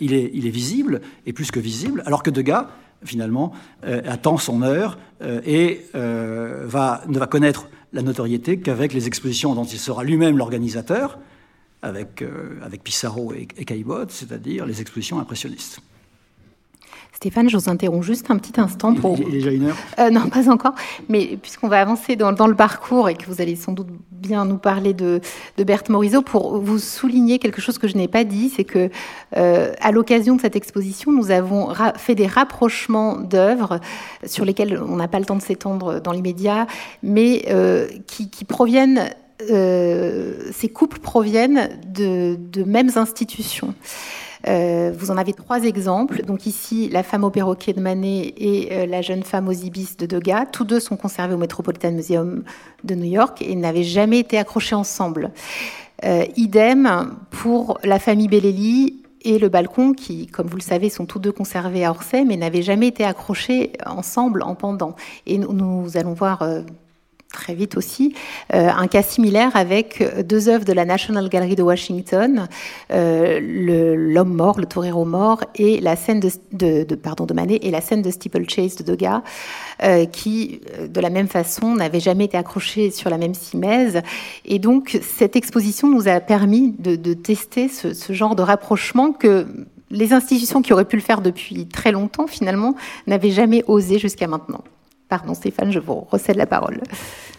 Il 0.00 0.14
est 0.14 0.50
visible, 0.50 1.00
et 1.26 1.32
plus 1.32 1.50
que 1.50 1.58
visible, 1.58 2.04
alors 2.06 2.22
que 2.22 2.30
Degas 2.30 2.68
finalement, 3.04 3.52
euh, 3.84 4.02
attend 4.06 4.38
son 4.38 4.62
heure 4.62 4.98
euh, 5.22 5.40
et 5.44 5.86
euh, 5.94 6.64
ne 6.64 7.18
va 7.18 7.26
connaître 7.26 7.68
la 7.92 8.02
notoriété 8.02 8.58
qu'avec 8.58 8.92
les 8.92 9.06
expositions 9.06 9.54
dont 9.54 9.64
il 9.64 9.78
sera 9.78 10.04
lui-même 10.04 10.38
l'organisateur, 10.38 11.18
avec, 11.82 12.24
avec 12.62 12.84
Pissarro 12.84 13.34
et, 13.34 13.48
et 13.56 13.64
Caillebotte, 13.64 14.12
c'est-à-dire 14.12 14.66
les 14.66 14.80
expositions 14.80 15.18
impressionnistes. 15.18 15.80
Stéphane, 17.22 17.48
je 17.48 17.56
vous 17.56 17.70
interromps 17.70 18.04
juste 18.04 18.32
un 18.32 18.36
petit 18.36 18.60
instant 18.60 18.94
pour. 18.94 19.16
Il 19.16 19.28
est 19.28 19.30
déjà 19.30 19.52
une 19.52 19.66
heure 19.66 19.76
euh, 20.00 20.10
Non, 20.10 20.28
pas 20.28 20.50
encore. 20.50 20.74
Mais 21.08 21.38
puisqu'on 21.40 21.68
va 21.68 21.80
avancer 21.80 22.16
dans, 22.16 22.32
dans, 22.32 22.48
le 22.48 22.56
parcours 22.56 23.08
et 23.08 23.14
que 23.14 23.26
vous 23.26 23.40
allez 23.40 23.54
sans 23.54 23.70
doute 23.70 23.86
bien 24.10 24.44
nous 24.44 24.58
parler 24.58 24.92
de, 24.92 25.20
de 25.56 25.62
Berthe 25.62 25.88
Morisot, 25.88 26.22
pour 26.22 26.58
vous 26.58 26.80
souligner 26.80 27.38
quelque 27.38 27.60
chose 27.60 27.78
que 27.78 27.86
je 27.86 27.96
n'ai 27.96 28.08
pas 28.08 28.24
dit, 28.24 28.48
c'est 28.48 28.64
que 28.64 28.90
euh, 29.36 29.72
à 29.80 29.92
l'occasion 29.92 30.34
de 30.34 30.40
cette 30.40 30.56
exposition, 30.56 31.12
nous 31.12 31.30
avons 31.30 31.68
fait 31.96 32.16
des 32.16 32.26
rapprochements 32.26 33.18
d'œuvres 33.18 33.78
sur 34.24 34.44
lesquelles 34.44 34.82
on 34.84 34.96
n'a 34.96 35.06
pas 35.06 35.20
le 35.20 35.24
temps 35.24 35.36
de 35.36 35.42
s'étendre 35.42 36.00
dans 36.00 36.10
l'immédiat, 36.10 36.66
mais 37.04 37.44
euh, 37.50 37.86
qui, 38.08 38.30
qui 38.30 38.44
proviennent 38.44 39.10
euh, 39.50 40.50
ces 40.52 40.68
couples 40.68 40.98
proviennent 40.98 41.70
de, 41.86 42.36
de 42.36 42.64
mêmes 42.64 42.90
institutions. 42.96 43.74
Euh, 44.48 44.92
vous 44.96 45.10
en 45.10 45.16
avez 45.16 45.32
trois 45.32 45.62
exemples. 45.64 46.22
Donc 46.22 46.46
ici, 46.46 46.88
la 46.88 47.02
femme 47.02 47.24
au 47.24 47.30
perroquet 47.30 47.72
de 47.72 47.80
Manet 47.80 48.34
et 48.36 48.68
euh, 48.72 48.86
la 48.86 49.02
jeune 49.02 49.22
femme 49.22 49.48
aux 49.48 49.52
ibis 49.52 49.96
de 49.96 50.06
Degas. 50.06 50.46
Tous 50.46 50.64
deux 50.64 50.80
sont 50.80 50.96
conservés 50.96 51.34
au 51.34 51.38
Metropolitan 51.38 51.92
Museum 51.92 52.42
de 52.84 52.94
New 52.94 53.10
York 53.10 53.42
et 53.42 53.54
n'avaient 53.54 53.82
jamais 53.82 54.18
été 54.18 54.38
accrochés 54.38 54.74
ensemble. 54.74 55.30
Euh, 56.04 56.24
idem 56.36 57.14
pour 57.30 57.78
la 57.84 57.98
famille 57.98 58.28
Bellelli 58.28 59.02
et 59.24 59.38
le 59.38 59.48
balcon 59.48 59.92
qui, 59.92 60.26
comme 60.26 60.48
vous 60.48 60.56
le 60.56 60.62
savez, 60.62 60.90
sont 60.90 61.06
tous 61.06 61.20
deux 61.20 61.30
conservés 61.30 61.84
à 61.84 61.90
Orsay, 61.90 62.24
mais 62.24 62.36
n'avaient 62.36 62.62
jamais 62.62 62.88
été 62.88 63.04
accrochés 63.04 63.72
ensemble 63.86 64.42
en 64.42 64.56
pendant. 64.56 64.96
Et 65.26 65.38
nous, 65.38 65.96
allons 65.96 66.14
voir 66.14 66.42
très 67.32 67.54
vite 67.54 67.76
aussi, 67.76 68.14
euh, 68.54 68.68
un 68.68 68.86
cas 68.86 69.02
similaire 69.02 69.50
avec 69.54 70.04
deux 70.26 70.48
œuvres 70.48 70.64
de 70.64 70.72
la 70.72 70.84
National 70.84 71.28
Gallery 71.28 71.56
de 71.56 71.62
Washington, 71.62 72.48
euh, 72.92 73.40
L'homme 73.42 74.34
mort, 74.34 74.60
le 74.60 74.66
torero 74.66 75.04
mort, 75.04 75.42
et 75.54 75.80
la 75.80 75.96
scène 75.96 76.20
de, 76.20 76.94
pardon, 76.94 77.26
de 77.26 77.32
et 77.50 77.70
la 77.70 77.80
scène 77.80 78.02
de 78.02 78.10
Steeplechase 78.10 78.76
de 78.76 78.84
Degas, 78.84 79.22
euh, 79.82 80.04
qui, 80.04 80.60
de 80.86 81.00
la 81.00 81.10
même 81.10 81.28
façon, 81.28 81.74
n'avaient 81.74 82.00
jamais 82.00 82.26
été 82.26 82.36
accrochés 82.36 82.90
sur 82.90 83.10
la 83.10 83.18
même 83.18 83.34
simèse. 83.34 84.02
Et 84.44 84.58
donc, 84.58 85.00
cette 85.02 85.34
exposition 85.34 85.88
nous 85.88 86.08
a 86.08 86.20
permis 86.20 86.74
de, 86.78 87.14
tester 87.14 87.68
ce 87.68 88.12
genre 88.12 88.36
de 88.36 88.42
rapprochement 88.42 89.12
que 89.12 89.46
les 89.90 90.12
institutions 90.12 90.62
qui 90.62 90.72
auraient 90.72 90.86
pu 90.86 90.96
le 90.96 91.02
faire 91.02 91.20
depuis 91.20 91.66
très 91.66 91.92
longtemps, 91.92 92.26
finalement, 92.26 92.74
n'avaient 93.06 93.30
jamais 93.30 93.62
osé 93.66 93.98
jusqu'à 93.98 94.26
maintenant. 94.26 94.64
Pardon 95.12 95.34
Stéphane, 95.34 95.70
je 95.70 95.78
vous 95.78 96.06
recède 96.10 96.36
la 96.36 96.46
parole. 96.46 96.80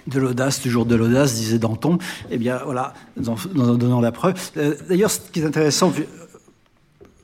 De 0.05 0.19
l'audace, 0.19 0.61
toujours 0.61 0.86
de 0.86 0.93
l'audace, 0.93 1.34
disait 1.34 1.57
Danton. 1.57 1.97
Eh 2.30 2.38
bien 2.38 2.61
voilà, 2.63 2.93
en, 3.26 3.34
en 3.59 3.74
donnant 3.74 3.99
la 3.99 4.11
preuve. 4.11 4.36
Euh, 4.57 4.76
D'ailleurs, 4.88 5.09
ce 5.09 5.19
qui 5.32 5.39
est 5.39 5.43
intéressant, 5.43 5.91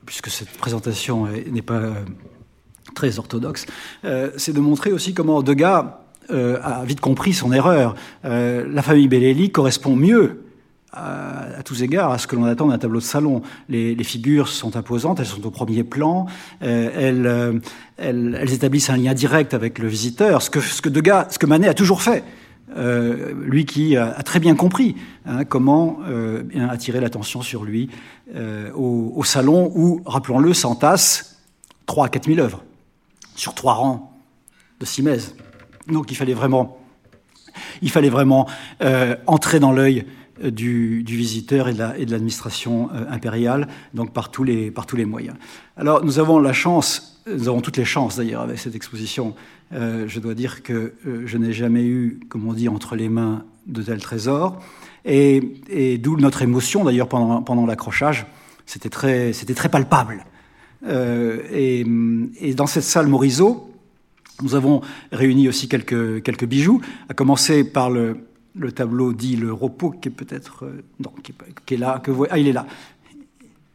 puisque 0.04 0.28
cette 0.28 0.50
présentation 0.58 1.28
n'est 1.28 1.62
pas 1.62 1.74
euh, 1.74 1.92
très 2.96 3.20
orthodoxe, 3.20 3.64
euh, 4.04 4.32
c'est 4.38 4.52
de 4.52 4.58
montrer 4.58 4.90
aussi 4.90 5.14
comment 5.14 5.40
Degas 5.40 6.00
a 6.28 6.84
vite 6.84 7.00
compris 7.00 7.32
son 7.32 7.52
erreur. 7.52 7.94
La 8.24 8.82
famille 8.82 9.06
Bellelli 9.06 9.52
correspond 9.52 9.94
mieux 9.94 10.42
à, 10.92 11.62
tous 11.64 11.82
égards 11.82 12.10
à 12.10 12.18
ce 12.18 12.26
que 12.26 12.36
l'on 12.36 12.44
attend 12.44 12.68
d'un 12.68 12.78
tableau 12.78 12.98
de 12.98 13.04
salon. 13.04 13.42
Les, 13.68 13.96
figures 14.04 14.48
sont 14.48 14.76
imposantes, 14.76 15.20
elles 15.20 15.26
sont 15.26 15.46
au 15.46 15.50
premier 15.50 15.84
plan, 15.84 16.26
euh, 16.62 16.90
elles, 16.94 17.26
euh, 17.26 17.58
elles, 17.96 18.52
établissent 18.52 18.90
un 18.90 18.96
lien 18.96 19.14
direct 19.14 19.54
avec 19.54 19.78
le 19.78 19.88
visiteur, 19.88 20.42
ce 20.42 20.50
que, 20.50 20.88
Degas, 20.88 21.28
ce 21.30 21.38
que 21.38 21.46
Manet 21.46 21.68
a 21.68 21.74
toujours 21.74 22.02
fait. 22.02 22.24
Euh, 22.76 23.32
lui 23.42 23.64
qui 23.64 23.96
a, 23.96 24.12
très 24.22 24.38
bien 24.38 24.54
compris 24.54 24.94
hein, 25.26 25.44
comment 25.44 25.98
attirer 26.70 27.00
l'attention 27.00 27.42
sur 27.42 27.64
lui 27.64 27.90
au, 28.74 29.22
salon 29.24 29.72
où, 29.74 30.02
rappelons-le, 30.06 30.54
s'entassent 30.54 31.42
3 31.86 32.06
à 32.06 32.08
4 32.08 32.26
000 32.26 32.38
œuvres. 32.38 32.62
sur 33.34 33.54
trois 33.54 33.74
rangs 33.74 34.12
de 34.78 34.84
Simèse. 34.84 35.34
Donc 35.88 36.10
il 36.10 36.16
fallait 36.16 36.34
vraiment, 36.34 36.78
il 37.82 37.90
fallait 37.90 38.08
vraiment 38.08 38.46
entrer 39.26 39.58
dans 39.58 39.72
l'œil 39.72 40.06
euh, 40.42 40.50
du, 40.50 41.02
visiteur 41.06 41.68
et 41.68 41.74
de 41.74 42.10
l'administration 42.10 42.88
euh, 42.94 43.04
impériale, 43.10 43.68
donc 43.94 44.12
par 44.12 44.30
tous, 44.30 44.44
les, 44.44 44.70
par 44.70 44.86
tous 44.86 44.96
les 44.96 45.04
moyens. 45.04 45.36
Alors 45.76 46.04
nous 46.04 46.18
avons 46.18 46.38
la 46.38 46.52
chance, 46.52 47.22
nous 47.26 47.48
avons 47.48 47.60
toutes 47.60 47.76
les 47.76 47.84
chances 47.84 48.16
d'ailleurs 48.16 48.42
avec 48.42 48.58
cette 48.58 48.74
exposition. 48.74 49.34
je 49.72 50.20
dois 50.20 50.34
dire 50.34 50.62
que 50.62 50.94
je 51.26 51.38
n'ai 51.38 51.52
jamais 51.52 51.84
eu, 51.84 52.20
comme 52.28 52.46
on 52.48 52.52
dit, 52.54 52.68
entre 52.68 52.96
les 52.96 53.08
mains 53.08 53.44
de 53.66 53.82
tels 53.82 54.00
trésors, 54.00 54.60
et, 55.04 55.98
d'où 55.98 56.16
notre 56.16 56.42
émotion 56.42 56.84
d'ailleurs 56.84 57.08
pendant, 57.08 57.42
pendant 57.42 57.66
l'accrochage. 57.66 58.26
C'était 58.66 58.88
très, 58.88 59.32
très 59.32 59.68
palpable. 59.68 60.24
Et, 60.88 61.84
et, 62.40 62.54
dans 62.54 62.66
cette 62.66 62.84
salle 62.84 63.06
Morisot, 63.06 63.70
nous 64.42 64.54
avons 64.54 64.80
réuni 65.12 65.48
aussi 65.48 65.68
quelques, 65.68 66.22
quelques 66.22 66.46
bijoux, 66.46 66.80
à 67.08 67.14
commencer 67.14 67.64
par 67.64 67.90
le, 67.90 68.16
le 68.54 68.72
tableau 68.72 69.12
dit 69.12 69.36
le 69.36 69.52
repos, 69.52 69.90
qui 69.90 70.08
est 70.08 70.12
peut-être. 70.12 70.64
Euh, 70.64 70.82
non, 70.98 71.12
qui 71.22 71.74
est, 71.74 71.78
là. 71.78 72.00
Que 72.02 72.12
ah, 72.30 72.38
il 72.38 72.48
est 72.48 72.52
là. 72.52 72.66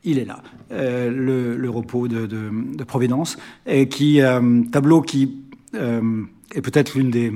Il 0.04 0.20
est 0.20 0.26
là. 0.26 0.42
Euh, 0.72 1.10
le, 1.10 1.58
le, 1.58 1.70
repos 1.70 2.08
de, 2.08 2.26
de, 2.26 2.52
de, 2.76 2.84
Providence. 2.84 3.38
Et 3.66 3.88
qui, 3.88 4.22
euh, 4.22 4.62
tableau 4.72 5.02
qui 5.02 5.44
est 5.74 6.62
peut-être 6.62 6.96
l'une 6.96 7.10
des, 7.10 7.34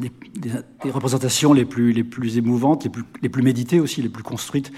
des, 0.00 0.10
des, 0.34 0.90
représentations 0.90 1.52
les 1.52 1.64
plus, 1.64 1.92
les 1.92 2.04
plus 2.04 2.36
émouvantes, 2.38 2.84
les 2.84 2.90
plus, 2.90 3.04
les 3.22 3.28
plus 3.28 3.42
méditées 3.42 3.80
aussi, 3.80 4.02
les 4.02 4.08
plus 4.08 4.22
construites 4.22 4.70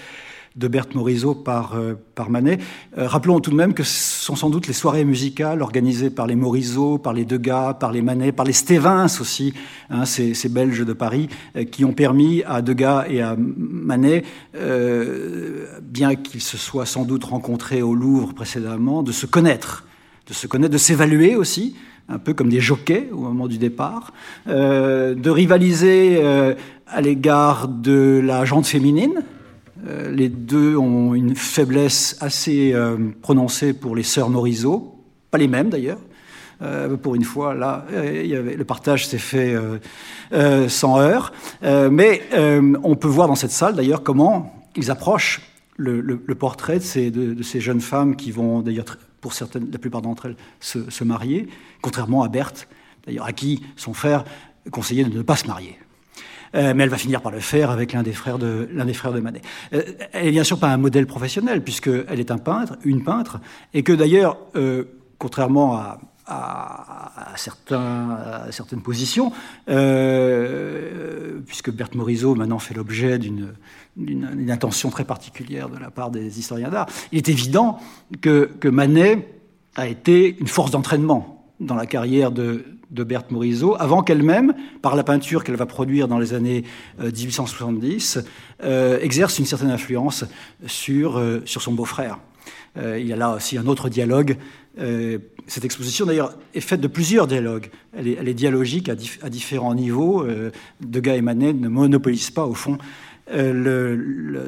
de 0.55 0.67
Berthe 0.67 0.95
Morisot 0.95 1.35
par, 1.35 1.75
euh, 1.75 1.95
Manet. 2.29 2.59
Euh, 2.97 3.07
rappelons 3.07 3.39
tout 3.39 3.51
de 3.51 3.55
même 3.55 3.73
que 3.73 3.83
ce 3.83 4.23
sont 4.25 4.35
sans 4.35 4.49
doute 4.49 4.67
les 4.67 4.73
soirées 4.73 5.05
musicales 5.05 5.61
organisées 5.61 6.09
par 6.09 6.27
les 6.27 6.35
Morisot, 6.35 6.97
par 6.97 7.13
les 7.13 7.25
Degas, 7.25 7.73
par 7.75 7.91
les 7.91 8.01
Manet, 8.01 8.31
par 8.31 8.45
les 8.45 8.53
Stévins 8.53 9.05
aussi, 9.05 9.53
hein, 9.89 10.05
ces, 10.05 10.33
ces, 10.33 10.49
Belges 10.49 10.85
de 10.85 10.93
Paris, 10.93 11.29
euh, 11.55 11.63
qui 11.63 11.83
ont 11.85 11.93
permis 11.93 12.43
à 12.43 12.61
Degas 12.61 13.05
et 13.09 13.21
à 13.21 13.35
Manet, 13.37 14.23
bien 15.81 16.15
qu'ils 16.15 16.41
se 16.41 16.57
soient 16.57 16.85
sans 16.85 17.05
doute 17.05 17.23
rencontrés 17.23 17.81
au 17.81 17.95
Louvre 17.95 18.33
précédemment, 18.33 19.03
de 19.03 19.11
se 19.11 19.25
connaître, 19.25 19.85
de 20.27 20.33
se 20.33 20.47
connaître, 20.47 20.73
de 20.73 20.77
s'évaluer 20.77 21.35
aussi, 21.35 21.75
un 22.09 22.19
peu 22.19 22.33
comme 22.33 22.49
des 22.49 22.59
jockeys 22.59 23.09
au 23.11 23.17
moment 23.17 23.47
du 23.47 23.57
départ, 23.57 24.13
de 24.47 25.29
rivaliser 25.29 26.21
à 26.87 27.01
l'égard 27.01 27.67
de 27.67 28.21
la 28.23 28.45
jante 28.45 28.67
féminine, 28.67 29.23
les 30.11 30.29
deux 30.29 30.77
ont 30.77 31.13
une 31.13 31.35
faiblesse 31.35 32.17
assez 32.19 32.73
euh, 32.73 32.97
prononcée 33.21 33.73
pour 33.73 33.95
les 33.95 34.03
sœurs 34.03 34.29
Morisot, 34.29 34.95
pas 35.31 35.37
les 35.37 35.47
mêmes 35.47 35.69
d'ailleurs. 35.69 35.99
Euh, 36.61 36.95
pour 36.95 37.15
une 37.15 37.23
fois, 37.23 37.55
là, 37.55 37.85
le 37.91 38.63
partage 38.63 39.07
s'est 39.07 39.17
fait 39.17 39.55
sans 40.67 40.99
heurts. 40.99 41.33
mais 41.63 42.21
on 42.83 42.95
peut 42.95 43.07
voir 43.07 43.27
dans 43.27 43.35
cette 43.35 43.51
salle 43.51 43.75
d'ailleurs 43.75 44.03
comment 44.03 44.53
ils 44.75 44.91
approchent 44.91 45.41
le, 45.77 46.35
portrait 46.35 46.79
de 46.79 47.41
ces, 47.43 47.59
jeunes 47.59 47.81
femmes 47.81 48.15
qui 48.15 48.31
vont 48.31 48.61
d'ailleurs, 48.61 48.85
pour 49.19 49.33
certaines, 49.33 49.71
la 49.71 49.79
plupart 49.79 50.01
d'entre 50.01 50.27
elles, 50.27 50.35
se, 50.59 50.89
se, 50.89 51.03
marier, 51.03 51.47
contrairement 51.81 52.21
à 52.21 52.27
Berthe, 52.27 52.67
d'ailleurs 53.05 53.25
à 53.25 53.33
qui 53.33 53.63
son 53.75 53.93
frère 53.93 54.23
conseillait 54.69 55.03
de 55.03 55.17
ne 55.17 55.23
pas 55.23 55.35
se 55.35 55.47
marier. 55.47 55.77
Euh, 56.55 56.73
mais 56.75 56.83
elle 56.83 56.89
va 56.89 56.97
finir 56.97 57.21
par 57.21 57.31
le 57.31 57.39
faire 57.39 57.71
avec 57.71 57.93
l'un 57.93 58.03
des 58.03 58.11
frères 58.11 58.37
de 58.37 58.67
l'un 58.73 58.85
des 58.85 58.93
frères 58.93 59.13
de 59.13 59.19
Manet. 59.19 59.41
Euh, 59.73 59.83
elle 60.11 60.27
est 60.27 60.31
bien 60.31 60.43
sûr 60.43 60.59
pas 60.59 60.69
un 60.69 60.77
modèle 60.77 61.07
professionnel 61.07 61.63
puisqu'elle 61.63 62.19
est 62.19 62.31
un 62.31 62.37
peintre, 62.37 62.77
une 62.83 63.03
peintre, 63.03 63.39
et 63.73 63.83
que 63.83 63.93
d'ailleurs, 63.93 64.37
euh, 64.55 64.83
contrairement 65.17 65.75
à, 65.75 65.99
à, 66.27 67.33
certains, 67.35 68.09
à, 68.09 68.51
certaines 68.51 68.81
positions, 68.81 69.31
puisque 71.45 71.71
Berthe 71.71 71.95
Morisot 71.95 72.35
maintenant 72.35 72.59
fait 72.59 72.73
l'objet 72.73 73.17
d'une 73.17 74.49
attention 74.49 74.89
très 74.89 75.05
particulière 75.05 75.69
de 75.69 75.77
la 75.77 75.89
part 75.89 76.11
des 76.11 76.39
historiens 76.39 76.69
d'art, 76.69 76.87
il 77.11 77.17
est 77.17 77.29
évident 77.29 77.79
que, 78.21 78.51
que 78.59 78.67
Manet 78.67 79.27
a 79.75 79.87
été 79.87 80.37
une 80.39 80.47
force 80.47 80.71
d'entraînement 80.71 81.45
dans 81.59 81.75
la 81.75 81.85
carrière 81.85 82.31
de, 82.31 82.65
de 82.91 83.03
Berthe 83.03 83.31
Morisot, 83.31 83.75
avant 83.79 84.03
qu'elle-même, 84.03 84.53
par 84.81 84.95
la 84.95 85.03
peinture 85.03 85.43
qu'elle 85.43 85.55
va 85.55 85.65
produire 85.65 86.07
dans 86.07 86.19
les 86.19 86.33
années 86.33 86.63
1870, 86.99 88.17
euh, 88.17 88.21
euh, 88.63 88.99
exerce 89.01 89.39
une 89.39 89.45
certaine 89.45 89.71
influence 89.71 90.25
sur, 90.67 91.17
euh, 91.17 91.41
sur 91.45 91.61
son 91.61 91.73
beau-frère. 91.73 92.19
il 92.75 93.05
y 93.05 93.13
a 93.13 93.15
là 93.15 93.35
aussi 93.35 93.57
un 93.57 93.67
autre 93.67 93.89
dialogue. 93.89 94.37
cette 95.47 95.65
exposition, 95.65 96.05
d'ailleurs, 96.05 96.37
est 96.53 96.61
faite 96.61 96.79
de 96.79 96.87
plusieurs 96.87 97.27
dialogues. 97.27 97.69
Elle 97.93 98.07
est, 98.07 98.33
dialogique 98.33 98.89
à, 98.89 99.29
différents 99.29 99.75
niveaux. 99.75 100.25
Degas 100.79 101.15
et 101.15 101.21
Manet 101.21 101.53
ne 101.53 101.67
monopolisent 101.67 102.31
pas, 102.31 102.45
au 102.45 102.53
fond, 102.53 102.77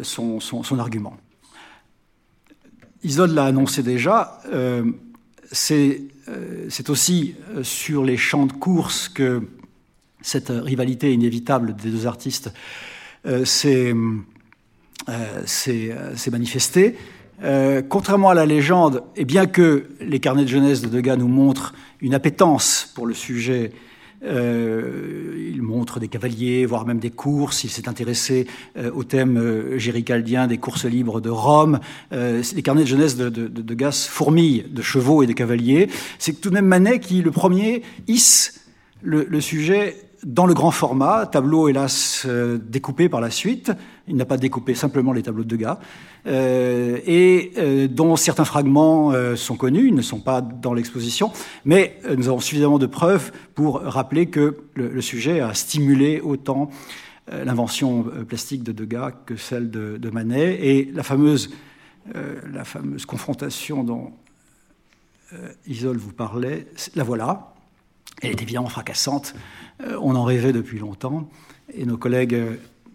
son, 0.04 0.40
son, 0.40 0.64
son, 0.64 0.80
argument. 0.80 1.18
Isode 3.04 3.32
l'a 3.32 3.46
annoncé 3.46 3.84
déjà 3.84 4.40
euh, 4.54 4.86
c'est 6.70 6.90
aussi 6.90 7.36
euh, 7.56 7.64
sur 7.64 8.04
les 8.04 8.18
champs 8.18 8.46
de 8.46 8.54
course 8.54 9.10
que 9.10 9.42
cette 10.22 10.50
rivalité 10.50 11.14
inévitable 11.14 11.76
des 11.76 11.90
deux 11.90 12.08
artistes 12.08 12.54
euh, 13.26 13.44
s'est 13.46 13.94
manifestée. 16.32 16.96
contrairement 17.90 18.30
à 18.30 18.34
la 18.34 18.46
légende, 18.46 19.04
et 19.16 19.26
bien 19.26 19.48
que 19.48 19.88
les 20.00 20.20
carnets 20.20 20.44
de 20.44 20.50
jeunesse 20.50 20.82
de 20.82 20.88
Degas 20.88 21.18
nous 21.18 21.28
montrent 21.28 21.74
une 22.00 22.14
appétence 22.14 22.92
pour 22.96 23.06
le 23.06 23.14
sujet 23.14 23.72
euh, 24.26 25.52
il 25.54 25.62
montre 25.62 26.00
des 26.00 26.08
cavaliers, 26.08 26.66
voire 26.66 26.86
même 26.86 27.00
des 27.00 27.10
courses. 27.10 27.64
Il 27.64 27.70
s'est 27.70 27.90
intéressé 27.90 28.48
euh, 28.78 28.92
au 28.94 29.04
thème 29.04 29.38
euh, 29.38 29.78
géricaldien 29.78 30.48
des 30.48 30.58
courses 30.58 30.86
libres 30.86 31.22
de 31.22 31.30
Rome. 31.30 31.80
les 32.12 32.62
carnets 32.64 32.84
de 32.84 32.88
jeunesse 32.88 33.18
de, 33.18 33.74
Gas 33.74 34.08
fourmillent 34.10 34.66
de 34.70 34.82
chevaux 34.82 35.24
et 35.24 35.28
de 35.28 35.34
cavaliers. 35.34 35.90
C'est 36.20 36.40
tout 36.40 36.50
de 36.50 36.54
même 36.54 36.68
Manet 36.68 37.00
qui, 37.00 37.22
le 37.22 37.32
premier, 37.32 37.82
hisse 38.08 38.60
le 39.02 39.42
sujet 39.42 39.98
dans 40.26 40.46
le 40.46 40.54
grand 40.54 40.72
format, 40.72 41.26
tableau 41.26 41.68
hélas 41.68 42.24
euh, 42.26 42.58
découpé 42.58 43.10
par 43.10 43.22
la 43.22 43.30
suite, 43.30 43.72
il 44.08 44.16
n'a 44.16 44.26
pas 44.26 44.38
découpé 44.38 44.76
simplement 44.76 45.14
les 45.14 45.24
tableaux 45.24 45.44
de 45.44 45.50
Degas, 45.50 45.80
euh, 46.28 47.00
et 47.06 47.52
euh, 47.58 47.88
dont 47.88 48.16
certains 48.16 48.46
fragments 48.46 49.14
sont 49.36 49.56
connus, 49.56 49.88
ils 49.88 49.96
ne 49.96 50.02
sont 50.02 50.20
pas 50.20 50.42
dans 50.42 50.74
l'exposition, 50.74 51.32
mais 51.66 52.00
nous 52.18 52.28
avons 52.28 52.40
suffisamment 52.40 52.80
de 52.80 52.86
preuves 52.86 53.32
pour 53.56 53.82
rappeler 53.82 54.28
que 54.28 54.58
le, 54.76 55.02
sujet 55.02 55.42
a 55.42 55.54
stimulé 55.54 56.22
autant 56.22 56.70
l'invention 57.32 58.06
plastique 58.28 58.64
de 58.64 58.72
Degas 58.72 59.12
que 59.26 59.36
celle 59.36 59.70
de, 59.70 59.98
de 59.98 60.10
Manet, 60.10 60.58
et 60.62 60.92
la 60.94 61.04
fameuse, 61.04 61.52
la 62.14 62.64
fameuse 62.64 63.06
confrontation 63.06 63.84
dont 63.84 64.12
Isole 65.68 65.98
vous 65.98 66.14
parlait, 66.14 66.68
la 66.96 67.04
voilà, 67.04 67.53
elle 68.22 68.32
est 68.32 68.42
évidemment 68.42 68.70
fracassante. 68.70 69.36
Euh, 69.82 69.98
on 70.02 70.16
en 70.16 70.24
rêvait 70.24 70.54
depuis 70.54 70.80
longtemps. 70.80 71.30
Et 71.74 71.86
nos 71.86 71.98
collègues 71.98 72.38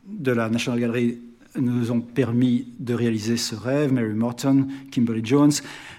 de 0.06 0.32
la 0.32 0.48
National 0.48 0.80
Gallery 0.80 1.18
nous 1.56 1.90
ont 1.90 2.00
permis 2.00 2.68
de 2.78 2.94
réaliser 2.94 3.36
ce 3.36 3.54
rêve, 3.54 3.92
Mary 3.92 4.12
Morton, 4.14 4.68
Kimberly 4.90 5.22
Jones. 5.24 5.52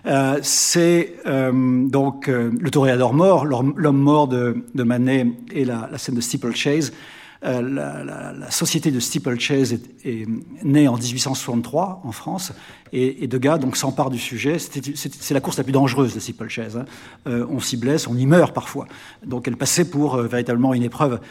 Euh, 0.06 0.40
c'est 0.42 1.16
euh, 1.26 1.88
donc 1.88 2.28
le 2.28 2.70
toréador 2.72 3.14
mort, 3.14 3.46
l'homme 3.46 3.98
mort 3.98 4.28
de, 4.28 4.64
Manet 4.76 5.28
et 5.52 5.66
la, 5.66 5.90
scène 5.98 6.16
de 6.16 6.22
Steeplechase. 6.22 6.94
Euh, 7.46 7.62
la, 7.62 8.04
la, 8.04 8.34
la, 8.34 8.52
société 8.52 8.92
de 8.92 9.00
Steeplechase 9.00 9.72
est, 9.72 10.06
est, 10.06 10.28
née 10.62 10.90
en 10.90 10.98
1863 10.98 12.02
en 12.04 12.12
France 12.12 12.52
et, 12.92 13.24
et 13.24 13.28
Degas 13.28 13.60
donc 13.60 13.78
s'empare 13.78 14.10
du 14.10 14.20
sujet. 14.20 14.58
C'est 14.60 15.34
la 15.34 15.40
course 15.40 15.58
la 15.58 15.64
plus 15.64 15.72
dangereuse 15.72 16.14
de 16.14 16.20
Steeplechase. 16.20 16.76
Hein. 16.76 16.86
Euh, 17.28 17.46
on 17.50 17.62
s'y 17.62 17.78
blesse, 17.78 18.08
on 18.08 18.18
y 18.18 18.26
meurt 18.26 18.54
parfois. 18.54 18.88
Donc 19.26 19.48
elle 19.48 19.56
passait 19.56 19.90
pour 19.90 20.16
euh, 20.16 20.28
véritablement 20.28 20.74
une 20.74 20.84
épreuve 20.84 21.22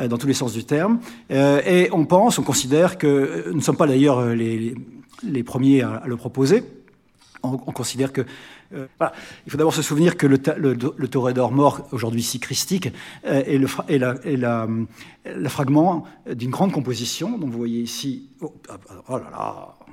euh, 0.00 0.08
dans 0.08 0.18
tous 0.18 0.26
les 0.26 0.34
sens 0.34 0.52
du 0.52 0.64
terme. 0.64 0.98
Euh, 1.30 1.60
et 1.64 1.90
on 1.92 2.06
pense, 2.06 2.38
on 2.40 2.42
considère 2.42 2.98
que 2.98 3.44
nous 3.48 3.56
ne 3.56 3.60
sommes 3.60 3.76
pas 3.76 3.86
d'ailleurs 3.86 4.26
les, 4.34 4.58
les, 4.58 4.74
les, 5.22 5.42
premiers 5.44 5.82
à, 5.82 5.94
à 5.96 6.06
le 6.08 6.16
proposer. 6.16 6.64
On, 7.42 7.60
on 7.66 7.72
considère 7.72 8.12
que 8.12 8.22
euh. 8.74 8.86
Il 9.46 9.52
faut 9.52 9.58
d'abord 9.58 9.74
se 9.74 9.82
souvenir 9.82 10.16
que 10.16 10.26
le, 10.26 10.40
le, 10.56 10.74
le 10.74 11.50
mort, 11.50 11.86
aujourd'hui 11.92 12.22
si 12.22 12.40
christique, 12.40 12.88
euh, 13.26 13.42
est, 13.44 13.58
le, 13.58 13.66
fragment 15.48 16.06
d'une 16.30 16.50
grande 16.50 16.72
composition, 16.72 17.38
dont 17.38 17.46
vous 17.46 17.58
voyez 17.58 17.80
ici. 17.80 18.30
Oh, 18.40 18.54
ah, 18.68 18.78
ah, 18.88 18.94
oh 19.08 19.18
là 19.18 19.30
là 19.30 19.76
Il 19.84 19.92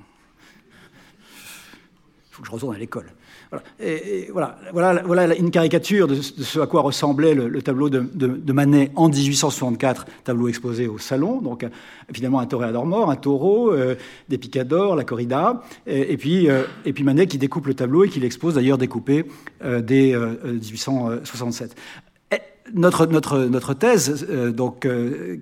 faut 2.32 2.42
que 2.42 2.48
je 2.48 2.54
retourne 2.54 2.76
à 2.76 2.80
l'école. 2.80 3.12
Voilà. 3.52 4.58
Voilà, 4.74 5.02
voilà, 5.04 5.36
une 5.36 5.50
caricature 5.50 6.08
de, 6.08 6.22
ce 6.22 6.60
à 6.60 6.68
quoi 6.68 6.82
ressemblait 6.82 7.34
le, 7.34 7.62
tableau 7.64 7.90
de, 7.90 8.54
Manet 8.54 8.92
en 8.96 9.10
1864, 9.10 10.06
tableau 10.24 10.48
exposé 10.48 10.88
au 10.88 11.00
salon. 11.00 11.42
Donc, 11.42 11.66
finalement, 12.14 12.40
un 12.40 12.46
toréador 12.46 12.86
mort, 12.86 13.10
un 13.10 13.16
taureau, 13.16 13.72
euh, 13.72 13.96
des 14.28 14.38
picadors, 14.38 14.96
la 14.96 15.04
corrida, 15.04 15.64
et, 15.88 16.18
puis, 16.18 16.48
euh, 16.48 16.64
et 16.86 16.94
puis 16.94 17.04
Manet 17.04 17.26
qui 17.26 17.40
découpe 17.40 17.66
le 17.66 17.74
tableau 17.74 18.04
et 18.04 18.10
qui 18.10 18.20
l'expose 18.20 18.54
d'ailleurs 18.54 18.78
découpé 18.78 19.26
euh, 19.64 19.82
dès 19.82 20.16
1867 20.16 21.76
notre, 22.72 23.74
thèse, 23.74 24.28
donc, 24.54 24.88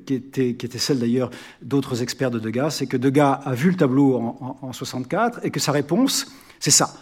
qui, 0.05 0.13
était, 0.13 0.53
qui 0.53 0.65
était 0.65 0.77
celle 0.77 0.99
d'ailleurs 0.99 1.29
d'autres 1.61 2.01
experts 2.01 2.31
de 2.31 2.39
Degas, 2.39 2.69
c'est 2.69 2.87
que 2.87 2.95
Degas 2.95 3.41
a 3.43 3.53
vu 3.53 3.69
le 3.69 3.75
tableau 3.75 4.15
en, 4.15 4.57
en, 4.61 4.67
en 4.67 4.71
64 4.71 5.41
et 5.43 5.51
que 5.51 5.59
sa 5.59 5.73
réponse, 5.73 6.31
c'est 6.61 6.71
ça 6.71 6.93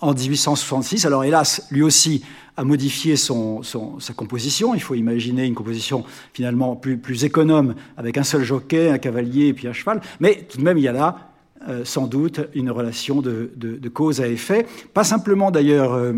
en 0.00 0.12
1866. 0.12 1.06
Alors 1.06 1.24
hélas, 1.24 1.66
lui 1.70 1.82
aussi 1.82 2.24
a 2.56 2.64
modifié 2.64 3.16
sa 3.16 4.14
composition. 4.14 4.74
Il 4.74 4.80
faut 4.80 4.94
imaginer 4.94 5.44
une 5.44 5.54
composition 5.54 6.04
finalement 6.32 6.76
plus, 6.76 6.98
plus, 6.98 7.24
économe, 7.24 7.74
avec 7.96 8.16
un 8.18 8.22
seul 8.24 8.44
jockey, 8.44 8.90
un 8.90 8.98
cavalier 8.98 9.48
et 9.48 9.54
puis 9.54 9.66
un 9.66 9.72
cheval. 9.72 10.00
Mais 10.20 10.46
tout 10.48 10.58
de 10.58 10.62
même, 10.62 10.78
il 10.78 10.84
y 10.84 10.88
a 10.88 10.92
là 10.92 11.30
euh, 11.68 11.84
sans 11.84 12.06
doute 12.06 12.40
une 12.54 12.70
relation 12.70 13.22
de, 13.22 13.50
cause 13.92 14.20
à 14.20 14.28
effet, 14.28 14.66
pas 14.92 15.04
simplement 15.04 15.50
d'ailleurs 15.50 15.94
euh, 15.94 16.12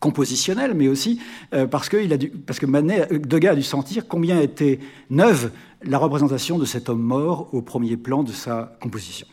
compositionnelle, 0.00 0.74
mais 0.74 0.88
aussi 0.88 1.20
euh, 1.52 1.66
parce 1.68 1.88
que 1.88 2.66
Manet, 2.66 3.06
Degas 3.10 3.52
a 3.52 3.54
dû 3.54 3.62
sentir 3.62 4.08
combien 4.08 4.40
était 4.40 4.80
neuve 5.10 5.52
la 5.84 5.98
représentation 5.98 6.58
de 6.58 6.64
cet 6.64 6.88
homme 6.88 7.02
mort 7.02 7.50
au 7.52 7.62
premier 7.62 7.96
plan 7.96 8.24
de 8.24 8.32
sa 8.32 8.76
composition. 8.80 9.28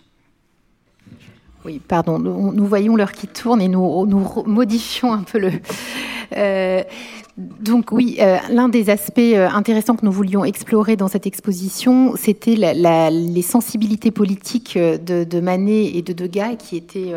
Oui, 1.63 1.79
pardon, 1.79 2.17
nous, 2.17 2.65
voyons 2.65 2.95
l'heure 2.95 3.11
qui 3.11 3.27
tourne 3.27 3.61
et 3.61 3.67
nous, 3.67 4.07
modifions 4.45 5.13
un 5.13 5.23
peu 5.23 5.39
le. 5.39 5.51
Euh, 6.37 6.81
donc 7.59 7.91
oui, 7.91 8.17
euh, 8.19 8.37
l'un 8.49 8.69
des 8.69 8.89
aspects 8.89 9.19
euh, 9.19 9.47
intéressants 9.49 9.95
que 9.95 10.05
nous 10.05 10.11
voulions 10.11 10.43
explorer 10.45 10.95
dans 10.95 11.07
cette 11.07 11.27
exposition, 11.27 12.13
c'était 12.15 12.55
les 12.55 13.41
sensibilités 13.41 14.11
politiques 14.11 14.77
euh, 14.77 14.97
de, 14.97 15.39
Manet 15.39 15.85
et 15.95 16.01
de 16.01 16.13
Degas, 16.13 16.55
qui 16.55 16.77
étaient 16.77 17.13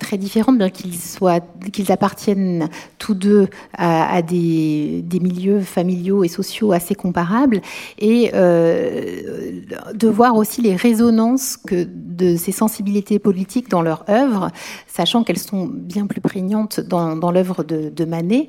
très 0.00 0.18
différentes, 0.18 0.58
bien 0.58 0.70
qu'ils 0.70 0.96
soient, 0.96 1.40
qu'ils 1.72 1.92
appartiennent 1.92 2.68
tous 2.98 3.14
deux 3.14 3.48
à, 3.76 4.20
des, 4.22 5.04
milieux 5.20 5.60
familiaux 5.60 6.24
et 6.24 6.28
sociaux 6.28 6.72
assez 6.72 6.94
comparables, 6.94 7.60
et 7.98 8.30
de 8.32 10.08
voir 10.08 10.36
aussi 10.36 10.60
les 10.62 10.74
résonances 10.74 11.56
que 11.56 11.86
de 11.88 12.36
ces 12.36 12.52
sensibilités 12.52 13.18
politiques 13.18 13.68
dans 13.68 13.82
leur 13.82 14.04
œuvre, 14.08 14.50
sachant 14.86 15.22
qu'elles 15.22 15.38
sont 15.38 15.66
bien 15.66 16.06
plus 16.06 16.20
prégnantes 16.20 16.80
dans, 16.80 17.30
l'œuvre 17.30 17.62
de, 17.62 18.04
Manet 18.04 18.48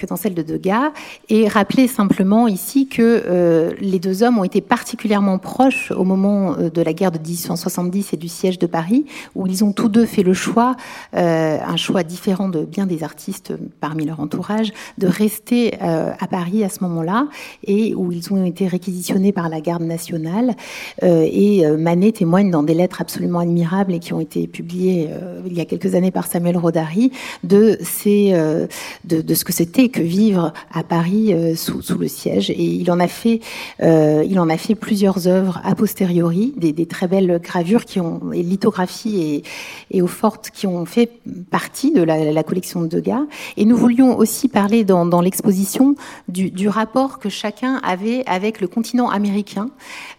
que 0.00 0.06
dans 0.06 0.16
celle 0.16 0.34
de 0.34 0.42
Degas, 0.42 0.92
et 1.28 1.46
rappeler 1.46 1.86
simplement 1.86 2.48
ici 2.48 2.88
que 2.88 3.22
euh, 3.26 3.72
les 3.80 3.98
deux 3.98 4.22
hommes 4.22 4.38
ont 4.38 4.44
été 4.44 4.60
particulièrement 4.60 5.38
proches 5.38 5.90
au 5.90 6.04
moment 6.04 6.54
euh, 6.58 6.70
de 6.70 6.82
la 6.82 6.92
guerre 6.92 7.12
de 7.12 7.18
1870 7.18 8.14
et 8.14 8.16
du 8.16 8.28
siège 8.28 8.58
de 8.58 8.66
Paris, 8.66 9.04
où 9.34 9.46
ils 9.46 9.62
ont 9.62 9.72
tous 9.72 9.88
deux 9.88 10.06
fait 10.06 10.22
le 10.22 10.32
choix, 10.32 10.76
euh, 11.14 11.58
un 11.64 11.76
choix 11.76 12.02
différent 12.02 12.48
de 12.48 12.64
bien 12.64 12.86
des 12.86 13.04
artistes 13.04 13.52
parmi 13.80 14.06
leur 14.06 14.20
entourage, 14.20 14.72
de 14.98 15.06
rester 15.06 15.78
à 15.80 16.26
Paris 16.30 16.64
à 16.64 16.68
ce 16.68 16.82
moment-là, 16.84 17.26
et 17.64 17.94
où 17.94 18.12
ils 18.12 18.32
ont 18.32 18.44
été 18.44 18.66
réquisitionnés 18.66 19.32
par 19.32 19.48
la 19.48 19.60
garde 19.60 19.82
nationale. 19.82 20.54
et 21.02 21.66
Manet 21.66 22.12
témoigne 22.12 22.50
dans 22.50 22.62
des 22.62 22.74
lettres 22.74 23.00
absolument 23.00 23.40
admirables 23.40 23.92
et 23.92 23.98
qui 23.98 24.12
ont 24.12 24.20
été 24.20 24.46
publiées 24.46 25.10
il 25.46 25.52
y 25.52 25.60
a 25.60 25.64
quelques 25.64 25.94
années 25.94 26.10
par 26.10 26.26
Samuel 26.26 26.56
Rodari 26.56 27.12
de, 27.44 27.78
ce 27.82 29.44
que 29.44 29.52
c'était 29.52 29.79
que 29.88 30.02
vivre 30.02 30.52
à 30.72 30.82
Paris 30.82 31.32
euh, 31.32 31.54
sous, 31.54 31.80
le 31.98 32.08
siège. 32.08 32.50
Et 32.50 32.62
il 32.62 32.90
en 32.90 33.00
a 33.00 33.08
fait, 33.08 33.40
euh, 33.82 34.24
il 34.26 34.38
en 34.38 34.48
a 34.48 34.56
fait 34.56 34.74
plusieurs 34.74 35.26
œuvres 35.26 35.60
a 35.64 35.74
posteriori, 35.74 36.52
des, 36.56 36.86
très 36.86 37.08
belles 37.08 37.40
gravures 37.42 37.84
qui 37.84 38.00
ont, 38.00 38.32
et 38.32 38.42
lithographies 38.42 39.42
et, 39.90 39.96
et, 39.96 40.02
eau 40.02 40.06
forte 40.06 40.50
qui 40.50 40.66
ont 40.66 40.84
fait 40.86 41.10
partie 41.50 41.92
de 41.92 42.02
la, 42.02 42.42
collection 42.42 42.82
de 42.82 42.88
Degas. 42.88 43.22
Et 43.56 43.64
nous 43.64 43.76
voulions 43.76 44.16
aussi 44.18 44.48
parler 44.48 44.84
dans, 44.84 45.20
l'exposition 45.20 45.94
du, 46.28 46.68
rapport 46.68 47.18
que 47.18 47.28
chacun 47.28 47.80
avait 47.82 48.24
avec 48.26 48.60
le 48.60 48.68
continent 48.68 49.08
américain, 49.08 49.70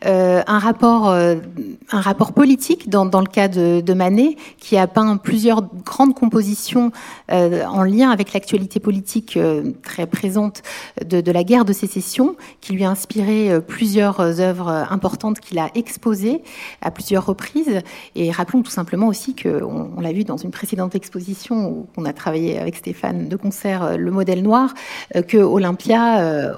euh, 0.06 0.42
un 0.48 0.60
rapport, 0.60 1.10
un 1.10 2.02
rapport 2.02 2.34
politique 2.34 2.90
dans, 2.90 3.06
le 3.06 3.28
cas 3.28 3.48
de, 3.48 3.94
Manet, 3.94 4.38
qui 4.60 4.78
a 4.78 4.88
peint 4.88 5.18
plusieurs 5.18 5.64
grandes 5.86 6.16
compositions 6.16 6.92
en 7.30 7.84
lien 7.84 8.10
avec 8.10 8.34
l'actualité 8.34 8.80
politique 8.80 9.38
très 9.84 10.08
présente 10.08 10.62
de, 11.06 11.32
la 11.32 11.44
guerre 11.44 11.66
de 11.66 11.74
sécession, 11.74 12.36
qui 12.60 12.74
lui 12.74 12.84
a 12.84 12.90
inspiré 12.90 13.52
euh, 13.52 13.60
plusieurs 13.60 14.20
œuvres 14.20 14.70
importantes 14.90 15.40
qu'il 15.40 15.60
a 15.60 15.70
exposées 15.76 16.42
à 16.82 16.92
plusieurs 16.92 17.26
reprises. 17.26 17.82
Et 18.16 18.32
rappelons 18.32 18.62
tout 18.62 18.72
simplement 18.72 19.08
aussi 19.08 19.36
qu'on 19.36 19.92
on, 19.96 20.02
l'a 20.02 20.12
vu 20.12 20.24
dans 20.24 20.38
une 20.38 20.52
précédente 20.52 20.96
exposition 20.96 21.70
où 21.70 21.88
on 21.98 22.06
a 22.06 22.14
travaillé 22.14 22.60
avec 22.60 22.76
Stéphane 22.76 23.28
de 23.28 23.36
concert 23.36 23.84
euh, 23.84 23.98
le 23.98 24.12
modèle 24.12 24.44
noir, 24.44 24.74
euh, 25.16 25.22
que 25.22 25.38
Olympia 25.38 26.52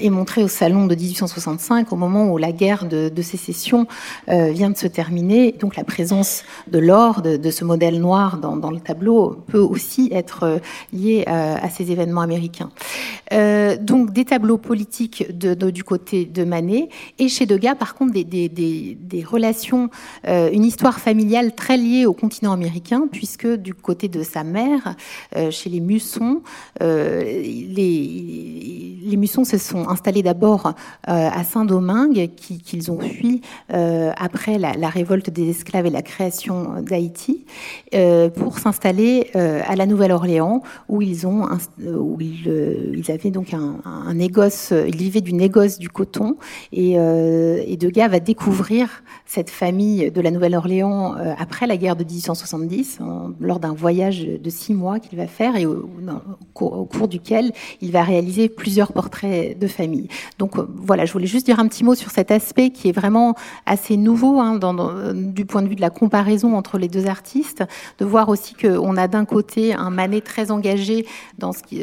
est 0.00 0.10
montré 0.10 0.42
au 0.42 0.48
salon 0.48 0.86
de 0.86 0.94
1865 0.94 1.92
au 1.92 1.96
moment 1.96 2.32
où 2.32 2.38
la 2.38 2.52
guerre 2.52 2.86
de, 2.86 3.22
sécession 3.22 3.86
vient 4.26 4.70
de 4.70 4.76
se 4.76 4.86
terminer. 4.86 5.52
Donc 5.52 5.76
la 5.76 5.84
présence 5.84 6.44
de 6.68 6.78
l'or, 6.78 7.22
de, 7.22 7.50
ce 7.50 7.64
modèle 7.64 8.00
noir 8.00 8.38
dans, 8.38 8.70
le 8.70 8.80
tableau 8.80 9.36
peut 9.48 9.60
aussi 9.60 10.08
être 10.12 10.60
liée 10.92 11.24
à 11.26 11.68
ces 11.68 11.90
événements 11.90 12.20
américains. 12.20 12.37
Euh, 13.32 13.76
donc 13.76 14.12
des 14.12 14.24
tableaux 14.24 14.58
politiques 14.58 15.36
du 15.36 15.84
côté 15.84 16.24
de 16.24 16.44
Manet 16.44 16.88
et 17.18 17.28
chez 17.28 17.44
Degas 17.46 17.74
par 17.74 17.94
contre 17.94 18.12
des, 18.12 19.24
relations, 19.26 19.90
euh, 20.26 20.48
une 20.52 20.64
histoire 20.64 20.98
familiale 20.98 21.54
très 21.54 21.76
liée 21.76 22.06
au 22.06 22.14
continent 22.14 22.52
américain 22.52 23.06
puisque 23.10 23.46
du 23.46 23.74
côté 23.74 24.08
de 24.08 24.22
sa 24.22 24.44
mère, 24.44 24.94
euh, 25.36 25.50
chez 25.50 25.68
les 25.68 25.80
Mussons, 25.80 26.40
les, 26.80 27.76
les 29.02 29.16
Mussons 29.16 29.44
se 29.44 29.58
sont 29.58 29.88
installés 29.88 30.22
d'abord 30.22 30.72
à 31.04 31.44
Saint-Domingue 31.44 32.30
qu'ils 32.36 32.90
ont 32.90 33.00
fui 33.00 33.42
après 33.68 34.58
la, 34.58 34.88
révolte 34.88 35.30
des 35.30 35.50
esclaves 35.50 35.86
et 35.86 35.90
la 35.90 36.02
création 36.02 36.82
d'Haïti 36.82 37.44
pour 38.36 38.58
s'installer 38.58 39.30
à 39.34 39.76
la 39.76 39.86
Nouvelle-Orléans 39.86 40.62
où 40.88 41.02
ils 41.02 41.26
ont 41.26 41.46
euh, 42.46 42.92
ils 42.94 43.32
donc 43.32 43.54
un, 43.54 44.14
négoce, 44.14 44.72
ils 44.72 44.96
vivaient 44.96 45.20
du 45.20 45.32
négoce 45.32 45.78
du 45.78 45.88
coton, 45.88 46.36
et, 46.72 46.98
euh, 46.98 47.62
et 47.66 47.76
Degas 47.76 48.08
va 48.08 48.20
découvrir 48.20 49.02
cette 49.26 49.50
famille 49.50 50.10
de 50.10 50.20
la 50.20 50.30
Nouvelle-Orléans 50.30 51.16
euh, 51.16 51.34
après 51.38 51.66
la 51.66 51.76
guerre 51.76 51.96
de 51.96 52.04
1870, 52.04 52.98
lors 53.40 53.60
d'un 53.60 53.74
voyage 53.74 54.24
de 54.24 54.50
six 54.50 54.74
mois 54.74 54.98
qu'il 54.98 55.18
va 55.18 55.26
faire 55.26 55.56
et 55.56 55.66
au, 55.66 55.88
cours 56.54 57.08
duquel 57.08 57.52
il 57.80 57.92
va 57.92 58.02
réaliser 58.02 58.48
plusieurs 58.48 58.92
portraits 58.92 59.58
de 59.58 59.66
famille. 59.66 60.08
Donc 60.38 60.56
voilà, 60.76 61.04
je 61.04 61.12
voulais 61.12 61.26
juste 61.26 61.46
dire 61.46 61.60
un 61.60 61.68
petit 61.68 61.84
mot 61.84 61.94
sur 61.94 62.10
cet 62.10 62.30
aspect 62.30 62.70
qui 62.70 62.88
est 62.88 62.92
vraiment 62.92 63.34
assez 63.66 63.96
nouveau 63.96 64.40
hein, 64.40 64.58
du 65.14 65.44
point 65.44 65.62
de 65.62 65.68
vue 65.68 65.76
de 65.76 65.80
la 65.80 65.90
comparaison 65.90 66.56
entre 66.56 66.78
les 66.78 66.88
deux 66.88 67.06
artistes, 67.06 67.64
de 67.98 68.04
voir 68.04 68.28
aussi 68.28 68.54
qu'on 68.54 68.96
a 68.96 69.08
d'un 69.08 69.24
côté 69.24 69.74
un 69.74 69.90
Manet 69.90 70.20
très 70.20 70.50
engagé 70.50 71.06
dans 71.38 71.52
ce 71.52 71.62
qui, 71.62 71.80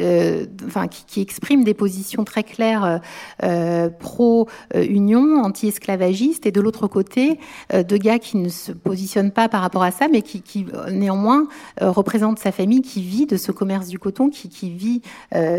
qui, 1.06 1.20
exprime 1.20 1.64
des 1.64 1.74
positions 1.74 2.24
très 2.24 2.42
claires 2.42 2.84
euh, 2.84 2.98
euh, 3.42 3.88
pro-union, 3.88 5.42
anti-esclavagiste, 5.42 6.46
et 6.46 6.52
de 6.52 6.60
l'autre 6.60 6.86
côté, 6.86 7.38
euh, 7.72 7.82
de 7.82 7.96
gars 7.96 8.18
qui 8.18 8.36
ne 8.36 8.48
se 8.48 8.72
positionnent 8.72 9.30
pas 9.30 9.48
par 9.48 9.62
rapport 9.62 9.82
à 9.82 9.90
ça, 9.90 10.08
mais 10.08 10.22
qui, 10.22 10.42
qui 10.42 10.66
néanmoins 10.90 11.46
représentent 11.80 12.38
sa 12.38 12.52
famille 12.52 12.82
qui 12.82 13.02
vit 13.02 13.26
de 13.26 13.36
ce 13.36 13.52
commerce 13.52 13.88
du 13.88 13.98
coton, 13.98 14.28
qui, 14.28 14.48
qui 14.48 14.70
vit, 14.70 15.02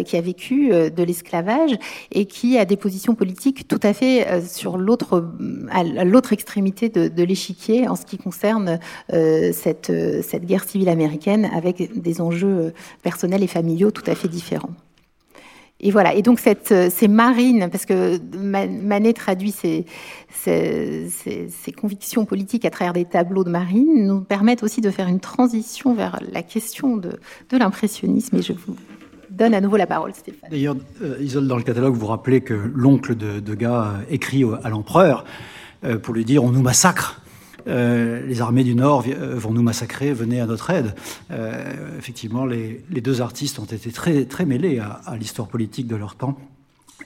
qui 0.06 0.18
a 0.18 0.22
vécu 0.22 0.70
de 0.70 1.04
l'esclavage 1.04 1.78
et 2.12 2.26
qui 2.26 2.58
a 2.58 2.66
des 2.66 2.78
positions 2.78 3.16
politiques 3.16 3.68
tout 3.68 3.80
à 3.84 3.94
fait 3.94 4.42
sur 4.46 4.78
l'autre, 4.78 5.30
à 5.72 5.84
l'autre 6.04 6.34
extrémité 6.34 6.90
de, 6.90 7.08
de 7.08 7.24
l'échiquier 7.24 7.88
en 7.88 7.96
ce 7.96 8.06
qui 8.06 8.18
concerne 8.18 8.80
cette, 9.10 9.92
cette 10.24 10.46
guerre 10.46 10.64
civile 10.64 10.90
américaine 10.90 11.50
avec 11.54 12.00
des 12.00 12.22
enjeux 12.22 12.74
personnels 13.04 13.44
et 13.44 13.48
familiaux 13.48 13.92
tout 13.92 14.10
à 14.10 14.16
fait 14.16 14.28
différents. 14.28 14.67
Et 15.80 15.92
voilà. 15.92 16.16
Et 16.16 16.22
donc 16.22 16.40
euh, 16.72 16.90
ces 16.90 17.08
marines, 17.08 17.70
parce 17.72 17.86
que 17.86 18.20
Manet 18.36 19.14
traduit 19.14 19.52
ses, 19.52 19.86
convictions 21.80 22.26
politiques 22.26 22.66
à 22.66 22.70
travers 22.70 22.94
des 22.94 23.06
tableaux 23.06 23.44
de 23.44 23.50
marine, 23.50 24.08
nous 24.08 24.22
permettent 24.22 24.64
aussi 24.64 24.82
de 24.82 24.90
faire 24.90 25.08
une 25.08 25.20
transition 25.20 25.94
vers 25.94 26.20
la 26.32 26.42
question 26.42 26.98
de, 26.98 27.20
l'impressionnisme. 27.52 28.38
Et 28.38 28.42
je 28.42 28.54
vous 28.54 28.76
donne 29.30 29.54
à 29.54 29.62
nouveau 29.62 29.78
la 29.78 29.88
parole, 29.88 30.14
Stéphane. 30.14 30.50
D'ailleurs, 30.50 30.76
euh, 31.04 31.18
Isole, 31.20 31.48
dans 31.48 31.58
le 31.58 31.64
catalogue, 31.64 31.94
vous 31.94 32.08
rappelez 32.08 32.42
que 32.42 32.56
l'oncle 32.74 33.16
de, 33.16 33.40
de 33.40 33.54
Gars 33.54 33.96
écrit 34.10 34.44
à 34.64 34.70
l'empereur 34.70 35.26
euh, 35.84 36.00
pour 36.00 36.16
lui 36.16 36.26
dire 36.26 36.44
on 36.44 36.50
nous 36.50 36.62
massacre. 36.62 37.22
Les 37.68 38.42
armées 38.42 38.64
du 38.64 38.76
Nord 38.76 39.04
vont 39.36 39.52
nous 39.52 39.62
massacrer, 39.62 40.14
venez 40.14 40.40
à 40.40 40.46
notre 40.46 40.70
aide. 40.70 40.96
effectivement, 41.98 42.46
les, 42.46 42.82
deux 42.90 43.22
artistes 43.22 43.60
ont 43.60 43.66
été 43.66 43.92
très, 43.92 44.26
très 44.26 44.46
mêlés 44.46 44.80
à, 44.80 45.16
l'histoire 45.18 45.48
politique 45.48 45.88
de 45.88 45.96
leur 45.96 46.16
temps 46.16 46.38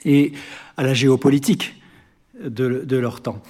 et 0.05 0.33
à 0.77 0.83
la 0.83 0.93
géopolitique 0.93 1.81
de, 2.43 2.95
leur 2.95 3.21
temps 3.21 3.41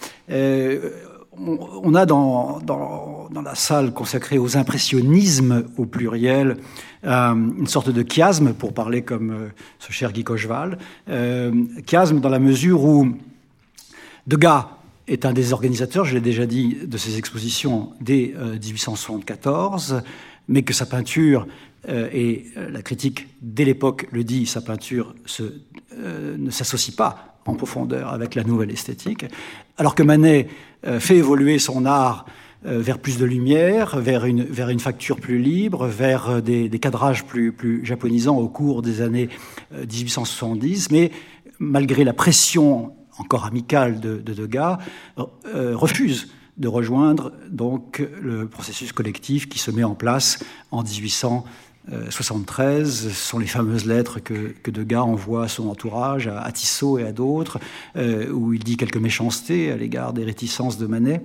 on, 1.38 1.96
a 1.96 2.06
dans, 2.06 2.60
la 3.44 3.56
salle 3.56 3.94
consacrée 3.94 4.38
aux 4.38 4.58
impressionnismes 4.58 5.66
au 5.78 5.86
pluriel 5.86 6.58
euh, 7.06 7.34
une 7.34 7.68
sorte 7.68 7.90
de 7.90 8.04
chiasme, 8.08 8.54
pour 8.54 8.74
parler 8.74 9.02
comme 9.02 9.32
euh, 9.32 9.48
ce 9.80 9.92
cher 9.92 10.12
Guy 10.12 10.24
Cocheval, 10.24 10.78
euh, 11.10 11.52
chiasme 11.88 12.20
dans 12.20 12.30
la 12.30 12.40
mesure 12.40 12.84
où 12.84 13.10
Degas 14.28 14.68
est 15.08 15.26
un 15.26 15.34
des 15.34 15.54
organisateurs, 15.54 16.06
je 16.06 16.14
l'ai 16.14 16.22
déjà 16.22 16.46
dit, 16.46 16.78
de 16.86 16.98
ces 16.98 17.18
expositions 17.18 17.94
dès 18.02 18.34
1874, 18.38 20.04
mais 20.48 20.64
que 20.64 20.74
sa 20.74 20.86
peinture, 20.86 21.48
et 21.88 22.46
la 22.56 22.82
critique 22.82 23.28
dès 23.42 23.66
l'époque 23.66 24.08
le 24.12 24.24
dit, 24.24 24.46
sa 24.46 24.62
peinture 24.62 25.16
ne 25.98 26.50
s'associe 26.52 26.96
pas 26.96 27.32
en 27.46 27.56
profondeur 27.56 28.14
avec 28.14 28.36
la 28.36 28.44
nouvelle 28.44 28.72
esthétique, 28.72 29.26
alors 29.78 29.96
que 29.96 30.04
Manet 30.04 30.48
euh, 30.86 31.00
fait 31.00 31.18
évoluer 31.18 31.60
son 31.60 31.86
art 31.86 32.26
euh, 32.66 32.80
vers 32.80 33.00
plus 33.00 33.18
de 33.18 33.26
lumière, 33.26 34.00
vers 34.00 34.26
une, 34.26 34.80
facture 34.80 35.20
plus 35.20 35.40
libre, 35.40 35.88
vers 35.88 36.30
euh, 36.30 36.42
des, 36.42 36.70
cadrages 36.80 37.26
plus, 37.26 37.52
plus 37.52 37.86
japonisants 37.86 38.38
au 38.38 38.48
cours 38.48 38.82
des 38.82 39.02
années 39.02 39.30
1870, 39.72 40.92
mais 40.92 41.12
malgré 41.60 42.04
la 42.04 42.14
pression 42.14 42.94
encore 43.18 43.46
amicale 43.46 44.00
de, 44.00 44.18
de 44.18 44.34
Degas, 44.34 44.78
refuse 45.46 46.30
de 46.58 46.68
rejoindre 46.68 47.32
donc 47.50 48.04
le 48.22 48.48
processus 48.48 48.94
collectif 48.94 49.50
qui 49.50 49.60
se 49.60 49.70
met 49.72 49.84
en 49.84 49.96
place 49.96 50.46
en 50.70 50.84
1873. 50.84 53.04
Ce 53.04 53.10
sont 53.10 53.40
les 53.40 53.48
fameuses 53.48 53.86
lettres 53.86 54.20
que, 54.20 54.54
que 54.62 54.70
Degas 54.70 55.02
envoie 55.02 55.46
à 55.46 55.48
son 55.48 55.70
entourage, 55.70 56.28
à, 56.28 56.52
Tissot 56.52 57.00
et 57.00 57.04
à 57.04 57.12
d'autres, 57.12 57.60
euh, 57.96 58.30
où 58.30 58.54
il 58.54 58.64
dit 58.64 58.78
quelques 58.78 58.98
méchancetés 58.98 59.72
à 59.72 59.76
l'égard 59.76 60.14
des 60.14 60.24
réticences 60.24 60.78
de 60.78 60.86
Manet 60.86 61.24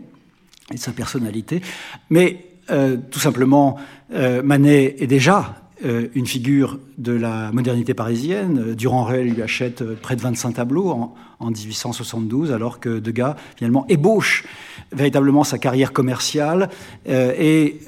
et 0.71 0.77
de 0.77 0.81
sa 0.81 0.93
personnalité. 0.93 1.61
Mais 2.09 2.47
euh, 2.71 2.97
tout 3.11 3.21
simplement, 3.21 3.77
euh, 4.13 4.43
Manet 4.43 4.97
est 4.99 5.07
déjà 5.07 5.66
euh, 5.85 6.09
une 6.15 6.27
figure 6.27 6.79
de 6.97 7.13
la 7.13 7.53
modernité 7.53 7.93
parisienne. 7.93 8.75
Durand-Ruel 8.75 9.29
lui 9.29 9.43
achète 9.43 9.83
euh, 9.83 9.95
près 10.01 10.17
de 10.17 10.23
25 10.23 10.55
tableaux 10.55 10.89
en, 10.89 11.15
1872, 11.41 12.51
alors 12.51 12.81
que 12.81 12.99
Degas, 12.99 13.37
finalement, 13.57 13.85
ébauche 13.91 14.45
véritablement 14.91 15.45
sa 15.45 15.59
carrière 15.59 15.93
commerciale 15.93 16.71
euh, 17.11 17.35
et 17.39 17.79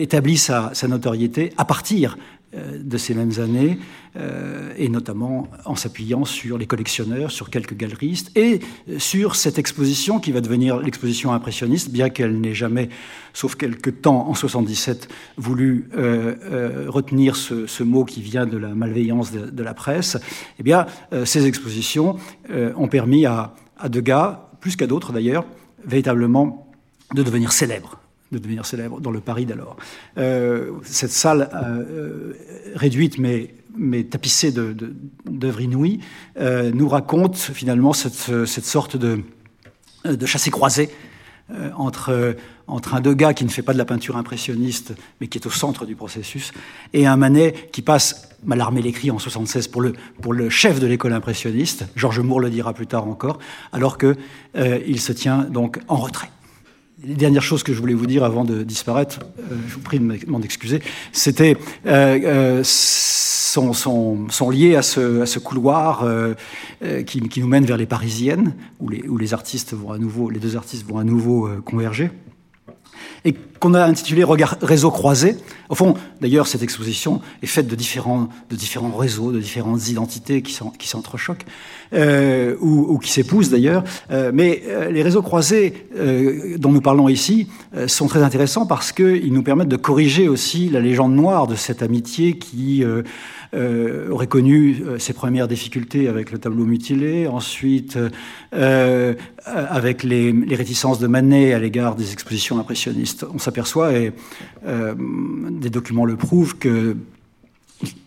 établit 0.00 0.36
sa, 0.36 0.70
sa, 0.72 0.86
notoriété 0.86 1.52
à 1.56 1.64
partir 1.64 2.16
euh, 2.16 2.33
de 2.54 2.98
ces 2.98 3.14
mêmes 3.14 3.32
années, 3.38 3.78
euh, 4.16 4.72
et 4.76 4.88
notamment 4.88 5.48
en 5.64 5.74
s'appuyant 5.74 6.24
sur 6.24 6.56
les 6.56 6.66
collectionneurs, 6.66 7.30
sur 7.30 7.50
quelques 7.50 7.76
galeristes, 7.76 8.30
et 8.36 8.60
sur 8.98 9.34
cette 9.34 9.58
exposition 9.58 10.20
qui 10.20 10.30
va 10.32 10.40
devenir 10.40 10.78
l'exposition 10.78 11.32
impressionniste, 11.32 11.90
bien 11.90 12.10
qu'elle 12.10 12.40
n'ait 12.40 12.54
jamais, 12.54 12.88
sauf 13.32 13.56
quelques 13.56 14.02
temps 14.02 14.28
en 14.28 14.34
77, 14.34 15.08
voulu 15.36 15.88
euh, 15.96 16.86
retenir 16.88 17.36
ce, 17.36 17.82
mot 17.82 18.04
qui 18.04 18.22
vient 18.22 18.46
de 18.46 18.56
la 18.56 18.68
malveillance 18.74 19.32
de, 19.32 19.62
la 19.62 19.74
presse. 19.74 20.16
Eh 20.58 20.62
bien, 20.62 20.86
ces 21.24 21.46
expositions 21.46 22.16
ont 22.50 22.88
permis 22.88 23.26
à, 23.26 23.54
à 23.78 23.88
Degas, 23.88 24.48
plus 24.60 24.76
qu'à 24.76 24.86
d'autres 24.86 25.12
d'ailleurs, 25.12 25.44
véritablement 25.84 26.72
de 27.14 27.22
devenir 27.22 27.52
célèbre 27.52 27.98
de 28.34 28.38
devenir 28.38 28.66
célèbre 28.66 29.00
dans 29.00 29.10
le 29.10 29.20
Paris 29.20 29.46
d'alors. 29.46 29.76
Euh, 30.18 30.72
cette 30.82 31.12
salle 31.12 31.48
euh, 31.54 32.34
réduite 32.74 33.18
mais, 33.18 33.54
mais 33.76 34.04
tapissée 34.04 34.52
d'œuvres 34.52 35.60
inouïes 35.60 36.00
euh, 36.38 36.70
nous 36.74 36.88
raconte 36.88 37.36
finalement 37.36 37.92
cette, 37.92 38.46
cette 38.46 38.64
sorte 38.64 38.96
de, 38.96 39.20
de 40.04 40.26
chassé-croisé 40.26 40.90
entre, 41.76 42.36
entre 42.66 42.94
un 42.94 43.02
Degas 43.02 43.34
qui 43.34 43.44
ne 43.44 43.50
fait 43.50 43.60
pas 43.60 43.74
de 43.74 43.78
la 43.78 43.84
peinture 43.84 44.16
impressionniste 44.16 44.94
mais 45.20 45.26
qui 45.26 45.36
est 45.36 45.46
au 45.46 45.50
centre 45.50 45.84
du 45.84 45.94
processus 45.94 46.52
et 46.94 47.06
un 47.06 47.16
Manet 47.18 47.68
qui 47.70 47.82
passe 47.82 48.30
Mallarmé 48.44 48.80
l'écrit 48.80 49.10
en 49.10 49.18
76 49.18 49.68
pour 49.68 49.80
le, 49.80 49.94
pour 50.20 50.32
le 50.34 50.50
chef 50.50 50.78
de 50.78 50.86
l'école 50.86 51.14
impressionniste, 51.14 51.86
Georges 51.96 52.20
Moore 52.20 52.40
le 52.40 52.50
dira 52.50 52.74
plus 52.74 52.86
tard 52.86 53.08
encore, 53.08 53.38
alors 53.72 53.96
qu'il 53.96 54.16
il 54.54 55.00
se 55.00 55.12
tient 55.12 55.44
donc 55.44 55.78
en 55.88 55.96
retrait 55.96 56.28
les 57.04 57.14
dernières 57.14 57.42
choses 57.42 57.62
que 57.62 57.72
je 57.72 57.80
voulais 57.80 57.94
vous 57.94 58.06
dire 58.06 58.24
avant 58.24 58.44
de 58.44 58.62
disparaître, 58.62 59.20
euh, 59.38 59.56
je 59.68 59.74
vous 59.74 59.80
prie 59.80 59.98
de 59.98 60.30
m'en 60.30 60.40
excuser, 60.40 60.80
c'était 61.12 61.56
euh, 61.86 62.18
euh, 62.24 62.60
sont, 62.64 63.72
sont, 63.72 64.28
sont, 64.30 64.50
liés 64.50 64.76
à 64.76 64.82
ce, 64.82 65.22
à 65.22 65.26
ce 65.26 65.38
couloir 65.38 66.04
qui, 67.06 67.20
qui, 67.28 67.40
nous 67.40 67.46
mène 67.46 67.64
vers 67.64 67.76
les 67.76 67.86
Parisiennes, 67.86 68.54
où 68.80 68.88
les, 68.88 69.06
où 69.08 69.16
les 69.16 69.32
artistes 69.32 69.74
vont 69.74 69.92
à 69.92 69.98
nouveau, 69.98 70.28
les 70.28 70.40
deux 70.40 70.56
artistes 70.56 70.86
vont 70.86 70.98
à 70.98 71.04
nouveau 71.04 71.48
converger. 71.64 72.10
Et 73.24 73.34
qu'on 73.64 73.72
a 73.72 73.82
intitulé 73.82 74.24
Réseau 74.60 74.90
croisé. 74.90 75.36
Au 75.70 75.74
fond, 75.74 75.94
d'ailleurs, 76.20 76.46
cette 76.46 76.62
exposition 76.62 77.22
est 77.42 77.46
faite 77.46 77.66
de 77.66 77.74
différents, 77.74 78.28
réseaux, 78.94 79.32
de 79.32 79.40
différentes 79.40 79.88
identités 79.88 80.42
qui 80.42 80.52
s'entrechoquent, 80.86 81.46
euh, 81.94 82.56
ou, 82.60 82.98
qui 82.98 83.10
s'épousent 83.10 83.48
d'ailleurs. 83.48 83.82
Euh, 84.10 84.32
mais 84.34 84.62
euh, 84.66 84.90
les 84.90 85.02
réseaux 85.02 85.22
croisés 85.22 85.88
dont 86.58 86.72
nous 86.72 86.82
parlons 86.82 87.08
ici 87.08 87.48
sont 87.86 88.06
très 88.06 88.22
intéressants 88.22 88.66
parce 88.66 88.92
qu'ils 88.92 89.32
nous 89.32 89.42
permettent 89.42 89.68
de 89.68 89.76
corriger 89.76 90.28
aussi 90.28 90.68
la 90.68 90.80
légende 90.80 91.14
noire 91.14 91.46
de 91.46 91.54
cette 91.54 91.82
amitié 91.82 92.36
qui 92.36 92.84
aurait 94.10 94.26
connu 94.26 94.82
ses 94.98 95.12
premières 95.12 95.46
difficultés 95.48 96.08
avec 96.08 96.32
le 96.32 96.38
tableau 96.38 96.64
mutilé, 96.64 97.28
ensuite 97.28 97.98
avec 98.52 100.02
les, 100.02 100.32
les, 100.32 100.56
réticences 100.56 100.98
de 100.98 101.06
Manet 101.06 101.52
à 101.52 101.58
l'égard 101.58 101.94
des 101.94 102.12
expositions 102.12 102.58
impressionnistes. 102.58 103.24
On 103.32 103.38
s'aperçoit, 103.54 103.92
et 103.92 104.12
des 104.64 105.70
documents 105.70 106.04
le 106.04 106.16
prouvent, 106.16 106.58
qu'ils 106.58 106.96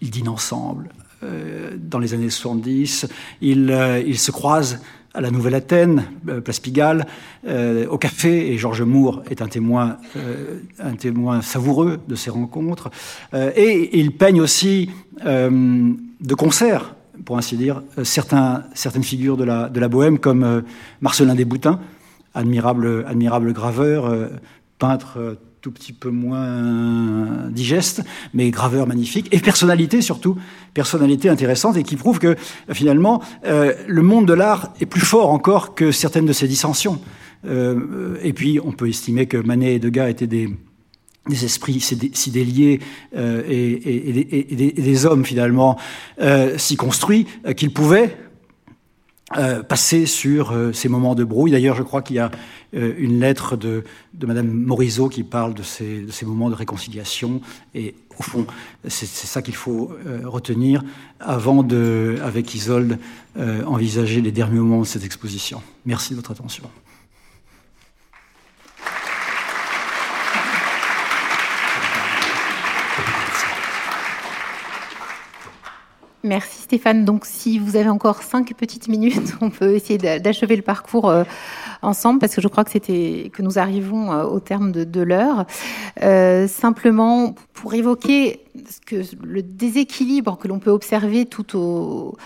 dînent 0.01 0.29
ensemble. 0.29 0.89
dans 1.21 1.99
les 1.99 2.13
années 2.13 2.29
70, 2.29 3.07
ils, 3.41 4.03
ils 4.05 4.19
se 4.19 4.31
croisent 4.31 4.79
à 5.17 5.21
la 5.21 5.31
Nouvelle 5.31 5.55
Athènes, 5.55 6.03
euh, 6.29 6.41
Place 6.41 6.59
Pigalle, 6.59 7.07
euh, 7.47 7.87
au 7.87 7.97
café, 7.97 8.51
et 8.51 8.57
Georges 8.57 8.83
Moore 8.83 9.23
est 9.29 9.41
un 9.41 9.47
témoin, 9.47 9.97
euh, 10.15 11.41
savoureux 11.41 11.99
de 12.07 12.15
ces 12.15 12.29
rencontres. 12.29 12.89
et 13.33 13.97
il 13.99 14.11
peigne 14.11 14.41
aussi 14.41 14.89
de 15.25 16.35
concert, 16.35 16.95
pour 17.25 17.37
ainsi 17.37 17.57
dire, 17.57 17.81
certaines 18.03 19.03
figures 19.03 19.37
de 19.37 19.43
la, 19.43 19.87
bohème, 19.87 20.19
comme 20.19 20.63
Marcelin 21.01 21.33
Desboutins, 21.33 21.79
admirable 22.35 23.53
graveur, 23.53 24.29
peintre 24.79 25.37
tout 25.61 25.71
petit 25.71 25.93
peu 25.93 26.09
moins 26.09 27.49
digeste, 27.49 28.03
mais 28.33 28.51
graveur 28.51 28.87
magnifique, 28.87 29.27
et 29.31 29.39
personnalité 29.39 30.01
surtout, 30.01 30.37
personnalité 30.73 31.29
intéressante, 31.29 31.77
et 31.77 31.83
qui 31.83 31.95
prouve 31.95 32.19
que 32.19 32.35
finalement, 32.71 33.21
euh, 33.45 33.73
le 33.87 34.01
monde 34.01 34.27
de 34.27 34.33
l'art 34.33 34.73
est 34.79 34.85
plus 34.85 35.01
fort 35.01 35.29
encore 35.29 35.75
que 35.75 35.91
certaines 35.91 36.25
de 36.25 36.33
ses 36.33 36.47
dissensions. 36.47 37.01
Euh, 37.45 38.17
et 38.23 38.33
puis, 38.33 38.59
on 38.63 38.71
peut 38.71 38.87
estimer 38.87 39.25
que 39.25 39.37
Manet 39.37 39.75
et 39.75 39.79
Degas 39.79 40.09
étaient 40.09 40.27
des, 40.27 40.49
esprits 41.29 41.81
si 41.81 42.31
déliés 42.31 42.79
euh, 43.17 43.43
et, 43.49 44.55
des, 44.55 45.05
hommes 45.05 45.25
finalement 45.25 45.77
si 46.55 46.77
construits 46.77 47.27
qu'ils 47.57 47.73
pouvaient 47.73 48.15
euh, 49.35 49.61
passer 49.61 50.05
sur 50.05 50.51
euh, 50.51 50.71
ces 50.71 50.87
moments 50.87 51.13
de 51.13 51.25
brouille. 51.25 51.51
D'ailleurs, 51.51 51.75
je 51.75 51.83
crois 51.83 52.01
qu'il 52.01 52.15
y 52.15 52.19
a 52.19 52.31
euh, 52.73 52.93
une 52.97 53.19
lettre 53.19 53.57
de, 53.57 53.83
de 54.13 54.25
Madame 54.25 54.47
Morisot 54.47 55.09
qui 55.09 55.23
parle 55.23 55.53
de 55.53 55.63
ces, 55.63 56.03
de 56.03 56.11
ces, 56.11 56.25
moments 56.25 56.49
de 56.49 56.55
réconciliation. 56.55 57.41
Et 57.75 57.93
au 58.17 58.23
fond, 58.23 58.47
c'est 58.87 59.05
ça 59.05 59.41
qu'il 59.41 59.55
faut 59.55 59.91
retenir 60.23 60.81
avant 61.19 61.61
de, 61.61 62.17
avec 62.23 62.55
Isolde, 62.55 62.97
envisager 63.37 64.21
les 64.21 64.31
derniers 64.31 64.59
moments 64.59 64.79
de 64.79 64.87
cette 64.87 65.03
exposition. 65.03 65.61
Merci 65.85 66.11
de 66.11 66.15
votre 66.15 66.31
attention. 66.31 66.63
Merci 76.27 76.63
Stéphane. 76.63 77.05
Donc 77.05 77.25
si 77.25 77.57
vous 77.57 77.77
avez 77.77 77.87
encore 77.87 78.21
cinq 78.21 78.53
petites 78.53 78.89
minutes, 78.89 79.33
on 79.41 79.49
peut 79.49 79.75
essayer 79.75 79.97
d'achever 79.97 80.57
le 80.57 80.61
parcours 80.61 81.09
euh, 81.09 81.23
ensemble 81.81 82.19
parce 82.19 82.35
que 82.35 82.41
je 82.41 82.47
crois 82.49 82.65
que 82.65 82.71
c'était 82.71 83.31
que 83.33 83.41
nous 83.41 83.57
arrivons 83.57 84.11
euh, 84.11 84.23
au 84.23 84.41
terme 84.41 84.71
de, 84.71 85.01
l'heure. 85.01 85.45
Euh, 86.03 86.47
simplement 86.47 87.33
pour 87.53 87.73
évoquer 87.73 88.41
ce 88.69 88.81
que 88.85 89.01
le 89.25 89.41
déséquilibre 89.41 90.37
que 90.37 90.47
l'on 90.47 90.59
peut 90.59 90.71
observer 90.71 91.25
tout 91.25 91.57
au 91.57 92.17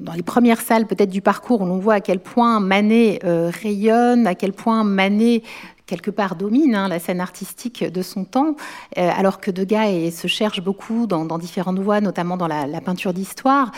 dans 0.00 0.12
les 0.12 0.24
premières 0.24 0.60
salles 0.60 0.86
peut-être 0.86 1.10
du 1.10 1.22
parcours 1.22 1.62
où 1.62 1.64
l'on 1.64 1.78
voit 1.78 1.94
à 1.94 2.00
quel 2.00 2.18
point 2.18 2.58
Manet 2.58 3.20
rayonne, 3.22 4.26
à 4.26 4.34
quel 4.34 4.52
point 4.52 4.82
Manet 4.82 5.42
quelque 5.86 6.10
part 6.10 6.36
domine 6.36 6.74
hein, 6.74 6.88
la 6.88 6.98
scène 6.98 7.20
artistique 7.20 7.84
de 7.84 8.02
son 8.02 8.24
temps, 8.24 8.56
alors 8.96 9.40
que 9.40 9.50
Degas 9.50 10.10
se 10.10 10.26
cherche 10.26 10.60
beaucoup 10.60 11.06
dans, 11.06 11.38
différentes 11.38 11.78
voies, 11.78 12.00
notamment 12.00 12.36
dans 12.36 12.48
la, 12.48 12.80
peinture 12.80 13.12
d'histoire. 13.12 13.72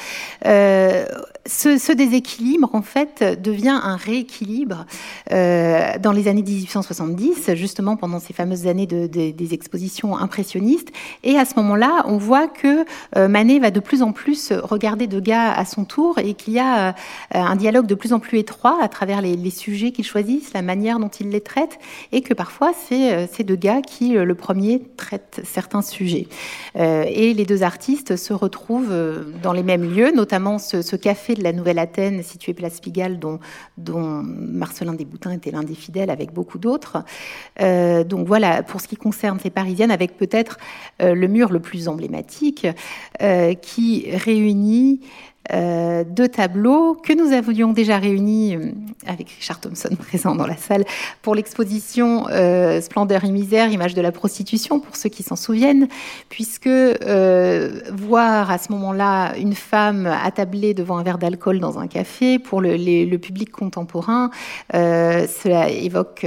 Ce, 0.44 1.92
déséquilibre, 1.92 2.70
en 2.74 2.82
fait, 2.82 3.40
devient 3.42 3.78
un 3.82 3.96
rééquilibre 3.96 4.86
dans 5.30 6.12
les 6.12 6.28
années 6.28 6.42
1870, 6.42 7.54
justement 7.54 7.96
pendant 7.96 8.20
ces 8.20 8.32
fameuses 8.32 8.66
années 8.66 8.86
des 8.86 9.54
expositions 9.54 10.16
impressionnistes. 10.16 10.88
Et 11.24 11.38
à 11.38 11.44
ce 11.44 11.54
moment-là, 11.56 12.04
on 12.06 12.16
voit 12.16 12.48
que 12.48 12.84
Manet 13.16 13.59
va 13.59 13.70
de 13.70 13.80
plus 13.80 14.02
en 14.02 14.12
plus 14.12 14.52
regarder 14.52 15.06
Degas 15.06 15.52
à 15.52 15.64
son 15.64 15.84
tour 15.84 16.18
et 16.18 16.34
qu'il 16.34 16.54
y 16.54 16.59
a 16.59 16.94
un 17.32 17.56
dialogue 17.56 17.86
de 17.86 17.94
plus 17.94 18.12
en 18.12 18.20
plus 18.20 18.38
étroit 18.38 18.78
à 18.80 18.88
travers 18.88 19.20
les, 19.22 19.50
sujets 19.50 19.92
qu'il 19.92 20.04
choisissent, 20.04 20.52
la 20.52 20.62
manière 20.62 20.98
dont 20.98 21.09
il 21.09 21.30
les 21.30 21.40
traite, 21.40 21.78
et 22.12 22.20
que 22.22 22.34
parfois 22.34 22.72
c'est 22.72 23.12
euh, 23.12 23.26
ces 23.30 23.44
deux 23.44 23.57
gars 23.57 23.82
qui, 23.82 24.16
euh, 24.16 24.24
le 24.24 24.34
premier, 24.34 24.82
traitent 24.96 25.40
certains 25.44 25.82
sujets. 25.82 26.28
Euh, 26.76 27.05
et 27.07 27.34
les 27.34 27.44
deux 27.44 27.62
artistes 27.62 28.16
se 28.16 28.32
retrouvent 28.32 28.94
dans 29.42 29.53
les 29.53 29.62
mêmes 29.62 29.84
lieux, 29.84 30.12
notamment 30.14 30.59
ce, 30.59 30.96
café 30.96 31.34
de 31.34 31.42
la 31.42 31.53
Nouvelle 31.53 31.78
Athènes 31.78 32.22
situé 32.22 32.55
place 32.55 32.80
Pigalle, 32.80 33.18
dont, 33.18 33.38
Marcelin 34.22 34.94
Desboutins 34.94 35.32
était 35.32 35.51
l'un 35.51 35.62
des 35.62 35.74
fidèles, 35.74 36.11
avec 36.11 36.32
beaucoup 36.32 36.59
d'autres. 36.59 37.05
donc 37.59 38.26
voilà, 38.26 38.62
pour 38.62 38.80
ce 38.80 38.88
qui 38.88 38.96
concerne 38.96 39.38
ces 39.38 39.51
Parisiennes, 39.51 39.90
avec 39.90 40.16
peut-être 40.16 40.59
le 41.01 41.26
mur 41.26 41.53
le 41.53 41.61
plus 41.61 41.88
emblématique, 41.88 42.66
qui 43.62 44.11
réunit 44.12 45.01
euh, 45.53 46.05
deux 46.05 46.28
tableaux 46.28 46.94
que 46.94 47.14
nous 47.14 47.32
avions 47.32 47.72
déjà 47.72 47.96
réunis 47.96 48.55
euh, 48.55 48.70
avec 49.07 49.30
Richard 49.30 49.61
Thompson 49.61 49.88
présent 49.99 50.34
dans 50.34 50.46
la 50.46 50.57
salle 50.57 50.84
pour 51.22 51.34
l'exposition 51.34 52.26
euh, 52.30 52.80
Splendeur 52.82 53.24
et 53.24 53.30
misère, 53.30 53.70
image 53.70 53.94
de 53.94 54.03
la 54.03 54.12
prostitution, 54.12 54.78
pour 54.78 54.96
ceux 54.96 55.09
qui 55.09 55.22
s'en 55.22 55.36
souviennent, 55.36 55.88
puisque 56.28 56.68
voir 56.68 58.51
à 58.51 58.59
ce 58.59 58.72
moment-là 58.72 59.36
une 59.36 59.55
femme 59.55 60.07
attablée 60.07 60.74
devant 60.74 60.99
un 60.99 61.03
verre 61.03 61.18
d'alcool 61.18 61.61
dans 61.61 61.78
un 61.78 61.86
café, 61.86 62.38
pour 62.38 62.61
le, 62.61 63.16
public 63.16 63.51
contemporain, 63.51 64.30
cela 64.72 65.70
évoque 65.70 66.26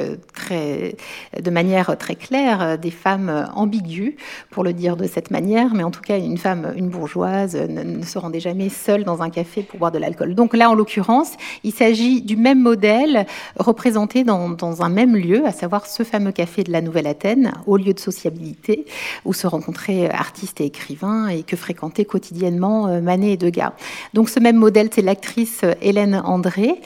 de 0.49 1.49
manière 1.49 1.97
très 1.97 2.15
claire 2.15 2.77
des 2.77 2.91
femmes 2.91 3.49
ambiguës, 3.55 4.13
pour 4.49 4.63
le 4.63 4.73
dire 4.73 4.97
de 4.97 5.07
cette 5.07 5.31
manière, 5.31 5.73
mais 5.73 5.83
en 5.83 5.91
tout 5.91 6.01
cas 6.01 6.17
une 6.17 6.37
femme, 6.37 6.73
une 6.75 6.89
bourgeoise, 6.89 7.55
ne, 7.55 7.83
ne 7.83 8.03
se 8.03 8.17
rendait 8.17 8.39
jamais 8.39 8.69
seule 8.69 9.03
dans 9.03 9.10
dans 9.11 9.21
un 9.21 9.29
café 9.29 9.63
pour 9.63 9.79
boire 9.79 9.91
de 9.91 9.97
l'alcool. 9.97 10.35
Donc 10.35 10.55
là, 10.55 10.69
en 10.69 10.73
l'occurrence, 10.73 11.33
il 11.63 11.73
s'agit 11.73 12.21
du 12.21 12.37
même 12.37 12.61
modèle 12.61 13.25
représenté 13.57 14.23
dans, 14.23 14.81
un 14.81 14.89
même 14.89 15.15
lieu, 15.15 15.45
à 15.45 15.51
savoir 15.51 15.85
ce 15.85 16.03
fameux 16.03 16.31
café 16.31 16.63
de 16.63 16.71
la 16.71 16.81
Nouvelle-Athènes, 16.81 17.51
au 17.65 17.77
lieu 17.77 17.93
de 17.93 17.99
sociabilité, 17.99 18.85
où 19.25 19.33
se 19.33 19.47
rencontraient 19.47 20.09
artistes 20.09 20.61
et 20.61 20.65
écrivains 20.65 21.27
et 21.27 21.43
que 21.43 21.55
fréquentaient 21.55 22.05
quotidiennement 22.05 22.87
euh, 22.87 23.01
Manet 23.01 23.33
et 23.33 23.37
Degas. 23.37 23.73
Donc 24.13 24.29
ce 24.29 24.39
même 24.39 24.55
modèle, 24.55 24.89
c'est 24.93 25.01
l'actrice 25.01 25.61
euh, 25.63 25.73
Hélène 25.81 26.21
André, 26.25 26.81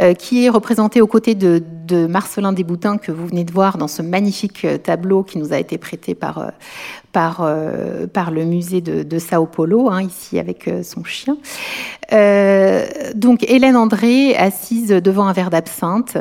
euh, 0.00 0.14
qui 0.14 0.44
est 0.44 0.48
représentée 0.48 1.00
aux 1.00 1.06
côtés 1.06 1.34
de, 1.34 1.62
de 1.86 2.06
Marcelin 2.06 2.52
Desboutins, 2.52 2.98
que 2.98 3.12
vous 3.12 3.26
venez 3.26 3.44
de 3.44 3.52
voir 3.52 3.78
dans 3.78 3.88
ce 3.88 4.02
magnifique 4.02 4.66
tableau 4.82 5.22
qui 5.22 5.38
nous 5.38 5.52
a 5.52 5.58
été 5.58 5.78
prêté 5.78 6.14
par, 6.14 6.52
par, 7.12 7.40
euh, 7.40 8.06
par 8.06 8.30
le 8.30 8.44
musée 8.44 8.80
de, 8.80 9.02
de 9.02 9.18
Sao 9.18 9.46
Paulo, 9.46 9.90
hein, 9.90 10.02
ici 10.02 10.38
avec 10.38 10.68
euh, 10.68 10.82
son 10.82 11.04
chien. 11.04 11.36
Euh, 12.12 12.86
donc 13.14 13.44
Hélène 13.48 13.76
André 13.76 14.36
assise 14.36 14.88
devant 14.88 15.26
un 15.26 15.32
verre 15.32 15.50
d'absinthe 15.50 16.18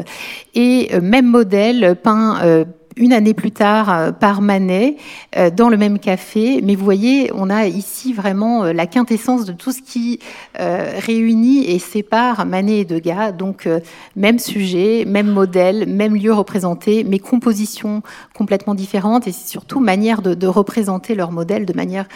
et 0.53 0.89
même 0.99 1.27
modèle 1.27 1.95
peint 2.01 2.65
une 2.97 3.13
année 3.13 3.33
plus 3.33 3.51
tard 3.51 3.89
euh, 3.89 4.11
par 4.11 4.41
Manet 4.41 4.97
euh, 5.35 5.49
dans 5.49 5.69
le 5.69 5.77
même 5.77 5.99
café. 5.99 6.61
Mais 6.63 6.75
vous 6.75 6.83
voyez, 6.83 7.31
on 7.33 7.49
a 7.49 7.67
ici 7.67 8.13
vraiment 8.13 8.65
euh, 8.65 8.73
la 8.73 8.87
quintessence 8.87 9.45
de 9.45 9.53
tout 9.53 9.71
ce 9.71 9.81
qui 9.81 10.19
réunit 10.59 11.65
et 11.65 11.79
sépare 11.79 12.45
Manet 12.45 12.79
et 12.79 12.85
Degas. 12.85 13.31
Donc 13.31 13.69
même 14.15 14.39
sujet, 14.39 15.05
même 15.05 15.27
modèle, 15.27 15.87
même 15.87 16.15
lieu 16.15 16.33
représenté, 16.33 17.03
mais 17.03 17.19
compositions 17.19 18.01
complètement 18.35 18.73
différentes 18.73 19.27
et 19.27 19.31
surtout 19.31 19.79
manière 19.79 20.21
de, 20.21 20.33
de 20.33 20.47
représenter 20.47 21.15
leur 21.15 21.31
modèle 21.31 21.65
de 21.65 21.73
manière 21.73 22.07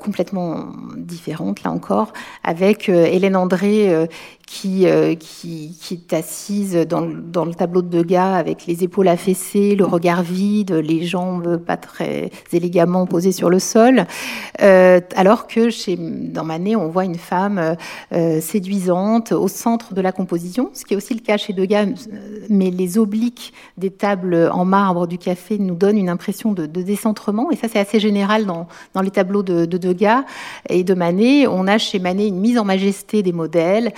complètement 0.00 0.66
différente, 0.96 1.62
là 1.62 1.72
encore, 1.72 2.12
avec 2.44 2.88
Hélène 2.88 3.36
André 3.36 4.08
qui, 4.50 4.88
euh, 4.88 5.14
qui, 5.14 5.78
qui, 5.80 5.94
est 5.94 6.12
assise 6.12 6.74
dans, 6.88 7.02
dans, 7.02 7.44
le 7.44 7.54
tableau 7.54 7.82
de 7.82 7.88
Degas 7.88 8.34
avec 8.34 8.66
les 8.66 8.82
épaules 8.82 9.06
affaissées, 9.06 9.76
le 9.76 9.84
regard 9.84 10.24
vide, 10.24 10.72
les 10.72 11.06
jambes 11.06 11.56
pas 11.58 11.76
très 11.76 12.30
élégamment 12.52 13.06
posées 13.06 13.30
sur 13.30 13.48
le 13.48 13.60
sol, 13.60 14.06
euh, 14.60 15.00
alors 15.14 15.46
que 15.46 15.70
chez, 15.70 15.96
dans 15.96 16.42
Manet, 16.42 16.74
on 16.74 16.88
voit 16.88 17.04
une 17.04 17.14
femme 17.14 17.76
euh, 18.12 18.40
séduisante 18.40 19.30
au 19.30 19.46
centre 19.46 19.94
de 19.94 20.00
la 20.00 20.10
composition, 20.10 20.70
ce 20.74 20.84
qui 20.84 20.94
est 20.94 20.96
aussi 20.96 21.14
le 21.14 21.20
cas 21.20 21.36
chez 21.36 21.52
Degas, 21.52 21.86
mais 22.48 22.72
les 22.72 22.98
obliques 22.98 23.52
des 23.78 23.90
tables 23.90 24.50
en 24.52 24.64
marbre 24.64 25.06
du 25.06 25.16
café 25.16 25.58
nous 25.58 25.76
donnent 25.76 25.98
une 25.98 26.08
impression 26.08 26.52
de, 26.52 26.66
décentrement, 26.66 27.52
et 27.52 27.56
ça 27.56 27.68
c'est 27.68 27.78
assez 27.78 28.00
général 28.00 28.46
dans, 28.46 28.66
dans 28.94 29.02
les 29.02 29.12
tableaux 29.12 29.44
de, 29.44 29.64
de, 29.64 29.78
Degas 29.78 30.24
et 30.68 30.82
de 30.82 30.94
Manet. 30.94 31.46
On 31.46 31.68
a 31.68 31.78
chez 31.78 32.00
Manet 32.00 32.26
une 32.26 32.40
mise 32.40 32.58
en 32.58 32.64
majesté 32.64 33.22
des 33.22 33.32
modèles, 33.32 33.92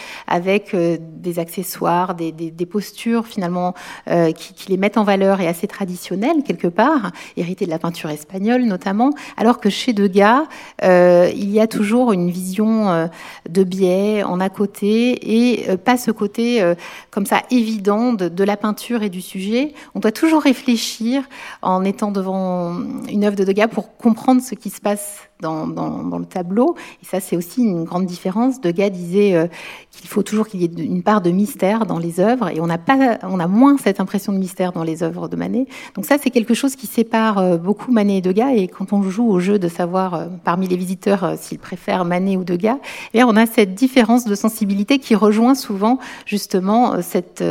euh, 0.47 0.97
des 1.01 1.39
accessoires, 1.39 2.15
des, 2.15 2.33
postures 2.67 3.27
finalement 3.27 3.75
euh, 4.09 4.33
qui, 4.33 4.69
les 4.69 4.77
mettent 4.77 4.97
en 4.97 5.05
valeur 5.05 5.41
et 5.41 5.47
assez 5.47 5.67
traditionnelles 5.67 6.43
quelque 6.45 6.67
part, 6.67 7.13
héritées 7.37 7.65
de 7.65 7.71
la 7.71 7.79
peinture 7.79 8.11
espagnole 8.11 8.63
notamment, 8.63 9.11
alors 9.37 9.61
que 9.61 9.71
chez 9.71 9.93
Degas, 9.93 10.45
euh, 10.83 11.31
il 11.35 11.51
y 11.51 11.61
a 11.61 11.67
toujours 11.67 12.13
une 12.13 12.31
vision 12.31 13.09
de 13.49 13.65
biais 13.65 14.23
en 14.23 14.41
à 14.41 14.49
côté 14.49 15.35
et 15.35 15.77
pas 15.77 15.97
ce 15.97 16.11
côté 16.11 16.75
comme 17.11 17.27
ça 17.27 17.43
évident 17.51 18.13
de, 18.13 18.45
la 18.45 18.57
peinture 18.57 19.03
et 19.03 19.11
du 19.11 19.21
sujet. 19.21 19.75
On 19.95 20.01
doit 20.01 20.13
toujours 20.13 20.43
réfléchir 20.43 21.23
en 21.61 21.85
étant 21.85 22.11
devant 22.11 22.77
une 23.09 23.25
œuvre 23.25 23.37
de 23.37 23.45
Degas 23.45 23.69
pour 23.69 23.97
comprendre 23.97 24.43
ce 24.43 24.55
qui 24.55 24.71
se 24.71 24.81
passe 24.81 25.29
dans, 25.43 26.19
le 26.19 26.25
tableau. 26.25 26.77
Et 27.03 27.07
ça, 27.07 27.21
c'est 27.21 27.37
aussi 27.37 27.63
une 27.63 27.85
grande 27.85 28.07
différence. 28.07 28.61
Degas 28.61 28.91
disait 28.91 29.51
qu'il 29.91 30.09
faut 30.09 30.23
toujours 30.23 30.49
qu'il 30.49 30.63
y 30.63 30.65
ait 30.65 30.85
une 30.85 31.03
part 31.03 31.21
de 31.21 31.31
mystère 31.31 31.85
dans 31.87 31.99
les 31.99 32.21
œuvres, 32.21 32.49
et 32.49 32.61
on 32.61 32.69
a 32.71 32.79
pas, 32.79 33.19
on 33.23 33.41
a 33.41 33.47
moins 33.47 33.77
cette 33.79 34.01
impression 34.01 34.33
de 34.33 34.39
mystère 34.39 34.73
dans 34.73 34.85
les 34.85 35.03
œuvres 35.03 35.29
de 35.29 35.37
Manet. 35.37 35.67
Donc 35.95 36.07
ça, 36.07 36.17
c'est 36.23 36.31
quelque 36.31 36.55
chose 36.55 36.77
qui 36.77 36.87
sépare 36.87 37.39
euh, 37.39 37.57
beaucoup 37.57 37.93
Manet 37.93 38.19
et 38.19 38.21
Degas. 38.21 38.53
Et 38.55 38.69
quand 38.69 38.93
on 38.93 39.03
joue 39.03 39.29
au 39.29 39.41
jeu 39.41 39.59
de 39.59 39.69
savoir 39.69 40.15
euh, 40.15 40.27
parmi 40.45 40.69
les 40.69 40.77
visiteurs 40.77 41.25
euh, 41.25 41.35
s'ils 41.39 41.59
préfèrent 41.59 42.05
Manet 42.05 42.37
ou 42.37 42.45
Degas, 42.45 42.79
eh 43.15 43.25
on 43.25 43.37
a 43.37 43.47
cette 43.47 43.75
différence 43.75 44.25
de 44.25 44.35
sensibilité 44.35 44.99
qui 44.99 45.15
rejoint 45.15 45.55
souvent 45.55 45.99
justement 46.27 47.01
cette 47.03 47.43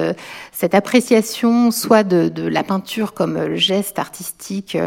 appréciation, 0.73 1.71
soit 1.71 2.03
de, 2.03 2.47
la 2.47 2.63
peinture 2.63 3.13
comme 3.13 3.55
geste 3.55 3.99
artistique. 3.99 4.77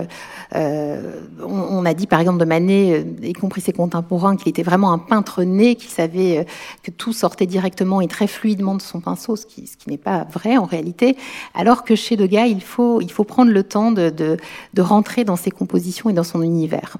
Euh, 0.55 1.13
on, 1.43 1.53
on, 1.53 1.85
a 1.85 1.95
dit 1.95 2.07
par 2.07 2.21
exemple 2.21 2.39
de 2.39 2.45
Manet, 2.45 2.94
y 3.23 3.33
compris 3.33 3.61
ses 3.61 3.73
contemporains, 3.73 4.37
qu'il 4.37 4.49
était 4.49 4.63
vraiment 4.63 4.93
un 4.93 4.99
peintre 4.99 5.43
né, 5.43 5.75
qui 5.75 5.89
savait 5.89 6.47
que 6.83 6.91
tout 6.91 7.13
sortait 7.13 7.47
directement 7.47 8.01
et 8.01 8.09
très 8.09 8.27
fluidement 8.27 8.75
de 8.75 8.83
son 8.83 9.01
pinceau, 9.01 9.37
ce 9.37 9.47
qui, 9.47 9.67
ce 9.67 9.77
qui 9.77 9.91
n'est 9.91 9.99
pas 9.99 10.27
vrai 10.33 10.57
en 10.57 10.65
réalité, 10.65 11.17
alors 11.55 11.85
que 11.85 11.95
chez 11.95 12.17
Degas, 12.17 12.47
il 12.47 12.63
faut, 12.63 13.01
il 13.01 13.11
faut 13.11 13.25
prendre 13.25 13.51
le 13.51 13.63
temps 13.63 13.93
de, 13.93 14.11
de, 14.11 14.83
rentrer 14.83 15.25
dans 15.25 15.37
ses 15.37 15.51
compositions 15.51 16.11
et 16.11 16.13
dans 16.13 16.25
son 16.25 16.43
univers. 16.43 16.97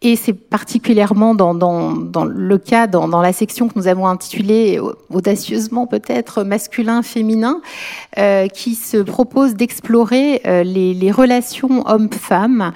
Et 0.00 0.14
c'est 0.14 0.32
particulièrement 0.32 1.34
dans, 1.34 1.54
dans, 1.54 1.92
dans, 1.92 2.24
le 2.24 2.58
cas, 2.58 2.86
dans, 2.86 3.08
dans, 3.08 3.20
la 3.20 3.32
section 3.32 3.68
que 3.68 3.76
nous 3.76 3.88
avons 3.88 4.06
intitulée 4.06 4.80
audacieusement 5.10 5.88
peut-être 5.88 6.44
masculin-féminin, 6.44 7.60
euh, 8.16 8.46
qui 8.46 8.76
se 8.76 8.98
propose 8.98 9.54
d'explorer 9.54 10.40
euh, 10.46 10.62
les, 10.62 11.10
relations 11.10 11.84
hommes-femmes 11.88 12.72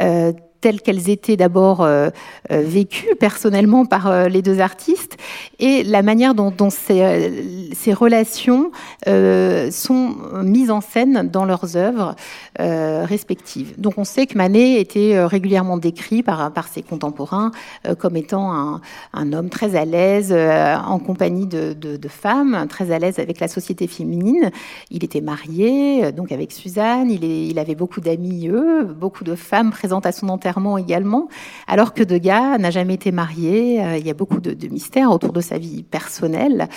euh, 0.00 0.32
telles 0.66 0.80
qu'elles 0.80 1.10
étaient 1.10 1.36
d'abord 1.36 1.82
euh, 1.82 2.08
euh, 2.50 2.60
vécues 2.66 3.14
personnellement 3.20 3.86
par 3.86 4.08
euh, 4.08 4.26
les 4.26 4.42
deux 4.42 4.58
artistes 4.58 5.16
et 5.60 5.84
la 5.84 6.02
manière 6.02 6.34
dont, 6.34 6.70
ces, 6.70 7.92
relations 7.92 8.72
sont 9.06 10.16
mises 10.42 10.70
en 10.72 10.80
scène 10.80 11.30
dans 11.32 11.44
leurs 11.44 11.76
œuvres 11.76 12.16
respectives. 12.58 13.80
Donc 13.80 13.94
on 13.96 14.04
sait 14.04 14.26
que 14.26 14.36
Manet 14.36 14.80
était 14.80 15.24
régulièrement 15.24 15.78
décrit 15.78 16.22
par, 16.22 16.52
ses 16.70 16.82
contemporains 16.82 17.52
comme 17.98 18.16
étant 18.16 18.80
un, 19.14 19.32
homme 19.32 19.48
très 19.48 19.76
à 19.76 19.84
l'aise 19.84 20.32
en 20.32 20.98
compagnie 20.98 21.46
de, 21.46 22.08
femmes, 22.08 22.66
très 22.68 22.90
à 22.90 22.98
l'aise 22.98 23.18
avec 23.18 23.40
la 23.40 23.48
société 23.48 23.86
féminine. 23.86 24.50
Il 24.90 25.04
était 25.04 25.22
marié 25.22 26.12
donc 26.12 26.32
avec 26.32 26.52
Suzanne, 26.52 27.10
il, 27.10 27.24
il 27.24 27.58
avait 27.58 27.74
beaucoup 27.74 28.00
d'amis, 28.00 28.48
eux, 28.48 28.84
beaucoup 28.84 29.24
de 29.24 29.36
femmes 29.36 29.70
présentes 29.70 30.06
à 30.06 30.12
son 30.12 30.28
enterrement 30.28 30.55
également, 30.78 31.28
alors 31.66 31.92
que 31.92 32.02
Degas 32.02 32.58
n'a 32.58 32.70
jamais 32.70 32.94
été 32.94 33.12
marié. 33.12 33.82
Euh, 33.82 33.98
il 33.98 34.06
y 34.06 34.10
a 34.10 34.14
beaucoup 34.14 34.40
de, 34.40 34.54
de 34.54 34.68
mystères 34.68 35.10
autour 35.10 35.32
de 35.32 35.40
sa 35.40 35.58
vie 35.58 35.82
personnelle. 35.82 36.68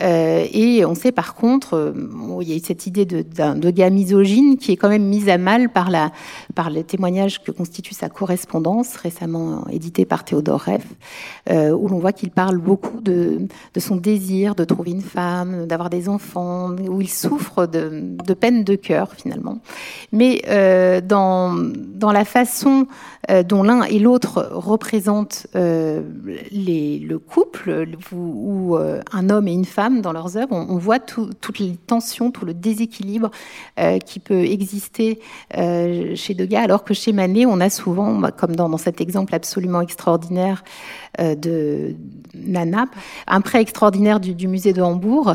Euh, 0.00 0.46
et 0.52 0.84
on 0.84 0.94
sait 0.94 1.12
par 1.12 1.34
contre, 1.34 1.74
euh, 1.74 1.92
il 2.40 2.52
y 2.52 2.56
a 2.56 2.58
cette 2.64 2.86
idée 2.86 3.04
d'un 3.04 3.56
Degas 3.56 3.90
misogyne 3.90 4.56
qui 4.56 4.72
est 4.72 4.76
quand 4.76 4.88
même 4.88 5.04
mise 5.04 5.28
à 5.28 5.38
mal 5.38 5.70
par, 5.70 5.90
la, 5.90 6.12
par 6.54 6.70
les 6.70 6.84
témoignages 6.84 7.42
que 7.42 7.50
constitue 7.50 7.94
sa 7.94 8.08
correspondance, 8.08 8.96
récemment 8.96 9.66
éditée 9.70 10.04
par 10.04 10.24
Théodore 10.24 10.66
Reff, 10.66 10.86
où 11.50 11.88
l'on 11.88 11.98
voit 11.98 12.12
qu'il 12.12 12.30
parle 12.30 12.58
beaucoup 12.58 13.00
de, 13.00 13.48
de, 13.74 13.80
son 13.80 13.96
désir 13.96 14.54
de 14.54 14.64
trouver 14.64 14.92
une 14.92 15.02
femme, 15.02 15.66
d'avoir 15.66 15.90
des 15.90 16.08
enfants, 16.08 16.70
où 16.70 17.00
il 17.00 17.10
souffre 17.10 17.66
de, 17.66 18.02
de 18.24 18.34
peine 18.34 18.64
de 18.64 18.76
cœur 18.76 19.12
finalement. 19.16 19.58
Mais 20.12 20.42
dans, 21.02 21.54
dans 21.54 22.12
la 22.12 22.24
façon 22.24 22.86
dont 23.44 23.62
l'un 23.62 23.82
et 23.82 23.98
l'autre 23.98 24.48
représentent 24.52 25.46
euh, 25.54 26.02
le 26.52 27.16
couple 27.16 27.86
ou 28.12 28.76
euh, 28.76 29.00
un 29.12 29.30
homme 29.30 29.48
et 29.48 29.52
une 29.52 29.64
femme 29.64 30.00
dans 30.00 30.12
leurs 30.12 30.36
œuvres, 30.36 30.52
on, 30.52 30.78
voit 30.78 30.98
tout, 30.98 31.30
toutes 31.40 31.58
les 31.58 31.76
tensions, 31.76 32.30
tout 32.30 32.44
le 32.44 32.54
déséquilibre 32.54 33.30
euh, 33.78 33.98
qui 33.98 34.20
peut 34.20 34.44
exister 34.44 35.20
chez 35.52 36.34
Degas, 36.34 36.62
alors 36.62 36.84
que 36.84 36.94
chez 36.94 37.12
Manet, 37.12 37.46
on 37.46 37.60
a 37.60 37.70
souvent, 37.70 38.14
bah, 38.14 38.30
comme 38.30 38.54
dans, 38.54 38.76
cet 38.76 39.00
exemple 39.00 39.34
absolument 39.34 39.80
extraordinaire 39.80 40.64
de 41.18 41.94
Nana, 42.34 42.86
un 43.26 43.40
prêt 43.40 43.60
extraordinaire 43.60 44.20
du, 44.20 44.48
musée 44.48 44.72
de 44.72 44.82
Hambourg, 44.82 45.34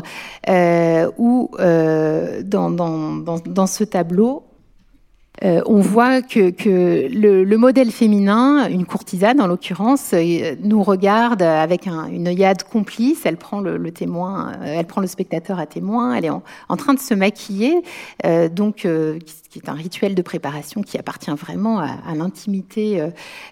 où 1.18 1.50
dans 1.58 3.66
ce 3.66 3.84
tableau, 3.84 4.44
euh, 5.44 5.60
on 5.66 5.80
voit 5.80 6.22
que, 6.22 6.52
le, 6.64 7.44
le, 7.44 7.58
modèle 7.58 7.90
féminin, 7.90 8.68
une 8.68 8.86
courtisane 8.86 9.40
en 9.40 9.46
l'occurrence, 9.46 10.10
euh, 10.12 10.54
nous 10.62 10.82
regarde 10.82 11.42
avec 11.42 11.86
un, 11.86 12.06
une 12.06 12.28
œillade 12.28 12.62
complice. 12.62 13.22
Elle 13.24 13.36
prend 13.36 13.60
le, 13.60 13.90
témoin, 13.90 14.52
euh, 14.52 14.74
elle 14.78 14.86
prend 14.86 15.00
le 15.00 15.06
spectateur 15.06 15.58
à 15.58 15.66
témoin. 15.66 16.14
Elle 16.14 16.26
est 16.26 16.30
en, 16.30 16.76
train 16.76 16.94
de 16.94 17.00
se 17.00 17.14
maquiller, 17.14 17.82
donc 18.50 18.86
qui 19.52 19.58
est 19.58 19.68
un 19.68 19.74
rituel 19.74 20.14
de 20.14 20.22
préparation 20.22 20.82
qui 20.82 20.98
appartient 20.98 21.30
vraiment 21.30 21.78
à, 21.80 22.14
l'intimité 22.14 23.06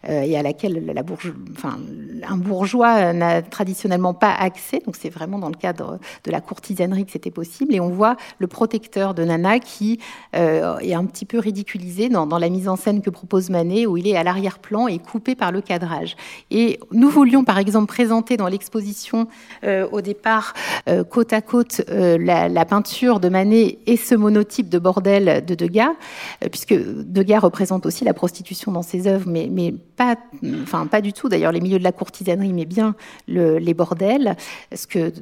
et 0.09 0.37
à 0.37 0.43
laquelle 0.43 0.85
la 0.87 1.03
bourge, 1.03 1.33
enfin, 1.53 1.79
un 2.27 2.37
bourgeois 2.37 3.13
n'a 3.13 3.43
traditionnellement 3.43 4.15
pas 4.15 4.33
accès. 4.33 4.81
Donc 4.85 4.97
c'est 4.97 5.11
vraiment 5.11 5.39
dans 5.39 5.49
le 5.49 5.55
cadre 5.55 5.99
de 6.25 6.31
la 6.31 6.41
courtisanerie 6.41 7.05
que 7.05 7.13
c'était 7.13 7.31
possible. 7.31 7.75
Et 7.75 7.81
on 7.81 7.91
voit 7.91 8.17
le 8.39 8.47
protecteur 8.47 9.15
de 9.15 9.25
Nana 9.25 9.59
qui 9.59 10.01
est 10.33 10.95
un 10.95 11.05
petit 11.05 11.27
peu 11.27 11.39
ridicule 11.39 11.81
dans, 12.11 12.27
dans, 12.27 12.39
la 12.39 12.49
mise 12.49 12.69
en 12.69 12.77
scène 12.77 13.01
que 13.01 13.11
propose 13.11 13.51
Manet, 13.51 13.87
où 13.87 13.97
il 13.97 14.07
est 14.07 14.17
à 14.17 14.23
l'arrière-plan 14.23 14.89
et 14.89 14.99
coupé 14.99 15.35
par 15.35 15.53
le 15.53 15.61
cadrage. 15.61 16.17
Et 16.51 16.79
nous 16.93 17.09
voulions, 17.09 17.45
par 17.45 17.59
exemple, 17.59 17.87
présenter 17.87 18.37
dans 18.37 18.49
l'exposition 18.49 19.29
euh, 19.65 19.87
au 19.93 20.01
départ, 20.01 20.55
euh, 20.89 21.05
côte 21.05 21.33
à 21.33 21.41
côte, 21.41 21.83
euh, 21.91 22.19
la, 22.19 22.49
la, 22.49 22.65
peinture 22.65 23.21
de 23.21 23.29
Manet 23.29 23.79
et 23.87 23.97
ce 23.97 24.15
monotype 24.15 24.69
de 24.69 24.79
bordel 24.79 25.45
de 25.45 25.55
Degas, 25.55 25.90
euh, 26.43 26.49
puisque 26.49 26.75
Degas 26.75 27.41
représente 27.41 27.87
aussi 27.87 28.05
la 28.05 28.15
prostitution 28.15 28.73
dans 28.73 28.83
ses 28.83 29.07
œuvres, 29.07 29.29
mais, 29.29 29.75
pas, 29.97 30.17
enfin 30.63 30.87
pas 30.87 31.01
du 31.01 31.13
tout. 31.13 31.29
D'ailleurs, 31.29 31.53
les 31.53 31.61
milieux 31.61 31.79
de 31.79 31.85
la 31.85 31.93
courtisanerie, 31.93 32.53
mais 32.53 32.65
bien 32.65 32.95
le, 33.29 33.59
les 33.59 33.75
bordels, 33.75 34.37
ce 34.75 34.87
que 34.87 35.13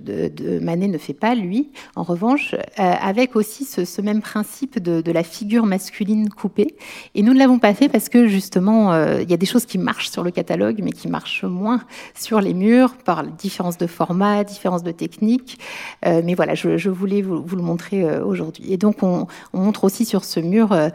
Manet 0.60 0.88
ne 0.88 0.98
fait 0.98 1.14
pas 1.14 1.34
lui. 1.34 1.70
En 1.96 2.02
revanche, 2.02 2.54
euh, 2.54 2.94
avec 3.00 3.36
aussi 3.36 3.64
ce, 3.64 4.00
même 4.00 4.22
principe 4.22 4.78
de, 4.78 5.12
la 5.12 5.22
figure 5.22 5.66
masculine 5.66 6.28
coupé. 6.28 6.76
Et 7.14 7.22
nous 7.22 7.32
ne 7.32 7.38
l'avons 7.38 7.58
pas 7.58 7.74
fait 7.74 7.88
parce 7.88 8.08
que 8.08 8.26
justement, 8.28 8.92
euh, 8.92 9.22
il 9.22 9.30
y 9.30 9.34
a 9.34 9.36
des 9.36 9.46
choses 9.46 9.64
qui 9.64 9.78
marchent 9.78 10.10
sur 10.10 10.22
le 10.22 10.30
catalogue, 10.30 10.80
mais 10.82 10.92
qui 10.92 11.08
marchent 11.08 11.44
moins 11.44 11.80
sur 12.14 12.40
les 12.40 12.54
murs 12.54 12.94
par 13.04 13.24
différence 13.24 13.78
de 13.78 13.86
format, 13.86 14.44
différence 14.44 14.82
de 14.82 14.92
technique. 14.92 15.58
Mais 16.04 16.34
voilà, 16.34 16.54
je, 16.54 16.88
voulais 16.88 17.22
vous, 17.22 17.56
le 17.56 17.62
montrer 17.62 18.20
aujourd'hui. 18.20 18.72
Et 18.72 18.76
donc, 18.76 19.02
on, 19.02 19.26
on, 19.52 19.60
montre 19.60 19.84
aussi 19.84 20.04
sur 20.04 20.24
ce 20.24 20.40
mur 20.40 20.57
euh, 20.72 20.88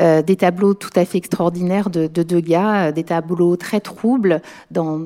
euh, 0.00 0.22
des 0.22 0.34
tableaux 0.34 0.74
tout 0.74 0.90
à 0.96 1.04
fait 1.04 1.18
extraordinaires 1.18 1.88
de, 1.88 2.08
de 2.08 2.22
Degas, 2.24 2.90
des 2.90 3.04
tableaux 3.04 3.56
très 3.56 3.80
troubles 3.80 4.42
dans, 4.70 4.98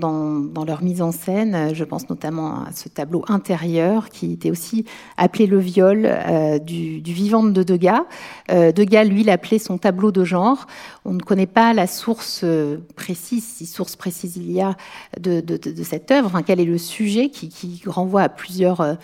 leur 0.67 0.83
mise 0.83 1.03
en 1.03 1.13
scène. 1.13 1.75
Je 1.75 1.85
pense 1.85 2.09
notamment 2.09 2.65
à 2.65 2.73
ce 2.75 2.89
tableau 2.89 3.23
intérieur 3.29 4.09
qui 4.09 4.33
était 4.33 4.51
aussi 4.51 4.87
appelé 5.19 5.47
le 5.47 5.59
viol 5.59 6.07
euh, 6.07 6.59
du, 6.59 7.01
vivant 7.03 7.43
de 7.43 7.63
Degas. 7.63 8.05
Euh, 8.51 8.73
Degas, 8.73 9.05
lui, 9.05 9.25
l'appelait 9.25 9.59
son 9.59 9.77
tableau 9.77 10.11
de 10.11 10.25
genre. 10.25 10.67
On 11.05 11.13
ne 11.13 11.21
connaît 11.21 11.47
pas 11.47 11.75
la 11.75 11.87
source 11.87 12.41
euh, 12.45 12.79
précise, 12.97 13.45
si 13.45 13.67
source 13.67 13.97
précise 13.97 14.37
il 14.37 14.51
y 14.51 14.61
a 14.61 14.75
de, 15.19 15.43
cette 15.83 16.11
œuvre, 16.11 16.27
enfin, 16.27 16.43
quel 16.43 16.61
est 16.61 16.65
le 16.65 16.79
sujet 16.79 17.29
qui, 17.29 17.49
qui 17.49 17.83
renvoie 17.87 18.23
à 18.23 18.29
plusieurs 18.29 18.81
euh, 18.81 18.95